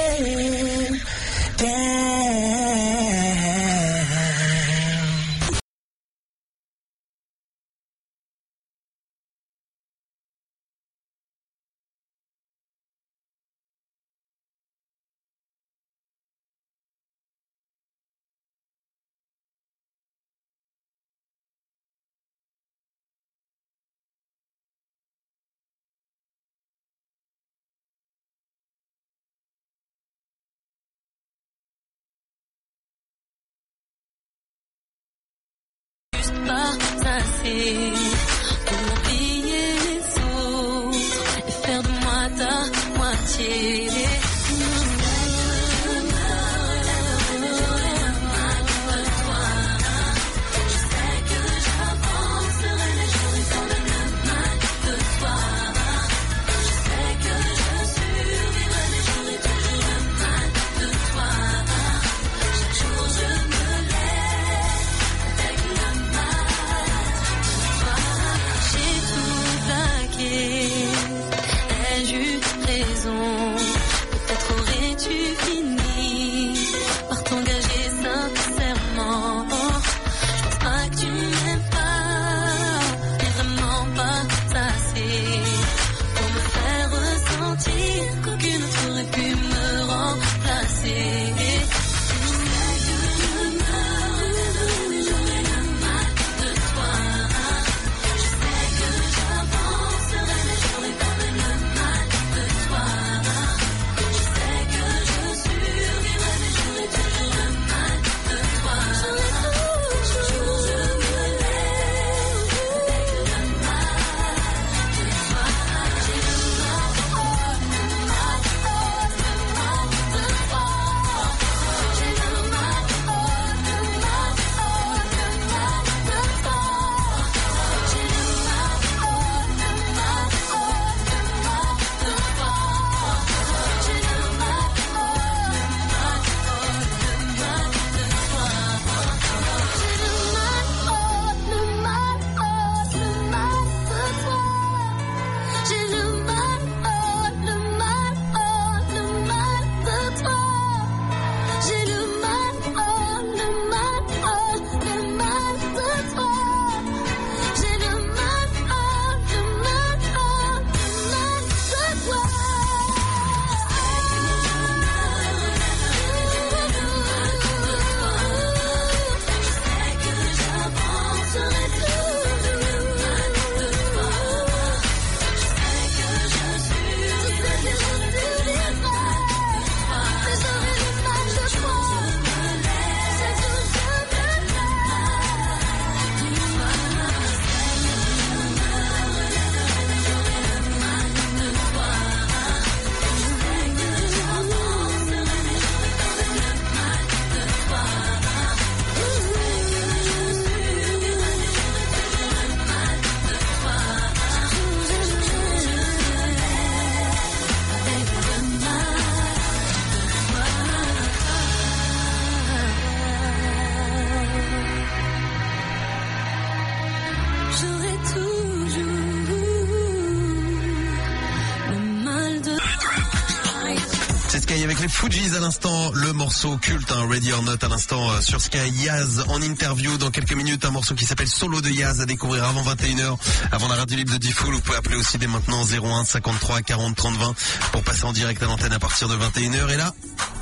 à 225.38 225.40
l'instant, 225.40 225.92
le 225.94 226.12
morceau 226.12 226.56
culte, 226.56 226.90
hein, 226.90 227.06
Ready 227.08 227.32
or 227.32 227.44
Not 227.44 227.62
à 227.62 227.68
l'instant 227.68 228.10
euh, 228.10 228.20
sur 228.20 228.40
Sky. 228.40 228.58
Yaz 228.82 229.24
en 229.28 229.40
interview 229.40 229.96
dans 229.96 230.10
quelques 230.10 230.32
minutes, 230.32 230.64
un 230.64 230.72
morceau 230.72 230.96
qui 230.96 231.04
s'appelle 231.04 231.28
Solo 231.28 231.60
de 231.60 231.70
Yaz 231.70 232.00
à 232.00 232.06
découvrir 232.06 232.42
avant 232.42 232.62
21h, 232.62 233.16
avant 233.52 233.68
la 233.68 233.76
radio 233.76 233.96
libre 233.96 234.12
de 234.12 234.18
Diffoul. 234.18 234.52
Vous 234.54 234.60
pouvez 234.60 234.78
appeler 234.78 234.96
aussi 234.96 235.16
dès 235.16 235.28
maintenant 235.28 235.62
01 235.62 236.04
53 236.04 236.62
40 236.62 236.96
30 236.96 237.16
20 237.16 237.34
pour 237.70 237.84
passer 237.84 238.04
en 238.04 238.12
direct 238.12 238.42
à 238.42 238.46
l'antenne 238.46 238.72
à 238.72 238.80
partir 238.80 239.06
de 239.06 239.14
21h. 239.14 239.70
Et 239.70 239.76
là, 239.76 239.94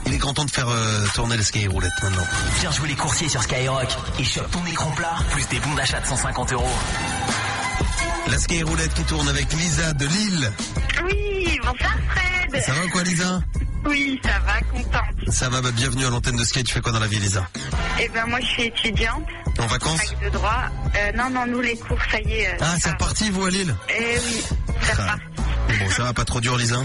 il 0.07 0.15
est 0.15 0.19
grand 0.19 0.33
temps 0.33 0.47
de 0.47 0.51
faire 0.51 0.69
euh, 0.71 1.05
tourner 1.15 1.37
le 1.37 1.43
Sky 1.43 1.67
Roulette 1.67 1.93
maintenant. 2.03 2.27
Viens 2.61 2.71
jouer 2.71 2.89
les 2.89 2.97
coursiers 2.97 3.29
sur 3.29 3.43
Skyrock 3.43 3.95
et 4.19 4.25
chope 4.25 4.51
ton 4.51 4.65
écran 4.65 4.91
plat 4.93 5.17
plus 5.31 5.47
des 5.49 5.61
bons 5.61 5.75
d'achat 5.75 6.01
de 6.01 6.07
150 6.07 6.55
euros. 6.55 6.65
La 8.31 8.39
Sky 8.39 8.63
Roulette 8.63 8.93
qui 8.95 9.03
tourne 9.05 9.29
avec 9.29 9.53
Lisa 9.53 9.93
de 9.93 10.07
Lille. 10.07 10.53
Oui, 11.05 11.59
bonsoir 11.63 11.97
Fred. 12.11 12.63
Ça 12.63 12.73
va 12.73 12.87
quoi 12.89 13.03
Lisa? 13.03 13.41
Oui, 13.87 14.21
ça 14.25 14.39
va, 14.45 14.61
contente. 14.73 15.31
Ça 15.33 15.49
va, 15.49 15.61
bah, 15.63 15.71
bienvenue 15.73 16.05
à 16.07 16.11
l'antenne 16.11 16.37
de 16.37 16.45
Sky. 16.45 16.65
Tu 16.65 16.75
fais 16.75 16.81
quoi 16.81 16.93
dans 16.93 16.99
la 17.01 17.07
vie 17.07 17.19
Lisa? 17.21 17.49
Eh 18.01 18.09
ben 18.09 18.27
moi 18.27 18.41
je 18.41 18.47
suis 18.47 18.63
étudiante. 18.65 19.25
En 19.59 19.67
vacances? 19.67 20.01
Fac 20.03 20.21
de 20.25 20.29
droit. 20.31 20.65
Euh, 20.97 21.13
non, 21.13 21.31
non, 21.31 21.47
nous 21.47 21.61
les 21.61 21.77
cours, 21.77 21.99
ça 22.11 22.21
y 22.21 22.33
est. 22.33 22.49
euh, 22.55 22.57
Ah, 22.61 22.75
c'est 22.81 22.91
reparti 22.91 23.31
vous 23.31 23.45
à 23.47 23.51
Lille? 23.51 23.75
Eh 23.89 24.19
oui, 24.19 24.43
c'est 24.83 24.93
Ah. 24.99 25.03
reparti. 25.03 25.23
Bon, 25.79 25.91
ça 25.91 26.03
va 26.05 26.13
pas 26.13 26.25
trop 26.25 26.41
dur 26.41 26.57
Lisa? 26.57 26.77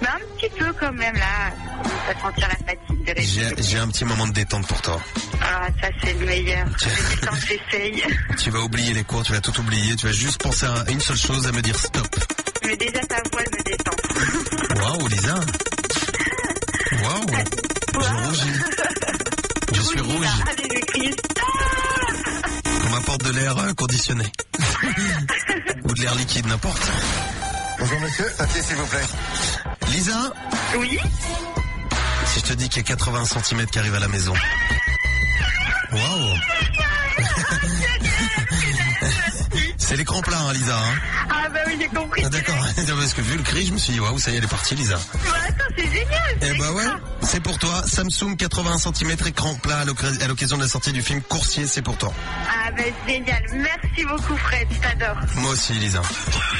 Mais 0.00 0.08
un 0.08 0.18
petit 0.36 0.50
peu 0.58 0.72
quand 0.78 0.92
même 0.92 1.14
là. 1.14 1.52
On 1.78 2.12
va 2.12 2.20
sentir 2.20 2.48
la 2.48 2.56
fatigue 2.56 3.04
de 3.04 3.12
rester. 3.14 3.22
J'ai 3.22 3.62
j'ai 3.62 3.78
un 3.78 3.88
petit 3.88 4.04
moment 4.04 4.26
de 4.26 4.32
détente 4.32 4.66
pour 4.66 4.80
toi. 4.82 5.00
Ah, 5.40 5.68
ça 5.80 5.88
c'est 6.02 6.12
le 6.14 6.26
meilleur. 6.26 6.66
Que 6.76 7.36
j'essaye. 7.46 8.02
Tu 8.38 8.50
vas 8.50 8.60
oublier 8.60 8.92
les 8.92 9.04
cours, 9.04 9.22
tu 9.24 9.32
vas 9.32 9.40
tout 9.40 9.58
oublier, 9.60 9.96
tu 9.96 10.06
vas 10.06 10.12
juste 10.12 10.40
penser 10.42 10.66
à 10.66 10.84
une 10.90 11.00
seule 11.00 11.16
chose, 11.16 11.46
à 11.46 11.52
me 11.52 11.62
dire 11.62 11.78
stop. 11.78 12.06
Mais 12.64 12.76
déjà 12.76 13.00
ta 13.06 13.16
voix 13.32 13.42
me 13.42 13.62
détend. 13.64 14.82
Waouh, 14.82 15.08
Lisa. 15.08 15.34
Waouh. 17.02 17.26
Je 17.94 18.26
rougis. 18.26 18.60
Je 19.72 19.80
suis 19.80 20.00
rouge. 20.00 20.26
On 22.84 22.90
m'apporte 22.90 23.24
de 23.24 23.32
l'air 23.32 23.56
conditionné. 23.76 24.24
Ou 25.84 25.94
de 25.94 26.00
l'air 26.02 26.14
liquide, 26.14 26.46
n'importe. 26.46 26.90
Bonjour 27.78 28.00
monsieur, 28.00 28.26
papier 28.38 28.62
s'il 28.62 28.76
vous 28.76 28.86
plaît. 28.86 29.75
Lisa 29.96 30.30
Oui 30.78 30.98
Si 32.26 32.40
je 32.40 32.44
te 32.44 32.52
dis 32.52 32.68
qu'il 32.68 32.82
y 32.82 32.84
a 32.84 32.88
80 32.96 33.24
cm 33.24 33.64
qui 33.64 33.78
arrivent 33.78 33.94
à 33.94 34.00
la 34.00 34.08
maison. 34.08 34.34
Waouh. 35.90 36.36
C'est 39.88 39.96
l'écran 39.96 40.20
plat, 40.20 40.38
hein, 40.40 40.52
Lisa. 40.52 40.76
hein. 40.76 40.94
Ah 41.30 41.48
bah 41.48 41.60
oui, 41.66 41.76
j'ai 41.80 41.86
compris. 41.88 42.22
Ah, 42.24 42.28
D'accord. 42.28 42.56
Parce 42.98 43.14
que 43.14 43.20
vu 43.22 43.36
le 43.36 43.42
cri, 43.44 43.66
je 43.66 43.72
me 43.72 43.78
suis 43.78 43.92
dit, 43.92 44.00
waouh, 44.00 44.18
ça 44.18 44.30
y 44.30 44.34
est, 44.34 44.38
elle 44.38 44.44
est 44.44 44.48
partie, 44.48 44.74
Lisa. 44.74 44.98
Bah, 45.14 45.30
attends, 45.48 45.64
c'est 45.76 45.84
génial. 45.84 46.38
Eh 46.42 46.58
bah 46.58 46.72
ouais, 46.72 46.84
c'est 47.22 47.40
pour 47.40 47.56
toi. 47.58 47.82
Samsung 47.86 48.36
80 48.36 48.78
cm 48.78 49.16
écran 49.26 49.54
plat 49.54 49.78
à 49.78 49.84
l'oc- 49.84 50.02
à 50.20 50.26
l'occasion 50.26 50.56
de 50.56 50.62
la 50.62 50.68
sortie 50.68 50.92
du 50.92 51.02
film 51.02 51.22
Coursier, 51.22 51.66
c'est 51.68 51.82
pour 51.82 51.96
toi. 51.98 52.12
Ah 52.48 52.70
bah 52.72 52.82
génial. 53.06 53.42
Merci 53.54 54.04
beaucoup 54.06 54.36
Fred, 54.36 54.66
je 54.70 54.80
t'adore. 54.80 55.16
Moi 55.36 55.52
aussi, 55.52 55.72
Lisa. 55.74 56.02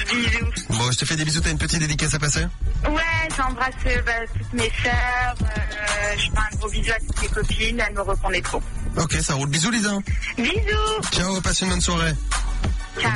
Bisous. 0.08 0.50
Bon, 0.70 0.90
je 0.92 0.96
te 0.98 1.04
fais 1.04 1.16
des 1.16 1.24
bisous, 1.24 1.40
t'as 1.40 1.50
une 1.50 1.58
petite 1.58 1.80
dédicace 1.80 2.14
à 2.14 2.18
passer? 2.20 2.46
Ouais, 2.88 3.02
j'embrasse 3.36 3.74
euh, 3.86 4.00
bah, 4.06 4.12
toutes 4.38 4.52
mes 4.52 4.72
sœurs. 4.82 5.34
euh, 5.42 6.14
je 6.16 6.22
fais 6.30 6.38
un 6.38 6.56
gros 6.58 6.68
bisou 6.70 6.92
à 6.92 6.98
toutes 7.00 7.22
mes 7.22 7.28
copines. 7.28 7.80
Elles 7.86 7.94
me 7.94 8.00
reconnaissent 8.02 8.42
trop. 8.44 8.62
Ok, 8.98 9.14
ça 9.20 9.34
roule. 9.34 9.48
Bisous, 9.48 9.70
Lisa. 9.72 9.90
Bisous. 10.38 11.10
Ciao, 11.12 11.40
passe 11.40 11.60
une 11.62 11.68
bonne 11.70 11.80
soirée. 11.80 12.14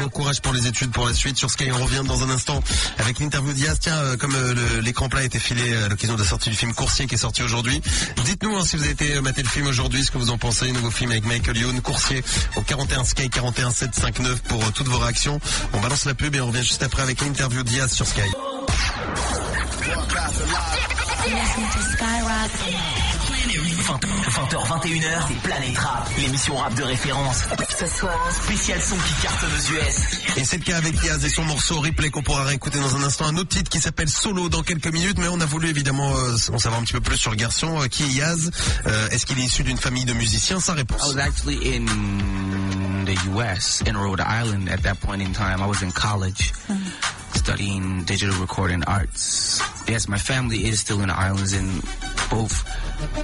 Bon 0.01 0.09
courage 0.09 0.41
pour 0.41 0.53
les 0.53 0.67
études, 0.67 0.91
pour 0.91 1.07
la 1.07 1.15
suite. 1.15 1.37
Sur 1.37 1.51
Sky, 1.51 1.71
on 1.73 1.85
revient 1.85 2.03
dans 2.07 2.23
un 2.23 2.31
instant 2.31 2.63
avec 2.99 3.19
l'interview 3.19 3.53
d'Iaz. 3.53 3.79
Tiens, 3.81 3.97
euh, 3.97 4.17
comme 4.17 4.35
euh, 4.35 4.81
l'écran 4.83 5.09
plat 5.09 5.21
a 5.21 5.25
été 5.25 5.39
filé 5.39 5.75
à 5.75 5.89
l'occasion 5.89 6.15
de 6.15 6.23
la 6.23 6.29
sortie 6.29 6.51
du 6.51 6.57
film 6.57 6.75
Coursier 6.75 7.07
qui 7.07 7.15
est 7.15 7.19
sorti 7.19 7.43
aujourd'hui. 7.43 7.81
Dites-nous 8.25 8.57
hein, 8.57 8.65
si 8.65 8.77
vous 8.77 8.83
avez 8.83 8.93
été 8.93 9.15
euh, 9.15 9.23
mater 9.23 9.43
le 9.43 9.49
film 9.49 9.67
aujourd'hui, 9.67 10.05
ce 10.05 10.11
que 10.11 10.19
vous 10.19 10.31
en 10.31 10.39
pensez. 10.39 10.71
Nouveau 10.73 10.91
film 10.91 11.11
avec 11.11 11.25
Michael 11.25 11.57
Youn, 11.57 11.81
Coursier 11.81 12.23
au 12.57 12.63
41 12.63 13.05
Sky 13.05 13.31
41 13.31 13.71
759 13.71 14.43
pour 14.43 14.63
euh, 14.63 14.71
toutes 14.75 14.89
vos 14.89 14.99
réactions. 14.99 15.41
On 15.73 15.81
balance 15.81 16.05
la 16.05 16.15
pub 16.15 16.35
et 16.35 16.41
on 16.41 16.49
revient 16.49 16.63
juste 16.63 16.83
après 16.83 17.03
avec 17.03 17.21
l'interview 17.21 17.63
d'Iaz 17.63 17.93
sur 17.93 18.07
Sky. 18.07 18.21
20h, 23.99 24.67
21h, 24.69 25.23
c'est 25.29 25.37
Planète 25.43 25.79
Rap, 25.79 26.09
l'émission 26.19 26.57
rap 26.57 26.75
de 26.75 26.83
référence. 26.83 27.39
Ce 27.79 27.87
soir, 27.87 28.15
spécial 28.45 28.81
son 28.81 28.97
qui 28.97 29.13
cartonne 29.23 29.51
aux 29.51 29.73
US. 29.75 30.37
Et 30.37 30.45
c'est 30.45 30.59
le 30.59 30.65
cas 30.65 30.77
avec 30.77 31.03
Yaz 31.03 31.25
et 31.25 31.29
son 31.29 31.45
morceau 31.45 31.81
replay 31.81 32.11
qu'on 32.11 32.23
pourra 32.23 32.45
réécouter 32.45 32.79
dans 32.79 32.95
un 32.97 33.03
instant. 33.03 33.27
Un 33.27 33.37
autre 33.37 33.49
titre 33.49 33.71
qui 33.71 33.81
s'appelle 33.81 34.09
Solo 34.09 34.49
dans 34.49 34.63
quelques 34.63 34.93
minutes, 34.93 35.19
mais 35.19 35.29
on 35.29 35.41
a 35.41 35.47
voulu 35.47 35.69
évidemment 35.69 36.15
euh, 36.17 36.37
en 36.53 36.59
savoir 36.59 36.81
un 36.81 36.85
petit 36.85 36.93
peu 36.93 37.01
plus 37.01 37.17
sur 37.17 37.31
le 37.31 37.37
garçon. 37.37 37.81
Euh, 37.83 37.87
qui 37.89 38.05
est 38.05 38.09
Yaz 38.09 38.51
Euh, 38.87 39.09
Est-ce 39.11 39.27
qu'il 39.27 39.39
est 39.41 39.45
issu 39.45 39.63
d'une 39.65 39.79
famille 39.79 40.05
de 40.05 40.13
musiciens? 40.15 40.61
Sa 40.61 40.75
réponse. 40.75 41.01
I 41.03 41.15
was 41.15 41.19
actually 41.19 41.77
in 41.77 41.85
the 43.07 43.17
U.S. 43.35 43.83
in 43.87 43.97
Rhode 43.97 44.21
Island 44.21 44.69
at 44.69 44.83
that 44.83 44.97
point 45.01 45.21
in 45.21 45.33
time. 45.33 45.61
I 45.63 45.67
was 45.67 45.83
in 45.83 45.91
college 45.93 46.53
studying 47.35 48.05
digital 48.05 48.35
recording 48.41 48.83
arts. 48.87 49.61
Yes, 49.89 50.09
my 50.09 50.19
family 50.19 50.65
is 50.69 50.81
still 50.81 51.01
in 51.01 51.09
the 51.09 51.17
islands 51.19 51.53
and 51.55 51.83
both 52.31 52.65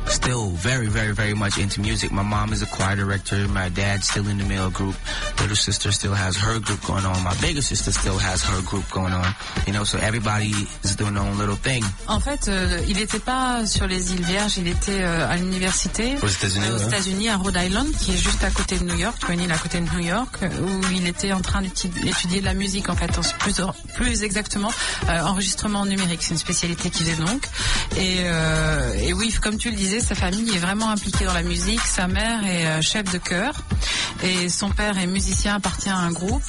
still 0.08 0.55
very, 0.56 0.88
very, 0.88 1.12
very 1.12 1.34
much 1.34 1.58
into 1.58 1.80
music. 1.80 2.10
My 2.12 2.22
mom 2.22 2.52
is 2.52 2.62
a 2.62 2.66
choir 2.66 2.96
director. 2.96 3.46
My 3.48 3.68
dad's 3.68 4.08
still 4.08 4.28
in 4.28 4.38
the 4.38 4.44
male 4.44 4.70
group. 4.70 4.94
Little 5.40 5.56
sister 5.56 5.92
still 5.92 6.14
has 6.14 6.36
her 6.36 6.58
group 6.60 6.84
going 6.86 7.04
on. 7.04 7.22
My 7.22 7.34
bigger 7.40 7.62
sister 7.62 7.92
still 7.92 8.18
has 8.18 8.42
her 8.42 8.60
group 8.62 8.88
going 8.90 9.12
on. 9.12 9.26
You 9.66 9.72
know, 9.72 9.84
so 9.84 9.98
everybody 9.98 10.52
is 10.82 10.96
doing 10.96 11.14
their 11.14 11.22
own 11.22 11.38
little 11.38 11.56
thing. 11.56 11.84
En 12.08 12.20
fait, 12.20 12.48
euh, 12.48 12.80
il 12.88 12.96
n'était 12.96 13.18
pas 13.18 13.66
sur 13.66 13.86
les 13.86 14.12
îles 14.12 14.24
Vierges, 14.24 14.58
il 14.58 14.66
était 14.68 15.02
euh, 15.02 15.28
à 15.30 15.36
l'université 15.36 16.16
Aux 16.22 16.26
États-Unis, 16.26 16.66
euh, 16.66 16.76
aux 16.76 16.80
ouais. 16.80 16.86
États-Unis, 16.86 17.28
à 17.28 17.36
Rhode 17.36 17.56
Island, 17.56 17.88
qui 18.00 18.12
est 18.12 18.16
juste 18.16 18.42
à 18.42 18.50
côté 18.50 18.78
de 18.78 18.84
New 18.84 18.96
York, 18.96 19.16
tu 19.18 19.26
vois, 19.26 19.34
une 19.34 19.42
île 19.42 19.52
à 19.52 19.58
côté 19.58 19.80
de 19.80 19.88
New 19.94 20.00
York, 20.00 20.38
où 20.42 20.92
il 20.92 21.06
était 21.06 21.32
en 21.32 21.40
train 21.40 21.62
d'étudier 21.62 22.40
de 22.40 22.44
la 22.44 22.54
musique, 22.54 22.88
en 22.88 22.96
fait, 22.96 23.10
plus, 23.38 23.60
plus 23.94 24.22
exactement, 24.22 24.72
euh, 25.08 25.20
enregistrement 25.20 25.86
numérique, 25.86 26.22
c'est 26.22 26.32
une 26.32 26.38
spécialité 26.38 26.90
qu'il 26.90 27.06
faisait 27.06 27.22
donc. 27.24 27.46
Et, 27.96 28.24
et 29.06 29.12
oui, 29.12 29.32
comme 29.40 29.58
tu 29.58 29.70
le 29.70 29.76
disais, 29.76 30.00
sa 30.00 30.14
famille 30.14 30.45
est 30.54 30.58
vraiment 30.58 30.90
impliquée 30.90 31.24
dans 31.24 31.34
la 31.34 31.42
musique. 31.42 31.80
Sa 31.80 32.08
mère 32.08 32.44
est 32.44 32.66
euh, 32.66 32.82
chef 32.82 33.10
de 33.12 33.18
chœur 33.18 33.54
et 34.22 34.48
son 34.48 34.70
père 34.70 34.98
est 34.98 35.06
musicien, 35.06 35.56
appartient 35.56 35.88
à 35.88 35.98
un 35.98 36.12
groupe. 36.12 36.42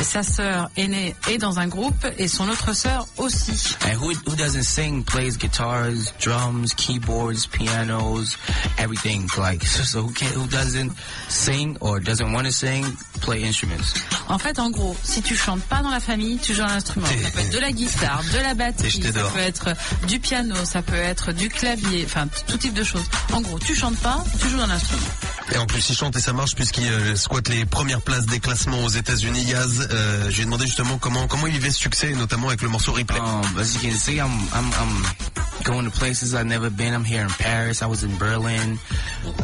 Et 0.00 0.04
sa 0.04 0.22
sœur 0.22 0.70
aînée 0.76 1.14
est 1.28 1.38
dans 1.38 1.58
un 1.58 1.66
groupe 1.66 2.06
et 2.18 2.28
son 2.28 2.48
autre 2.48 2.74
sœur 2.74 3.06
aussi. 3.16 3.76
And 3.84 3.96
who 3.96 4.12
who 4.26 4.36
doesn't 4.36 4.62
sing 4.62 5.04
plays 5.04 5.36
guitars, 5.36 6.12
drums, 6.22 6.74
keyboards, 6.74 7.46
pianos, 7.46 8.36
everything? 8.78 9.28
Like 9.36 9.64
so, 9.64 9.82
so 9.84 10.02
who 10.02 10.12
can 10.12 10.28
who 10.34 10.46
doesn't 10.46 10.92
sing 11.28 11.76
or 11.80 12.00
doesn't 12.00 12.32
want 12.32 12.46
to 12.46 12.52
sing 12.52 12.84
play 13.20 13.42
instruments? 13.42 13.94
En 14.28 14.38
fait, 14.38 14.58
en 14.58 14.70
gros, 14.70 14.96
si 15.02 15.22
tu 15.22 15.34
chantes 15.36 15.62
pas 15.62 15.82
dans 15.82 15.90
la 15.90 16.00
famille, 16.00 16.38
tu 16.38 16.54
joues 16.54 16.62
un 16.62 16.76
instrument. 16.76 17.06
Ça 17.06 17.30
peut 17.30 17.40
être 17.40 17.52
de 17.52 17.58
la 17.58 17.72
guitare, 17.72 18.22
de 18.32 18.38
la 18.38 18.54
batterie, 18.58 19.02
ça 19.02 19.22
peut 19.32 19.40
être 19.40 19.68
du 20.06 20.20
piano, 20.20 20.54
ça 20.64 20.82
peut 20.82 20.94
être 20.94 21.32
du 21.32 21.48
clavier, 21.48 22.04
enfin 22.04 22.28
tout 22.46 22.58
type 22.58 22.74
de 22.74 22.84
choses. 22.84 23.04
En 23.32 23.40
gros, 23.40 23.58
tu 23.58 23.74
chantes 23.74 23.98
pas, 23.98 24.22
tu 24.40 24.48
joues 24.48 24.60
un 24.60 24.70
instrument. 24.70 25.06
Et 25.52 25.56
en 25.56 25.66
plus, 25.66 25.88
il 25.88 25.96
chante 25.96 26.16
et 26.16 26.20
ça 26.20 26.32
marche 26.32 26.54
puisqu'il 26.54 26.86
euh, 26.86 27.16
squatte 27.16 27.48
les 27.48 27.64
premières 27.64 28.02
places 28.02 28.26
des 28.26 28.40
classements 28.40 28.84
aux 28.84 28.88
États-Unis. 28.88 29.44
Yaz, 29.44 29.88
euh, 29.90 30.30
je 30.30 30.36
lui 30.36 30.42
ai 30.42 30.44
demandé 30.44 30.66
justement 30.66 30.98
comment 30.98 31.26
comment 31.26 31.46
il 31.46 31.52
vivait 31.54 31.70
ce 31.70 31.78
succès, 31.78 32.12
notamment 32.12 32.48
avec 32.48 32.62
le 32.62 32.68
morceau 32.68 32.92
replay. 32.92 33.18
Um, 33.18 33.58
as 33.58 33.74
you 33.74 33.80
can 33.80 33.96
see, 33.96 34.16
I'm 34.16 34.30
I'm 34.52 34.70
I'm 34.78 35.64
going 35.64 35.84
to 35.84 35.90
places 35.90 36.34
I've 36.34 36.46
never 36.46 36.70
been. 36.70 36.92
I'm 36.92 37.04
here 37.04 37.22
in 37.22 37.30
Paris. 37.30 37.82
I 37.82 37.86
was 37.86 38.02
in 38.02 38.16
Berlin. 38.18 38.78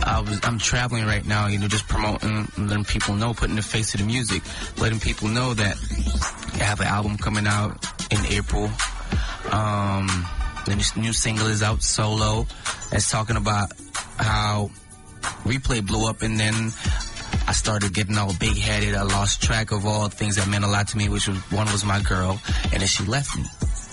I 0.04 0.20
was 0.20 0.40
I'm 0.44 0.58
traveling 0.58 1.06
right 1.06 1.24
now. 1.24 1.46
You 1.46 1.58
know, 1.58 1.68
just 1.68 1.88
promoting, 1.88 2.48
letting 2.58 2.84
people 2.84 3.14
know, 3.14 3.32
putting 3.32 3.56
a 3.58 3.62
face 3.62 3.92
to 3.92 3.98
the 3.98 4.04
music, 4.04 4.42
letting 4.78 5.00
people 5.00 5.28
know 5.28 5.54
that 5.54 5.76
I 6.60 6.64
have 6.64 6.80
an 6.80 6.86
album 6.86 7.16
coming 7.16 7.46
out 7.46 7.78
in 8.10 8.18
April. 8.26 8.70
Um, 9.50 10.08
the 10.64 10.76
new- 10.96 11.12
single 11.12 11.46
is 11.46 11.62
out 11.62 11.82
solo. 11.82 12.46
It's 12.92 13.10
talking 13.10 13.36
about 13.36 13.72
how 14.16 14.70
replay 15.44 15.84
blew 15.86 16.08
up 16.08 16.22
and 16.22 16.38
then 16.38 16.72
I 17.46 17.52
started 17.52 17.92
getting 17.92 18.16
all 18.16 18.32
big 18.34 18.56
headed. 18.56 18.94
I 18.94 19.02
lost 19.02 19.42
track 19.42 19.70
of 19.70 19.86
all 19.86 20.08
things 20.08 20.36
that 20.36 20.48
meant 20.48 20.64
a 20.64 20.68
lot 20.68 20.88
to 20.88 20.96
me, 20.96 21.08
which 21.08 21.28
was 21.28 21.38
one 21.50 21.70
was 21.72 21.84
my 21.84 22.00
girl, 22.00 22.40
and 22.72 22.80
then 22.80 22.86
she 22.86 23.04
left 23.04 23.36
me. 23.36 23.44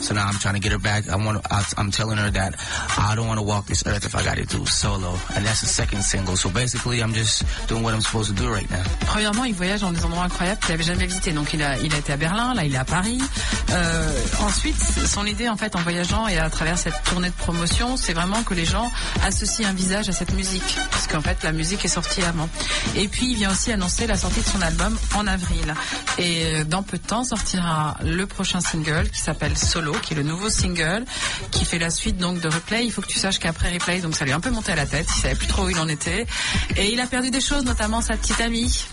So 0.01 0.13
now 0.15 0.27
I'm 0.27 0.39
trying 0.39 0.55
to 0.55 0.59
get 0.59 0.71
her 0.71 0.79
back. 0.79 1.07
I 1.09 1.15
want. 1.15 1.45
I, 1.51 1.61
telling 1.91 2.17
her 2.17 2.31
that 2.31 2.55
I 2.97 3.15
don't 3.15 3.27
want 3.27 3.39
to 3.39 3.45
walk 3.45 3.67
this 3.67 3.83
earth 3.85 4.05
if 4.05 4.15
I 4.15 4.23
got 4.23 4.37
to 4.37 4.45
do 4.45 4.65
solo, 4.65 5.13
and 5.35 5.45
that's 5.45 5.61
the 5.61 5.67
second 5.67 6.01
single. 6.03 6.35
So 6.37 6.49
basically, 6.49 7.01
I'm 7.03 7.13
just 7.13 7.43
doing 7.67 7.83
what 7.83 7.93
I'm 7.93 8.01
supposed 8.01 8.29
to 8.29 8.35
do 8.35 8.49
right 8.49 8.69
now. 8.69 8.83
Premièrement, 9.05 9.45
il 9.45 9.53
voyage 9.53 9.81
dans 9.81 9.91
des 9.91 10.03
endroits 10.03 10.23
incroyables 10.23 10.59
qu'il 10.61 10.71
n'avait 10.71 10.83
jamais 10.83 11.05
visités. 11.05 11.31
Donc 11.33 11.53
il 11.53 11.61
a, 11.61 11.77
il 11.79 11.93
a 11.93 11.97
été 11.97 12.13
à 12.13 12.17
Berlin, 12.17 12.53
là 12.53 12.63
il 12.65 12.73
est 12.73 12.77
à 12.77 12.85
Paris. 12.85 13.21
Euh, 13.71 14.11
ensuite, 14.41 14.77
son 14.77 15.25
idée 15.25 15.49
en 15.49 15.57
fait 15.57 15.75
en 15.75 15.81
voyageant 15.81 16.27
et 16.27 16.37
à 16.37 16.49
travers 16.49 16.77
cette 16.77 17.03
tournée 17.03 17.29
de 17.29 17.35
promotion, 17.35 17.97
c'est 17.97 18.13
vraiment 18.13 18.41
que 18.43 18.53
les 18.53 18.65
gens 18.65 18.91
associent 19.23 19.67
un 19.67 19.73
visage 19.73 20.09
à 20.09 20.13
cette 20.13 20.33
musique, 20.33 20.77
parce 20.89 21.07
qu'en 21.07 21.21
fait 21.21 21.43
la 21.43 21.51
musique 21.51 21.83
est 21.85 21.89
sortie 21.89 22.23
avant. 22.23 22.49
Et 22.95 23.07
puis 23.07 23.31
il 23.31 23.35
vient 23.37 23.51
aussi 23.51 23.71
annoncer 23.71 24.07
la 24.07 24.17
sortie 24.17 24.41
de 24.41 24.47
son 24.47 24.61
album 24.61 24.97
en 25.15 25.27
avril. 25.27 25.73
Et 26.17 26.43
euh, 26.45 26.63
dans 26.63 26.83
peu 26.83 26.97
de 26.97 27.03
temps 27.03 27.23
sortira 27.23 27.97
le 28.03 28.25
prochain 28.25 28.61
single 28.61 29.09
qui 29.09 29.19
s'appelle 29.19 29.57
Solo, 29.57 29.90
qui 30.01 30.13
est 30.13 30.17
le 30.17 30.23
nouveau 30.23 30.49
single, 30.49 31.06
qui 31.51 31.65
fait 31.65 31.80
la 31.80 31.89
suite 31.89 32.17
donc 32.17 32.39
de 32.39 32.47
Replay. 32.47 32.86
Il 32.86 32.91
faut 32.91 33.01
que 33.01 33.08
tu 33.08 33.19
saches 33.19 33.39
qu'après 33.39 33.71
Replay, 33.73 33.99
donc 34.01 34.15
ça 34.15 34.25
lui 34.25 34.32
a 34.32 34.36
un 34.36 34.39
peu 34.39 34.49
monté 34.51 34.71
à 34.71 34.75
la 34.75 34.86
tête. 34.86 35.08
Il 35.15 35.21
savait 35.21 35.36
plus 35.36 35.47
trop 35.47 35.65
où 35.65 35.69
il 35.69 35.80
en 35.80 35.88
était, 35.88 36.25
et 36.77 36.91
il 36.91 36.99
a 36.99 37.08
perdu 37.08 37.32
des 37.32 37.41
choses, 37.41 37.63
notamment 37.65 38.01
sa 38.01 38.15
petite 38.17 38.39
amie. 38.41 38.86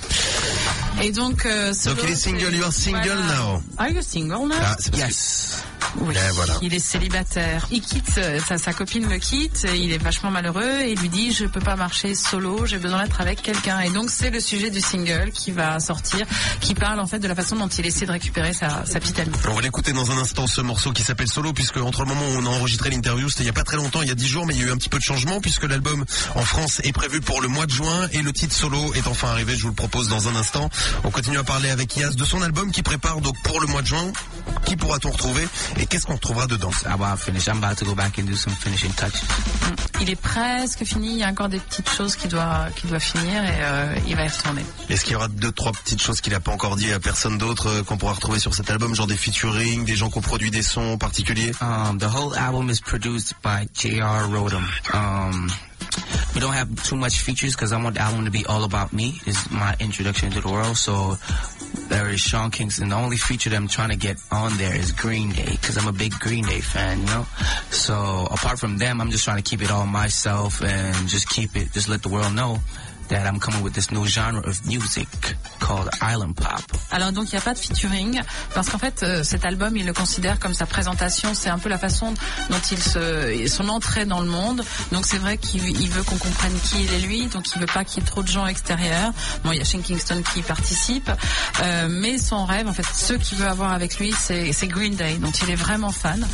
Et 1.02 1.12
donc, 1.12 1.46
euh, 1.46 1.72
Solo, 1.72 1.94
Donc 1.96 2.04
il 2.08 2.12
est 2.12 2.16
single, 2.16 2.54
you 2.54 2.64
are 2.64 2.72
single 2.72 3.00
voilà. 3.06 3.34
now. 3.36 3.62
Are 3.78 3.88
you 3.90 4.02
single 4.02 4.48
now? 4.48 4.54
Ah, 4.60 4.76
Yes. 4.96 5.62
Oui, 6.00 6.14
Et 6.14 6.32
voilà. 6.34 6.54
il 6.60 6.74
est 6.74 6.78
célibataire. 6.80 7.66
Il 7.70 7.80
quitte, 7.80 8.18
euh, 8.18 8.38
sa, 8.46 8.58
sa 8.58 8.72
copine 8.74 9.08
le 9.08 9.18
quitte, 9.18 9.66
il 9.74 9.90
est 9.92 9.98
vachement 10.02 10.30
malheureux 10.30 10.80
et 10.82 10.92
il 10.92 10.98
lui 10.98 11.08
dit 11.08 11.32
je 11.32 11.46
peux 11.46 11.60
pas 11.60 11.76
marcher 11.76 12.14
solo, 12.14 12.66
j'ai 12.66 12.76
besoin 12.78 13.02
d'être 13.04 13.20
avec 13.22 13.40
quelqu'un. 13.40 13.80
Et 13.80 13.90
donc 13.90 14.10
c'est 14.10 14.28
le 14.30 14.38
sujet 14.40 14.70
du 14.70 14.80
single 14.80 15.30
qui 15.32 15.50
va 15.50 15.80
sortir, 15.80 16.26
qui 16.60 16.74
parle 16.74 17.00
en 17.00 17.06
fait 17.06 17.20
de 17.20 17.26
la 17.28 17.34
façon 17.34 17.56
dont 17.56 17.68
il 17.68 17.86
essaie 17.86 18.04
de 18.06 18.12
récupérer 18.12 18.52
sa, 18.52 18.84
sa 18.84 19.00
petite 19.00 19.18
amie. 19.20 19.32
On 19.48 19.54
va 19.54 19.62
l'écouter 19.62 19.92
dans 19.92 20.10
un 20.10 20.18
instant 20.18 20.46
ce 20.46 20.60
morceau 20.60 20.87
qui 20.92 21.02
s'appelle 21.02 21.28
Solo 21.28 21.52
puisque 21.52 21.78
entre 21.78 22.02
le 22.02 22.08
moment 22.08 22.28
où 22.28 22.38
on 22.38 22.46
a 22.46 22.48
enregistré 22.48 22.90
l'interview 22.90 23.28
c'était 23.28 23.44
il 23.44 23.46
y 23.46 23.50
a 23.50 23.54
pas 23.54 23.64
très 23.64 23.76
longtemps, 23.76 24.02
il 24.02 24.08
y 24.08 24.12
a 24.12 24.14
10 24.14 24.26
jours 24.26 24.46
mais 24.46 24.54
il 24.54 24.60
y 24.60 24.64
a 24.64 24.68
eu 24.68 24.70
un 24.70 24.76
petit 24.76 24.88
peu 24.88 24.98
de 24.98 25.02
changement 25.02 25.40
puisque 25.40 25.64
l'album 25.64 26.04
en 26.34 26.42
France 26.42 26.80
est 26.84 26.92
prévu 26.92 27.20
pour 27.20 27.40
le 27.40 27.48
mois 27.48 27.66
de 27.66 27.72
juin 27.72 28.08
et 28.12 28.22
le 28.22 28.32
titre 28.32 28.54
Solo 28.54 28.94
est 28.94 29.06
enfin 29.06 29.28
arrivé, 29.28 29.56
je 29.56 29.62
vous 29.62 29.68
le 29.68 29.74
propose 29.74 30.08
dans 30.08 30.28
un 30.28 30.36
instant. 30.36 30.70
On 31.04 31.10
continue 31.10 31.38
à 31.38 31.44
parler 31.44 31.70
avec 31.70 31.96
Yas 31.96 32.10
de 32.10 32.24
son 32.24 32.42
album 32.42 32.70
qui 32.70 32.82
prépare 32.82 33.20
donc 33.20 33.34
pour 33.42 33.60
le 33.60 33.66
mois 33.66 33.82
de 33.82 33.86
juin. 33.86 34.12
Qui 34.64 34.76
pourra-t-on 34.76 35.10
retrouver 35.10 35.46
et 35.78 35.86
qu'est-ce 35.86 36.06
qu'on 36.06 36.14
retrouvera 36.14 36.46
dedans? 36.46 36.70
I'm 36.84 36.92
about 37.00 37.16
to 37.16 37.24
finish. 37.24 37.48
I'm 37.48 37.62
about 37.62 37.76
to 37.76 37.84
go 37.84 37.94
back 37.94 38.18
and 38.18 38.24
do 38.24 38.34
some 38.34 38.52
finishing 38.52 38.92
touches. 38.92 39.22
Il 40.00 40.10
est 40.10 40.20
presque 40.20 40.84
fini, 40.84 41.12
il 41.12 41.18
y 41.18 41.24
a 41.24 41.28
encore 41.28 41.48
des 41.48 41.58
petites 41.58 41.88
choses 41.90 42.14
qui 42.16 42.28
doit, 42.28 42.66
qui 42.76 42.86
doit 42.86 43.00
finir 43.00 43.42
et 43.44 43.58
euh, 43.60 43.94
il 44.06 44.14
va 44.14 44.24
y 44.24 44.28
retourner. 44.28 44.64
Est-ce 44.88 45.04
qu'il 45.04 45.14
y 45.14 45.16
aura 45.16 45.28
deux 45.28 45.50
trois 45.52 45.72
petites 45.72 46.00
choses 46.02 46.20
qu'il 46.20 46.32
n'a 46.32 46.40
pas 46.40 46.52
encore 46.52 46.76
dit 46.76 46.92
à 46.92 47.00
personne 47.00 47.38
d'autre 47.38 47.68
euh, 47.68 47.82
qu'on 47.82 47.96
pourra 47.96 48.12
retrouver 48.12 48.38
sur 48.38 48.54
cet 48.54 48.70
album, 48.70 48.94
genre 48.94 49.06
des 49.06 49.16
featuring, 49.16 49.84
des 49.84 49.96
gens 49.96 50.10
qui 50.10 50.18
ont 50.18 50.22
produit 50.22 50.50
des 50.50 50.62
sons 50.62 50.77
particuliers 50.98 51.60
Um, 51.60 51.98
the 51.98 52.08
whole 52.08 52.34
album 52.34 52.70
is 52.70 52.80
produced 52.80 53.40
by 53.42 53.66
J.R. 53.72 54.22
Rodham. 54.28 54.66
Um, 54.94 55.50
we 56.34 56.40
don't 56.40 56.52
have 56.52 56.70
too 56.84 56.96
much 56.96 57.20
features 57.20 57.54
because 57.54 57.72
I 57.72 57.82
want 57.82 57.96
the 57.96 58.02
album 58.02 58.24
to 58.26 58.30
be 58.30 58.46
all 58.46 58.64
about 58.64 58.92
me. 58.92 59.20
Is 59.26 59.50
my 59.50 59.74
introduction 59.80 60.30
to 60.32 60.40
the 60.40 60.48
world. 60.48 60.76
So 60.76 61.16
there 61.88 62.08
is 62.08 62.20
Sean 62.20 62.50
Kingston. 62.50 62.90
The 62.90 62.96
only 62.96 63.16
feature 63.16 63.50
that 63.50 63.56
I'm 63.56 63.68
trying 63.68 63.90
to 63.90 63.96
get 63.96 64.18
on 64.30 64.56
there 64.56 64.76
is 64.76 64.92
Green 64.92 65.30
Day 65.30 65.50
because 65.50 65.76
I'm 65.76 65.88
a 65.88 65.92
big 65.92 66.12
Green 66.12 66.44
Day 66.44 66.60
fan. 66.60 67.00
You 67.00 67.06
know. 67.06 67.26
So 67.70 68.28
apart 68.30 68.58
from 68.58 68.78
them, 68.78 69.00
I'm 69.00 69.10
just 69.10 69.24
trying 69.24 69.42
to 69.42 69.48
keep 69.48 69.62
it 69.62 69.70
all 69.70 69.86
myself 69.86 70.62
and 70.62 71.08
just 71.08 71.28
keep 71.28 71.56
it. 71.56 71.72
Just 71.72 71.88
let 71.88 72.02
the 72.02 72.08
world 72.08 72.34
know 72.34 72.58
that 73.08 73.24
I'm 73.26 73.38
coming 73.38 73.62
with 73.62 73.74
this 73.74 73.90
new 73.90 74.06
genre 74.06 74.38
of 74.44 74.66
music 74.66 75.08
called 75.60 75.88
island 76.02 76.34
pop. 76.36 76.60
Alors 76.90 77.12
donc 77.12 77.30
il 77.30 77.34
n'y 77.34 77.38
a 77.38 77.42
pas 77.42 77.54
de 77.54 77.58
featuring 77.58 78.20
parce 78.54 78.68
qu'en 78.68 78.78
fait 78.78 79.02
euh, 79.02 79.22
cet 79.22 79.44
album 79.44 79.76
il 79.76 79.86
le 79.86 79.92
considère 79.92 80.38
comme 80.38 80.54
sa 80.54 80.66
présentation, 80.66 81.34
c'est 81.34 81.48
un 81.48 81.58
peu 81.58 81.68
la 81.68 81.78
façon 81.78 82.14
dont 82.50 82.60
il 82.70 82.82
se 82.82 83.46
son 83.48 83.68
entrée 83.68 84.04
dans 84.04 84.20
le 84.20 84.28
monde. 84.28 84.64
Donc 84.92 85.06
c'est 85.06 85.18
vrai 85.18 85.38
qu'il 85.38 85.64
il 85.64 85.90
veut 85.90 86.02
qu'on 86.02 86.16
comprenne 86.16 86.54
qui 86.62 86.84
il 86.84 86.94
est 86.94 87.06
lui, 87.06 87.26
donc 87.26 87.44
il 87.54 87.60
veut 87.60 87.66
pas 87.66 87.84
qu'il 87.84 88.02
y 88.02 88.06
ait 88.06 88.08
trop 88.08 88.22
de 88.22 88.28
gens 88.28 88.46
extérieurs. 88.46 89.12
Bon 89.44 89.52
il 89.52 89.58
y 89.58 89.60
a 89.60 89.64
Shane 89.64 89.82
Kingston 89.82 90.22
qui 90.34 90.42
participe, 90.42 91.10
euh, 91.62 91.88
mais 91.90 92.18
son 92.18 92.44
rêve 92.44 92.68
en 92.68 92.72
fait 92.72 92.86
ceux 92.92 93.18
qu'il 93.18 93.38
veut 93.38 93.48
avoir 93.48 93.72
avec 93.72 93.98
lui 93.98 94.12
c'est 94.18 94.68
Green 94.68 94.94
Day 94.94 95.16
dont 95.18 95.30
il 95.30 95.50
est 95.50 95.56
vraiment 95.56 95.92
fan 95.92 96.26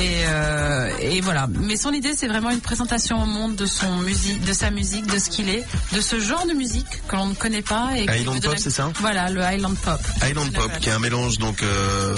et 0.00 0.24
euh, 0.26 0.90
et 1.00 1.20
voilà. 1.20 1.46
Mais 1.48 1.76
son 1.76 1.92
idée 1.92 2.14
c'est 2.16 2.28
vraiment 2.28 2.50
une 2.50 2.60
présentation 2.60 3.22
au 3.22 3.26
monde 3.26 3.54
de 3.56 3.66
son 3.66 3.98
musique, 3.98 4.42
de 4.44 4.52
sa 4.52 4.70
musique, 4.70 5.06
de 5.06 5.18
ce 5.18 5.30
qu'il 5.30 5.48
est, 5.48 5.64
de 5.92 6.00
ce 6.00 6.21
genre 6.22 6.46
de 6.46 6.52
musique 6.54 6.86
que 7.08 7.16
l'on 7.16 7.26
ne 7.28 7.34
connaît 7.34 7.62
pas. 7.62 7.90
Et 7.96 8.06
veut 8.06 8.24
pop, 8.24 8.40
donner- 8.40 8.58
c'est 8.58 8.70
ça 8.70 8.90
Voilà, 9.00 9.28
le 9.30 9.42
Highland 9.42 9.74
Pop. 9.76 10.00
Highland 10.22 10.50
Pop, 10.52 10.70
qui 10.80 10.88
est 10.88 10.92
un 10.92 10.98
mélange 10.98 11.38
donc 11.38 11.62
euh, 11.62 12.16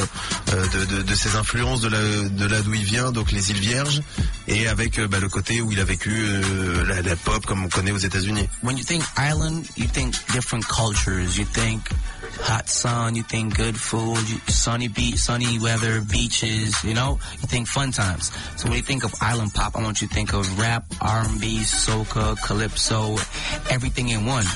euh, 0.53 0.67
de, 0.69 0.85
de, 0.97 1.03
de 1.03 1.15
ses 1.15 1.37
influences 1.37 1.81
de 1.81 1.89
là, 1.89 1.99
de 2.29 2.45
là 2.47 2.61
d'où 2.63 2.75
il 2.75 2.85
vient, 2.85 3.13
donc 3.13 3.33
les 3.33 3.51
îles 3.51 3.59
Vierges, 3.61 4.03
et 4.49 4.69
avec 4.69 4.99
euh, 4.99 5.07
bah, 5.09 5.19
le 5.21 5.29
côté 5.29 5.61
où 5.61 5.73
il 5.73 5.81
a 5.81 5.85
vécu 5.85 6.11
euh, 6.27 6.85
la, 6.87 7.03
la 7.03 7.17
pop 7.17 7.45
comme 7.47 7.65
on 7.65 7.69
connaît 7.69 7.93
aux 7.93 7.99
États-Unis. 7.99 8.49
When 8.63 8.77
you 8.79 8.85
think 8.85 9.03
island, 9.19 9.65
you 9.77 9.87
think 9.93 10.15
different 10.33 10.63
cultures. 10.67 11.37
You 11.37 11.45
think 11.53 11.81
hot 12.43 12.69
sun, 12.69 13.15
you 13.17 13.23
think 13.23 13.57
good 13.57 13.77
food, 13.79 14.19
you- 14.29 14.41
sunny 14.49 14.89
beach, 14.89 15.19
sunny 15.19 15.59
weather, 15.59 16.01
beaches, 16.01 16.75
you 16.85 16.95
know? 16.95 17.19
You 17.43 17.49
think 17.49 17.67
fun 17.69 17.91
times. 17.93 18.31
So 18.57 18.69
when 18.69 18.77
you 18.79 18.83
think 18.83 19.05
of 19.05 19.13
island 19.21 19.53
pop, 19.53 19.77
I 19.77 19.83
want 19.83 20.01
you 20.01 20.09
to 20.09 20.15
think 20.15 20.33
of 20.35 20.47
rap, 20.59 20.85
R&B, 21.01 21.63
soca, 21.65 22.37
calypso, 22.43 23.17
everything 23.71 24.09
in 24.11 24.27
one. 24.27 24.47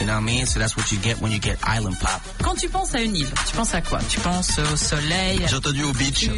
You 0.00 0.06
know 0.06 0.14
what 0.14 0.22
I 0.22 0.24
mean? 0.24 0.46
So 0.46 0.58
that's 0.60 0.76
what 0.76 0.90
you 0.92 0.98
get 0.98 1.20
when 1.20 1.32
you 1.32 1.38
get 1.40 1.58
island 1.64 1.98
pop. 1.98 2.20
Quand 2.42 2.54
tu 2.56 2.68
penses 2.68 2.94
à 2.94 3.00
une 3.02 3.16
île, 3.16 3.28
tu 3.48 3.56
penses 3.56 3.74
à 3.74 3.80
quoi? 3.82 3.98
Tu 4.08 4.20
penses 4.20 4.58
au 4.58 4.76
soleil, 4.76 5.42
à 5.44 5.46
J'ai 5.48 5.56
entendu 5.56 5.82
au 5.84 5.92
beach. 5.92 6.28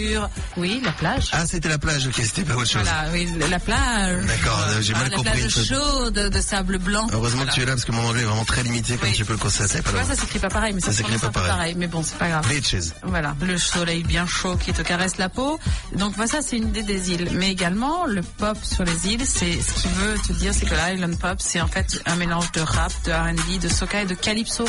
Oui, 0.57 0.80
la 0.84 0.93
plage. 0.93 1.28
Ah, 1.32 1.47
c'était 1.47 1.68
la 1.68 1.78
plage, 1.78 2.07
ok, 2.07 2.14
c'était 2.16 2.43
pas 2.45 2.55
autre 2.55 2.70
chose. 2.70 2.82
Voilà, 2.82 3.05
oui, 3.12 3.28
la 3.51 3.59
plage. 3.59 4.24
D'accord, 4.26 4.64
euh, 4.70 4.80
j'ai 4.80 4.95
Ah, 4.95 4.99
mal 5.01 5.11
la 5.11 5.16
compris. 5.16 5.41
plage 5.41 5.64
chaude 5.66 6.14
de 6.14 6.41
sable 6.41 6.78
blanc. 6.78 7.07
Heureusement 7.12 7.38
Voilà. 7.38 7.51
que 7.53 7.55
tu 7.57 7.62
es 7.62 7.66
là 7.66 7.72
parce 7.72 7.84
que 7.84 7.93
mon 7.93 8.07
anglais 8.09 8.22
est 8.22 8.24
vraiment 8.24 8.45
très 8.45 8.62
limité 8.62 8.97
comme 8.97 9.12
tu 9.12 9.24
peux 9.24 9.32
le 9.34 9.38
constater. 9.38 9.82
Pas 9.82 10.05
ça 10.05 10.14
s'écrit 10.16 10.38
pas 10.38 10.49
pareil, 10.49 10.72
mais 10.74 10.80
ça, 10.93 10.99
s'écrit 10.99 11.18
pas 11.18 11.28
peu 11.28 11.41
pareil. 11.41 11.74
Mais 11.76 11.86
bon, 11.86 12.03
c'est 12.03 12.18
pas 12.18 12.28
grave. 12.28 12.49
Beaches. 12.49 12.93
Voilà, 13.03 13.34
le 13.43 13.59
soleil 13.59 14.03
bien 14.03 14.26
chaud 14.26 14.57
qui 14.57 14.72
te 14.72 14.82
caresse 14.82 15.18
la 15.18 15.28
peau. 15.28 15.59
Donc 15.95 16.14
voilà, 16.14 16.30
ça 16.30 16.38
c'est 16.43 16.57
une 16.57 16.68
idée 16.68 16.82
des 16.82 17.12
îles. 17.12 17.30
Mais 17.32 17.51
également, 17.51 18.07
le 18.07 18.22
pop 18.22 18.59
sur 18.62 18.84
les 18.84 19.07
îles, 19.09 19.26
c'est 19.26 19.61
ce 19.61 19.72
qui 19.82 19.88
veut 19.88 20.18
te 20.26 20.32
dire, 20.32 20.53
c'est 20.55 20.66
que 20.66 20.74
l'island 20.74 21.16
pop, 21.18 21.36
c'est 21.38 21.61
en 21.61 21.68
fait 21.68 22.01
un 22.07 22.16
mélange 22.16 22.51
de 22.53 22.61
rap, 22.61 22.93
de 23.05 23.12
R&B, 23.12 23.61
de 23.61 23.68
soca 23.68 24.03
et 24.03 24.07
de 24.07 24.14
calypso. 24.14 24.64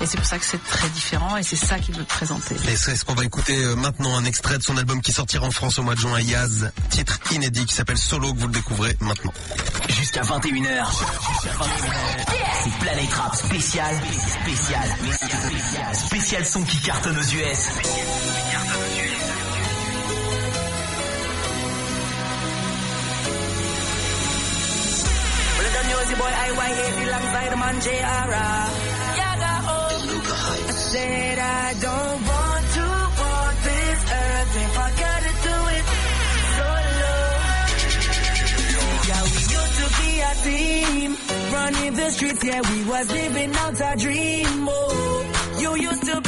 Et 0.00 0.06
c'est 0.06 0.16
pour 0.16 0.26
ça 0.26 0.38
que 0.38 0.44
c'est 0.44 0.62
très 0.62 0.88
différent 0.90 1.36
et 1.36 1.42
c'est 1.42 1.56
ça 1.56 1.78
qu'il 1.78 1.94
veut 1.94 2.04
te 2.04 2.08
présenter. 2.08 2.56
Et 2.68 2.76
c'est 2.76 2.96
ce 2.96 3.04
qu'on 3.04 3.14
va 3.14 3.24
écouter 3.24 3.56
euh, 3.64 3.76
maintenant, 3.76 4.16
un 4.16 4.24
extrait 4.24 4.58
de 4.58 4.62
son 4.62 4.76
album 4.76 5.00
qui 5.00 5.12
sortira 5.12 5.46
en 5.46 5.50
France 5.50 5.78
au 5.78 5.82
mois 5.82 5.94
de 5.94 6.00
juin, 6.00 6.20
Yaz, 6.20 6.70
titre 6.90 7.18
inédit 7.32 7.66
qui 7.66 7.74
s'appelle 7.74 7.98
Solo, 7.98 8.32
que 8.32 8.40
vous 8.40 8.48
le 8.48 8.54
découvrez 8.54 8.96
maintenant. 9.00 9.32
Jusqu'à 9.88 10.22
21h. 10.22 10.86
C'est 12.64 12.78
Planet 12.78 13.12
Rap 13.12 13.34
spécial. 13.34 13.94
Spécial. 14.42 14.96
Spécial. 14.98 15.55
Spécial 15.92 16.44
son 16.44 16.62
qui 16.62 16.78
cartonne 16.80 17.16
aux 17.16 17.20
US. 17.20 17.70
Well, 25.58 25.70
the 25.72 25.84
music 25.88 26.18
boy 26.18 26.30
IY80 26.30 27.08
alongside 27.08 27.50
the 27.52 27.56
man 27.56 27.80
J.R.A. 27.80 28.68
Yaga, 29.16 29.54
oh. 29.68 29.88
Said 30.72 31.38
I 31.38 31.74
don't 31.80 32.20
want 32.26 32.66
to 32.74 32.86
walk 33.20 33.56
this 33.62 34.00
earth 34.12 34.56
I 34.78 35.24
do 35.42 35.68
it 35.76 36.06
team, 40.46 41.16
running 41.52 41.94
the 41.94 42.10
streets. 42.10 42.44
Yeah, 42.44 42.60
we 42.70 42.84
was 42.84 43.10
living 43.10 43.52
out 43.56 43.80
our 43.80 43.96
dream. 43.96 44.68
Oh, 44.68 45.35
you 45.74 45.88
used 45.88 46.04
to 46.04 46.25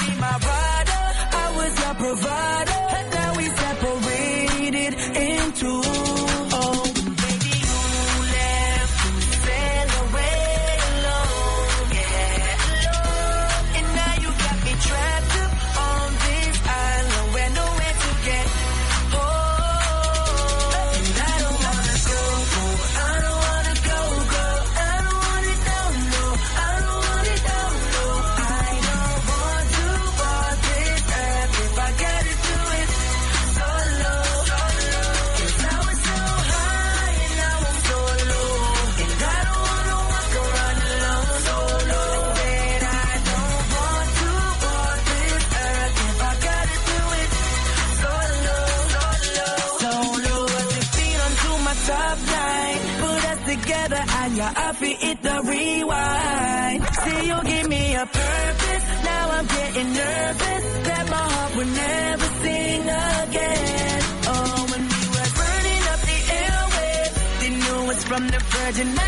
from 68.71 69.08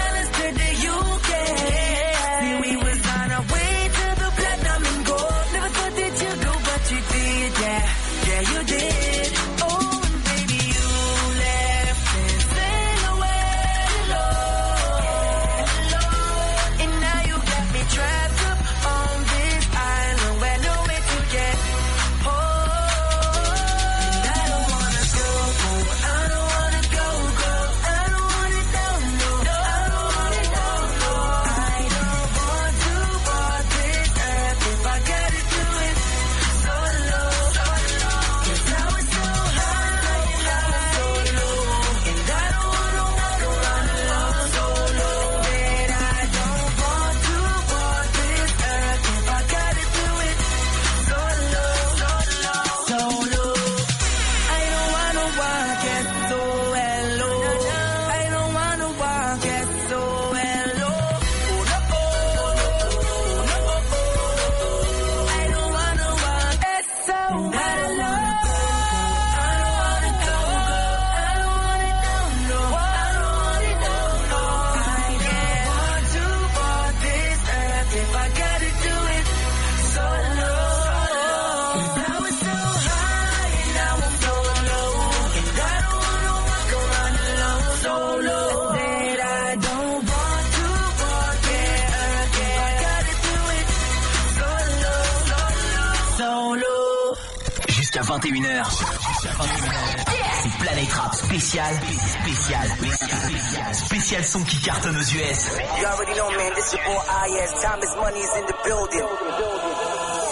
spécial. 101.25 101.75
Spécial. 101.75 102.66
Spécial. 102.68 103.75
Spécial 103.75 104.25
son 104.25 104.43
qui 104.45 104.61
cartonne 104.61 104.97
aux 104.97 105.01
US. 105.01 105.59
You 105.79 105.87
already 105.87 106.14
know, 106.14 106.31
man, 106.31 106.53
this 106.55 106.73
your 106.73 106.83
boy 106.85 107.01
IS. 107.29 107.53
Thomas 107.62 107.97
Money 107.97 108.21
is 108.21 108.37
in 108.37 108.47
the 108.47 108.57
building. 108.64 109.07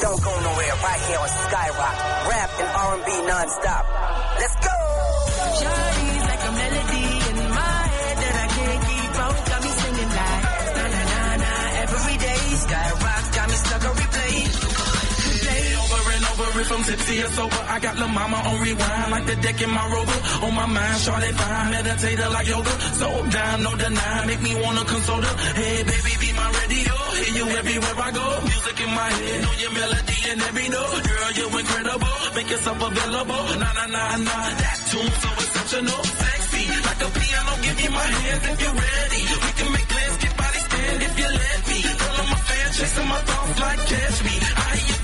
Don't 0.01 0.23
go 0.23 0.31
nowhere, 0.41 0.75
right 0.83 1.01
here 1.09 1.19
on 1.19 1.29
Skyrock. 1.29 1.97
Rap 2.29 2.51
and 2.61 2.69
R&B 2.69 3.27
non-stop. 3.27 3.85
Let's 4.39 4.57
go! 4.57 4.68
If 16.71 16.87
tipsy 16.87 17.23
or 17.23 17.31
sober. 17.33 17.63
I 17.69 17.79
got 17.81 17.99
La 17.99 18.07
Mama 18.07 18.37
on 18.37 18.61
rewind 18.61 19.11
like 19.11 19.27
the 19.27 19.37
deck 19.37 19.61
in 19.63 19.71
my 19.71 19.85
rover. 19.89 20.19
On 20.47 20.53
my 20.55 20.67
mind, 20.67 21.01
Charlotte 21.01 21.35
fine, 21.35 21.73
meditator 21.73 22.31
like 22.33 22.49
yoga. 22.49 22.75
So 23.01 23.09
down, 23.31 23.63
no 23.63 23.73
deny, 23.77 24.27
make 24.27 24.43
me 24.43 24.53
wanna 24.63 24.85
console 24.85 25.23
her. 25.23 25.37
Hey, 25.57 25.83
baby, 25.83 26.13
be 26.21 26.29
my 26.33 26.49
radio. 26.61 26.95
Hear 27.19 27.33
you 27.39 27.47
everywhere 27.57 27.97
I 27.99 28.11
go. 28.13 28.27
Music 28.45 28.79
in 28.85 28.91
my 28.93 29.11
head, 29.19 29.39
know 29.43 29.55
your 29.63 29.73
melody 29.73 30.19
and 30.31 30.41
every 30.49 30.69
note. 30.69 31.03
Girl, 31.09 31.31
you 31.39 31.47
incredible. 31.59 32.17
Make 32.37 32.51
yourself 32.51 32.79
available. 32.83 33.45
Nah, 33.59 33.73
nah, 33.79 33.89
nah, 33.89 34.17
nah. 34.29 34.47
That 34.61 34.79
tune 34.91 35.13
so 35.23 35.31
exceptional. 35.43 36.03
Sexy, 36.21 36.65
like 36.85 37.01
a 37.07 37.09
piano. 37.17 37.53
Give 37.65 37.77
me 37.81 37.87
my 37.97 38.09
hands 38.19 38.45
if 38.45 38.59
you're 38.63 38.77
ready. 38.77 39.23
We 39.45 39.51
can 39.59 39.69
make 39.73 39.89
plans, 39.89 40.17
get 40.23 40.35
body 40.37 40.61
stand 40.69 41.01
if 41.03 41.15
you 41.19 41.29
let 41.33 41.61
me. 41.69 41.79
Girl, 41.99 42.17
I'm 42.21 42.33
a 42.33 42.39
fan, 42.47 42.69
chasing 42.77 43.09
my 43.09 43.21
thoughts 43.29 43.59
like 43.61 43.81
catch 43.89 44.19
me. 44.25 44.35
I 44.39 44.98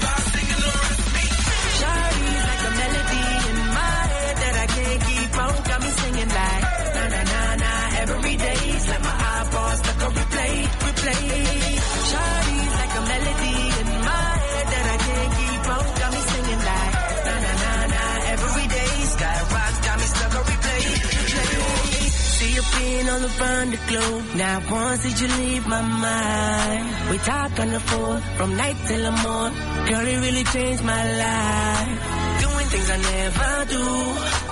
on 23.15 23.23
the 23.23 23.29
front 23.29 23.71
the 23.71 23.77
globe. 23.89 24.25
Now 24.35 24.63
once 24.71 25.03
did 25.03 25.21
you 25.21 25.29
leave 25.29 25.67
my 25.67 25.83
mind? 25.83 27.11
We 27.11 27.19
talk 27.19 27.59
on 27.61 27.71
the 27.71 27.81
phone 27.81 28.21
from 28.37 28.57
night 28.57 28.77
till 28.87 29.03
the 29.03 29.13
morning. 29.25 29.59
Girl, 29.89 30.07
it 30.07 30.19
really 30.27 30.45
changed 30.45 30.83
my 30.85 31.03
life. 31.25 32.24
Doing 32.45 32.69
things 32.75 32.89
I 32.91 32.99
never 33.15 33.53
do. 33.75 33.85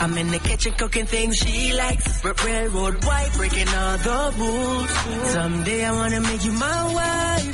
I'm 0.02 0.18
in 0.18 0.28
the 0.30 0.38
kitchen 0.38 0.72
cooking 0.80 1.06
things 1.06 1.36
she 1.36 1.72
likes. 1.74 2.24
R- 2.24 2.34
Railroad 2.44 3.04
white, 3.04 3.32
breaking 3.36 3.68
all 3.68 3.96
the 4.08 4.20
rules. 4.38 4.90
Someday 5.36 5.84
I 5.84 5.92
wanna 5.92 6.20
make 6.20 6.44
you 6.44 6.52
my 6.52 6.80
wife. 6.98 7.48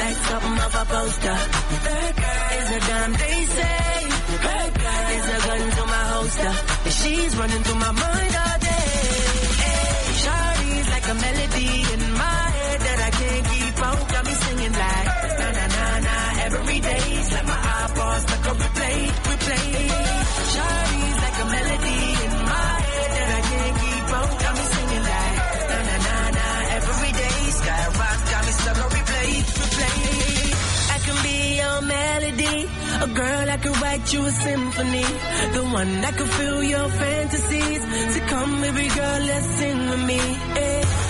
Like 0.00 0.18
something 0.30 0.58
off 0.64 0.74
a 0.82 0.84
poster. 0.94 1.36
Is 2.58 2.68
a 2.76 2.80
damn 2.88 3.12
they 3.22 3.38
say. 3.56 3.80
Is 5.16 5.26
a 5.36 5.38
gun 5.46 5.62
to 5.78 5.84
my 5.94 6.04
holster. 6.12 6.52
And 6.86 6.94
she's 7.00 7.36
running 7.36 7.62
through 7.64 7.80
my 7.86 7.92
mind 8.04 8.34
all 8.44 8.58
day. 8.70 8.90
Hey, 9.62 10.90
like 10.94 11.06
a 11.08 11.14
melody 11.14 11.83
a 33.04 33.06
girl 33.08 33.44
that 33.46 33.60
can 33.62 33.72
write 33.82 34.12
you 34.14 34.24
a 34.24 34.30
symphony, 34.30 35.04
the 35.56 35.62
one 35.72 36.00
that 36.00 36.14
can 36.16 36.26
fill 36.26 36.62
your 36.62 36.88
fantasies. 36.88 37.82
So 38.14 38.20
come, 38.32 38.60
baby 38.62 38.88
girl, 38.94 39.20
let's 39.30 39.46
sing 39.58 39.78
with 39.90 40.04
me. 40.06 40.18
eh. 40.20 41.03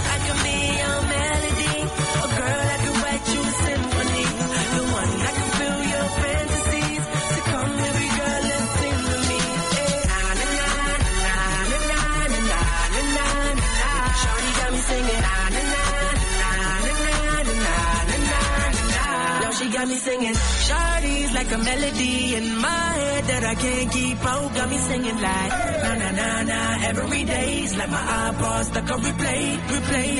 Got 19.84 19.90
me 19.90 19.98
singing. 19.98 20.34
Shawty's 20.66 21.34
like 21.34 21.52
a 21.52 21.58
melody 21.58 22.34
in 22.36 22.56
my 22.56 22.86
head 23.00 23.24
that 23.24 23.44
I 23.44 23.54
can't 23.54 23.92
keep 23.92 24.24
out. 24.24 24.54
Got 24.54 24.70
me 24.70 24.78
singing 24.78 25.20
like 25.20 25.52
na 25.84 25.92
na 26.02 26.10
na 26.20 26.28
na 26.50 26.60
every 26.88 27.24
day's 27.24 27.76
like 27.76 27.90
my 27.90 28.04
eyeballs 28.20 28.66
stuck 28.68 28.90
on 28.90 29.00
replay, 29.02 29.42
replay. 29.72 30.10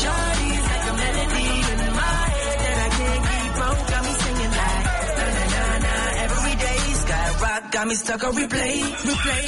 Shawty's 0.00 0.64
like 0.72 0.84
a 0.90 0.94
melody 1.02 1.50
in 1.72 1.80
my 2.00 2.24
head 2.38 2.58
that 2.64 2.78
I 2.86 2.90
can't 2.98 3.24
keep 3.28 3.54
out. 3.66 3.80
Got 3.92 4.02
me 4.06 4.12
singing 4.24 4.52
like 4.60 4.84
na 5.18 5.26
na 5.36 5.44
na 5.54 5.64
na 5.84 5.94
every 6.24 6.54
day. 6.64 6.80
Sky 7.04 7.26
rock 7.42 7.72
got 7.72 7.86
me 7.88 7.94
stuck 7.94 8.24
on 8.24 8.32
replay, 8.40 8.74
replay. 9.08 9.44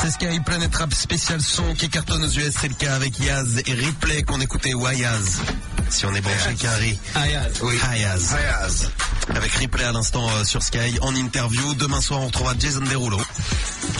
C'est 0.00 0.10
Sky 0.12 0.40
Planet 0.40 0.74
Rap 0.74 0.94
spécial 0.94 1.40
son 1.40 1.74
qui 1.74 1.88
cartonne 1.88 2.24
aux 2.24 2.30
US, 2.30 2.54
c'est 2.60 2.68
le 2.68 2.74
cas 2.74 2.94
avec 2.94 3.18
Yaz 3.20 3.62
et 3.66 3.74
Replay 3.74 4.22
qu'on 4.22 4.40
écoutait 4.40 4.74
ou 4.74 4.86
Ayaz. 4.86 5.40
Si 5.90 6.06
on 6.06 6.14
est 6.14 6.20
branché 6.20 6.54
Carré. 6.60 6.98
Ayaz. 7.14 7.52
Oui. 7.62 7.74
Ayaz. 7.90 8.34
Ayaz. 8.34 8.90
Avec 9.34 9.52
Replay 9.52 9.84
à 9.84 9.92
l'instant 9.92 10.28
euh, 10.28 10.44
sur 10.44 10.62
Sky 10.62 10.98
en 11.00 11.14
interview. 11.14 11.74
Demain 11.74 12.00
soir 12.00 12.20
on 12.20 12.26
retrouvera 12.26 12.54
Jason 12.58 12.80
Derulo. 12.80 13.18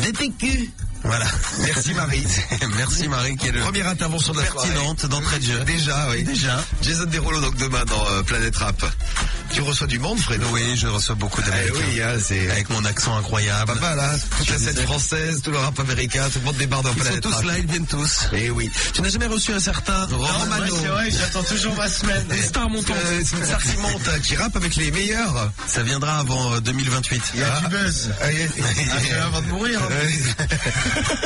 DTQ. 0.02 0.70
Voilà. 1.04 1.26
Merci 1.60 1.94
Marie. 1.94 2.26
Merci 2.76 3.08
Marie 3.08 3.36
qui 3.36 3.48
est 3.48 3.52
le 3.52 3.60
Première 3.60 3.88
intervention 3.88 4.32
de 4.32 4.38
la 4.40 4.44
pertinente 4.44 5.06
d'entrée 5.06 5.38
de 5.38 5.44
jeu. 5.44 5.60
Déjà, 5.64 6.08
oui. 6.10 6.24
Déjà. 6.24 6.62
Jason 6.82 7.06
Derulo 7.06 7.40
donc 7.40 7.56
demain 7.56 7.84
dans 7.84 8.06
euh, 8.10 8.22
Planète 8.22 8.56
Rap. 8.56 8.84
Tu 9.50 9.62
reçois 9.62 9.86
du 9.86 9.98
monde, 9.98 10.18
Fredo 10.20 10.46
Oui, 10.52 10.76
je 10.76 10.86
reçois 10.86 11.14
beaucoup 11.16 11.40
Eh 11.44 11.50
d'Américains. 11.50 11.78
oui, 11.88 12.02
hein, 12.02 12.12
c'est 12.22 12.50
Avec 12.50 12.70
mon 12.70 12.84
accent 12.84 13.16
incroyable. 13.16 13.72
pas 13.74 13.94
mal, 13.96 13.98
hein. 14.00 14.16
Toute 14.38 14.50
la 14.50 14.58
scène 14.58 14.76
française, 14.76 15.40
tout 15.42 15.50
le 15.50 15.58
rap 15.58 15.78
américain, 15.80 16.28
tout 16.32 16.38
le 16.40 16.44
monde 16.44 16.56
débarque 16.56 16.84
dans 16.84 16.92
Ils 16.92 17.02
sont 17.02 17.20
tous 17.20 17.42
là, 17.44 17.58
ils 17.58 17.66
viennent 17.66 17.86
tous. 17.86 18.28
Eh 18.34 18.50
oui. 18.50 18.70
Tu 18.94 19.02
n'as 19.02 19.08
jamais 19.08 19.26
reçu 19.26 19.52
un 19.52 19.58
certain 19.60 20.06
Romano. 20.06 20.76
j'attends 21.10 21.42
toujours 21.42 21.74
ma 21.76 21.88
semaine. 21.88 22.26
Des 22.28 22.42
stars 22.42 22.68
montantes. 22.70 22.96
Euh, 23.04 23.22
c'est 23.24 23.36
une 23.36 23.44
star 23.44 23.62
qui 23.62 23.76
monte, 23.78 24.20
qui 24.22 24.36
rappe 24.36 24.56
avec 24.56 24.76
les 24.76 24.90
meilleurs. 24.90 25.50
Ça 25.66 25.82
viendra 25.82 26.18
avant 26.18 26.54
euh, 26.54 26.60
2028. 26.60 27.22
Il 27.34 27.40
y 27.40 27.42
a 27.42 27.60
du 27.60 27.66
buzz. 27.68 28.10
Ah, 28.22 28.30
yeah. 28.32 28.46
Ah, 29.20 29.26
avant 29.26 29.40
de 29.40 29.46
mourir. 29.48 29.80
hein. 29.82 29.88
Qu'est-ce 30.08 30.34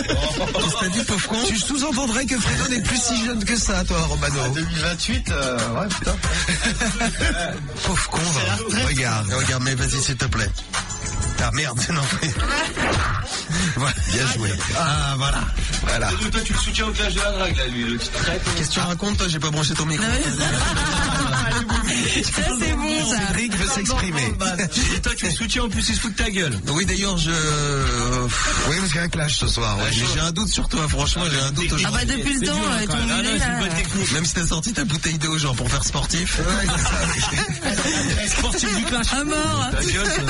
que 0.09 0.81
t'as 0.81 0.89
dit, 0.89 1.05
pauvre 1.05 1.29
con 1.29 1.39
Tu 1.47 1.59
sous-entendrais 1.59 2.25
que 2.27 2.39
Fredo 2.39 2.69
n'est 2.69 2.83
plus 2.83 3.01
si 3.03 3.25
jeune 3.25 3.45
que 3.45 3.57
ça, 3.57 3.85
toi, 3.85 4.01
Romano. 4.03 4.37
2028, 4.55 5.31
euh, 5.31 5.59
ouais, 5.81 5.89
putain. 5.89 6.17
Pauvre 7.85 8.09
Regarde. 8.13 9.33
Regarde, 9.33 9.63
mais 9.65 9.75
vas-y, 9.75 10.03
s'il 10.03 10.17
te 10.17 10.27
plaît. 10.27 10.51
Ah 11.45 11.51
merde, 11.53 11.81
non. 11.93 12.01
voilà. 13.77 13.95
Bien 14.13 14.27
joué. 14.35 14.51
Ah 14.79 15.15
voilà. 15.17 15.41
Voilà. 15.85 16.09
Toi, 16.31 16.41
tu 16.45 16.53
le 16.53 16.59
soutiens 16.59 16.87
au 16.87 16.93
clash 16.93 17.15
de 17.15 17.19
la 17.21 17.33
drague, 17.33 17.57
là, 17.57 17.67
lui, 17.67 17.85
le. 17.85 17.99
Qu'est-ce 17.99 18.69
que 18.69 18.75
tu 18.75 18.79
racontes, 18.81 19.17
toi 19.19 19.27
J'ai 19.29 19.41
pas 19.41 19.51
branché 19.51 19.75
ton 19.75 19.87
micro. 19.87 20.05
Ça, 22.23 22.43
c'est 22.61 22.73
bon, 22.75 23.11
ça. 23.11 23.17
Cédric 23.29 23.57
veut 23.57 23.69
s'exprimer. 23.69 24.35
Et 24.97 25.01
toi, 25.01 25.13
tu 25.17 25.27
le 25.27 25.31
soutiens, 25.33 25.65
en 25.65 25.69
plus, 25.69 25.89
il 25.89 25.95
se 25.95 26.01
fout 26.01 26.13
de 26.13 26.17
ta 26.23 26.31
gueule. 26.31 26.59
Oui, 26.69 26.85
d'ailleurs, 26.87 27.17
je. 27.19 27.31
Oui, 27.31 28.77
parce 28.79 28.89
qu'il 28.89 28.97
y 28.97 28.99
a 28.99 29.03
un 29.03 29.09
clash 29.09 29.39
ce 29.39 29.47
soir. 29.47 29.77
ouais. 29.79 29.85
J'ai 29.91 30.05
j'ai 30.13 30.21
un 30.21 30.31
doute 30.33 30.49
sur 30.49 30.69
toi, 30.69 30.87
franchement, 30.89 31.25
j'ai 31.31 31.41
un 31.41 31.51
doute 31.53 31.67
Ah 31.71 31.75
aujourd'hui. 31.75 32.07
bah 32.07 32.15
depuis 32.17 32.35
le 32.41 32.47
temps, 32.47 32.53
euh, 32.57 32.87
ton 32.87 32.93
Ah, 32.95 33.23
c'est 33.23 33.39
là. 33.39 34.15
Même 34.15 34.25
si 34.25 34.35
t'as 34.35 34.47
sorti 34.47 34.73
ta 34.73 34.85
bouteille 34.85 35.19
d'eau, 35.19 35.37
genre 35.39 35.55
pour 35.55 35.69
faire 35.71 35.85
sportif. 35.85 36.41
Sportif 38.29 38.77
du 38.77 38.85
clash. 38.85 39.13
À 39.13 39.25
mort. 39.25 39.69
Ta 39.73 39.81
gueule, 39.85 40.07
ça. 40.07 40.23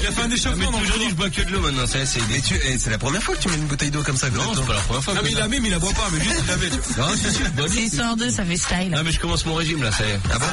Il 0.00 0.06
a 0.06 0.12
fait 0.12 0.22
un 0.22 0.30
échauffement 0.30 0.57
dans 0.66 0.80
aujourd'hui, 0.80 1.08
je 1.10 1.14
bois 1.14 1.30
que 1.30 1.42
de 1.42 1.50
l'eau 1.52 1.60
maintenant. 1.60 1.86
Ça, 1.86 2.04
c'est 2.06 2.20
Mais 2.28 2.40
tu, 2.40 2.58
eh, 2.64 2.78
c'est 2.78 2.90
la 2.90 2.98
première 2.98 3.22
fois 3.22 3.34
que 3.36 3.40
tu 3.42 3.48
mets 3.48 3.56
une 3.56 3.66
bouteille 3.66 3.90
d'eau 3.90 4.02
comme 4.02 4.16
ça. 4.16 4.28
Non, 4.30 4.42
c'est 4.54 4.66
pas 4.66 4.74
la 4.74 4.80
première 4.80 5.04
fois. 5.04 5.14
Non, 5.14 5.20
mais 5.24 5.30
il 5.30 5.36
la 5.36 5.48
met, 5.48 5.60
mais 5.60 5.68
il 5.68 5.70
la 5.72 5.78
boit 5.78 5.92
pas, 5.92 6.08
mais 6.12 6.20
juste 6.22 6.36
il 6.40 6.46
la 6.46 6.56
met. 6.56 6.68
Non, 6.70 7.14
c'est 7.22 7.32
sûr, 7.32 7.46
C'est 7.70 7.82
histoire 7.82 8.16
d'eux, 8.16 8.30
ça 8.30 8.44
fait 8.44 8.56
style. 8.56 8.90
Non, 8.90 9.02
mais 9.04 9.12
je 9.12 9.20
commence 9.20 9.44
mon 9.46 9.54
régime, 9.54 9.82
là, 9.82 9.90
ça 9.92 10.04
y 10.06 10.10
est. 10.10 10.18
Ah 10.32 10.38
bon. 10.38 10.46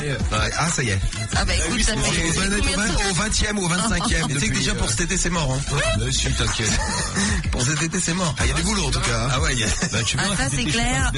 Ah, 0.58 0.70
ça 0.70 0.84
y 0.84 0.90
est. 0.90 1.00
Ah 1.36 1.46
bah 1.46 1.54
écoute, 1.56 1.82
ça 1.84 1.94
fait 1.96 3.10
au 3.10 3.14
20e 3.14 3.58
ou 3.58 3.66
au 3.66 3.70
25e. 3.70 4.28
Tu 4.36 4.40
sais 4.40 4.48
que 4.50 4.54
déjà 4.56 4.76
pour 4.76 4.90
cet 4.90 5.02
été 5.02 5.18
c'est 5.18 5.30
mort. 5.30 5.52
Hein. 5.52 6.00
Si, 6.12 6.32
t'inquiète. 6.32 6.80
Pour 7.52 7.62
cet 7.62 7.82
été 7.82 8.00
c'est 8.00 8.14
mort. 8.14 8.36
Ah, 8.38 8.46
il 8.46 8.50
y 8.50 8.52
a 8.52 8.56
du 8.56 8.62
boulot 8.64 8.86
en 8.86 8.92
tout 8.92 9.00
cas. 9.00 9.28
Ah 9.32 9.40
ouais, 9.42 9.54
il 9.54 9.60
y 9.60 9.64
a- 9.64 9.68
Bah, 9.92 10.00
tu 10.06 10.18
Ah, 10.20 10.28
vois, 10.28 10.36
ça, 10.36 10.50
c'est 10.54 10.66
clair. 10.66 11.12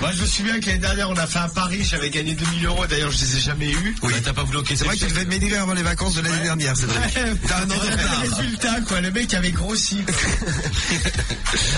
Moi, 0.00 0.10
je 0.14 0.20
me 0.22 0.26
souviens 0.26 0.60
que 0.60 0.66
l'année 0.66 0.78
dernière, 0.78 1.10
on 1.10 1.16
a 1.16 1.26
fait 1.26 1.38
un 1.38 1.48
pari, 1.48 1.82
j'avais 1.84 2.10
gagné 2.10 2.34
2000 2.34 2.66
euros. 2.66 2.86
D'ailleurs, 2.86 3.10
je 3.10 3.18
les 3.24 3.36
ai 3.36 3.40
jamais 3.40 3.70
eus. 3.70 3.94
Oui, 4.02 4.12
t'as 4.22 4.32
pas 4.32 4.44
bloqué 4.44 4.76
C'est 4.76 4.84
vrai 4.84 4.96
que 4.96 5.04
tu 5.04 5.10
devais 5.10 5.24
m'écrire 5.24 5.62
avant 5.62 5.74
les 5.74 5.82
vacances 5.82 6.14
de 6.14 6.22
l'année 6.22 6.42
dernière, 6.42 6.76
Cédric. 6.76 7.00
T'as 7.48 7.58
un 7.58 7.62
an 7.64 7.66
de 7.66 7.72
retard. 7.74 8.19
résultat, 8.20 8.80
quoi. 8.86 9.00
Le 9.00 9.10
mec 9.10 9.32
avait 9.34 9.50
grossi. 9.52 9.98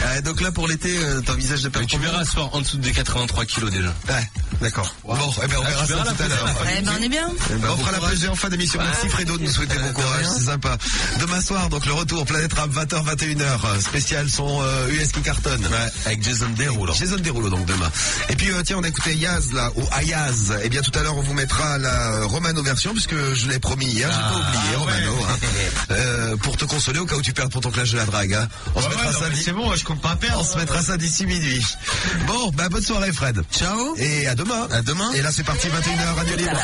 Euh, 0.06 0.20
donc 0.24 0.40
là 0.40 0.52
pour 0.52 0.68
l'été, 0.68 0.96
euh, 0.98 1.20
t'envisages 1.20 1.62
de 1.62 1.68
perdre 1.68 1.88
Tu 1.88 1.98
verras 1.98 2.24
ce 2.24 2.32
soir 2.32 2.50
en 2.52 2.60
dessous 2.60 2.76
des 2.78 2.92
83 2.92 3.44
kilos 3.46 3.70
déjà. 3.70 3.94
Ouais, 4.08 4.28
d'accord. 4.60 4.94
Bon, 5.04 5.14
eh 5.42 5.46
ben, 5.48 5.56
on 5.58 5.62
Ah, 5.64 5.84
verra 5.86 6.04
ça 6.04 6.12
tout 6.12 6.22
à 6.22 6.28
l'heure. 6.28 6.48
Eh 6.78 6.82
ben, 6.82 6.92
on 6.98 7.02
est 7.02 7.08
bien. 7.08 7.28
Eh 7.50 7.54
ben, 7.54 7.68
on 7.70 7.76
fera 7.76 7.92
la 7.92 8.08
pesée 8.08 8.28
en 8.28 8.34
fin 8.34 8.48
d'émission. 8.48 8.80
Merci 8.82 9.08
Fredo 9.08 9.38
de 9.38 9.44
nous 9.44 9.50
souhaiter 9.50 9.76
bon 9.78 9.92
courage, 9.92 10.26
c'est 10.26 10.44
sympa. 10.44 10.76
Demain 11.20 11.40
soir, 11.40 11.68
donc 11.68 11.86
le 11.86 11.92
retour 11.92 12.24
Planète 12.26 12.52
Rap 12.52 12.70
20h 12.70 13.04
21h 13.04 13.42
euh, 13.42 13.80
spécial 13.80 14.28
son 14.28 14.60
euh, 14.62 14.88
US 14.90 15.12
qui 15.12 15.20
cartonne. 15.20 15.66
Avec 16.06 16.22
Jason 16.22 16.48
Derulo. 16.56 16.92
Jason 16.94 17.16
Derulo 17.16 17.48
donc 17.50 17.64
demain. 17.66 17.90
Et 18.28 18.36
puis 18.36 18.50
euh, 18.50 18.62
tiens, 18.64 18.76
on 18.78 18.82
a 18.84 18.88
écouté 18.88 19.14
Yaz 19.14 19.52
là 19.52 19.70
ou 19.76 19.82
Ayaz. 19.92 20.52
Et 20.64 20.68
bien 20.68 20.82
tout 20.82 20.96
à 20.98 21.02
l'heure, 21.02 21.16
on 21.16 21.22
vous 21.22 21.34
mettra 21.34 21.78
la 21.78 22.12
euh, 22.12 22.26
Romano 22.26 22.62
version 22.62 22.92
puisque 22.92 23.14
je 23.34 23.48
l'ai 23.48 23.58
promis 23.58 23.86
hier, 23.86 24.10
j'ai 24.10 24.20
pas 24.20 24.48
oublié 24.48 24.76
Romano 24.76 25.26
hein. 25.28 26.31
Euh, 26.32 26.36
pour 26.36 26.56
te 26.56 26.64
consoler 26.64 26.98
au 26.98 27.06
cas 27.06 27.16
où 27.16 27.22
tu 27.22 27.32
perds 27.32 27.48
pour 27.48 27.60
ton 27.60 27.70
clash 27.70 27.92
de 27.92 27.96
la 27.98 28.04
drague. 28.06 28.34
hein. 28.34 28.48
On 28.74 28.80
se 28.80 28.84
Ouais, 28.88 28.90
mettra 28.96 29.06
ouais, 29.08 29.12
ça 29.12 29.42
C'est 29.44 29.52
bon, 29.52 29.74
je 29.76 29.84
compte 29.84 30.00
pas 30.00 30.16
perdre. 30.16 30.40
on 30.40 30.44
se 30.44 30.56
mettra 30.56 30.82
ça 30.82 30.96
d'ici 30.96 31.26
minuit. 31.26 31.64
Bon, 32.26 32.50
bah 32.54 32.68
bonne 32.68 32.82
soirée 32.82 33.12
Fred. 33.12 33.40
Ciao. 33.52 33.94
Et 33.96 34.26
à 34.26 34.34
demain. 34.34 34.68
À 34.70 34.82
demain. 34.82 35.10
Et 35.12 35.22
là 35.22 35.30
c'est 35.32 35.42
parti 35.44 35.68
21h 35.68 36.14
Radio 36.16 36.36
Libre. 36.36 36.60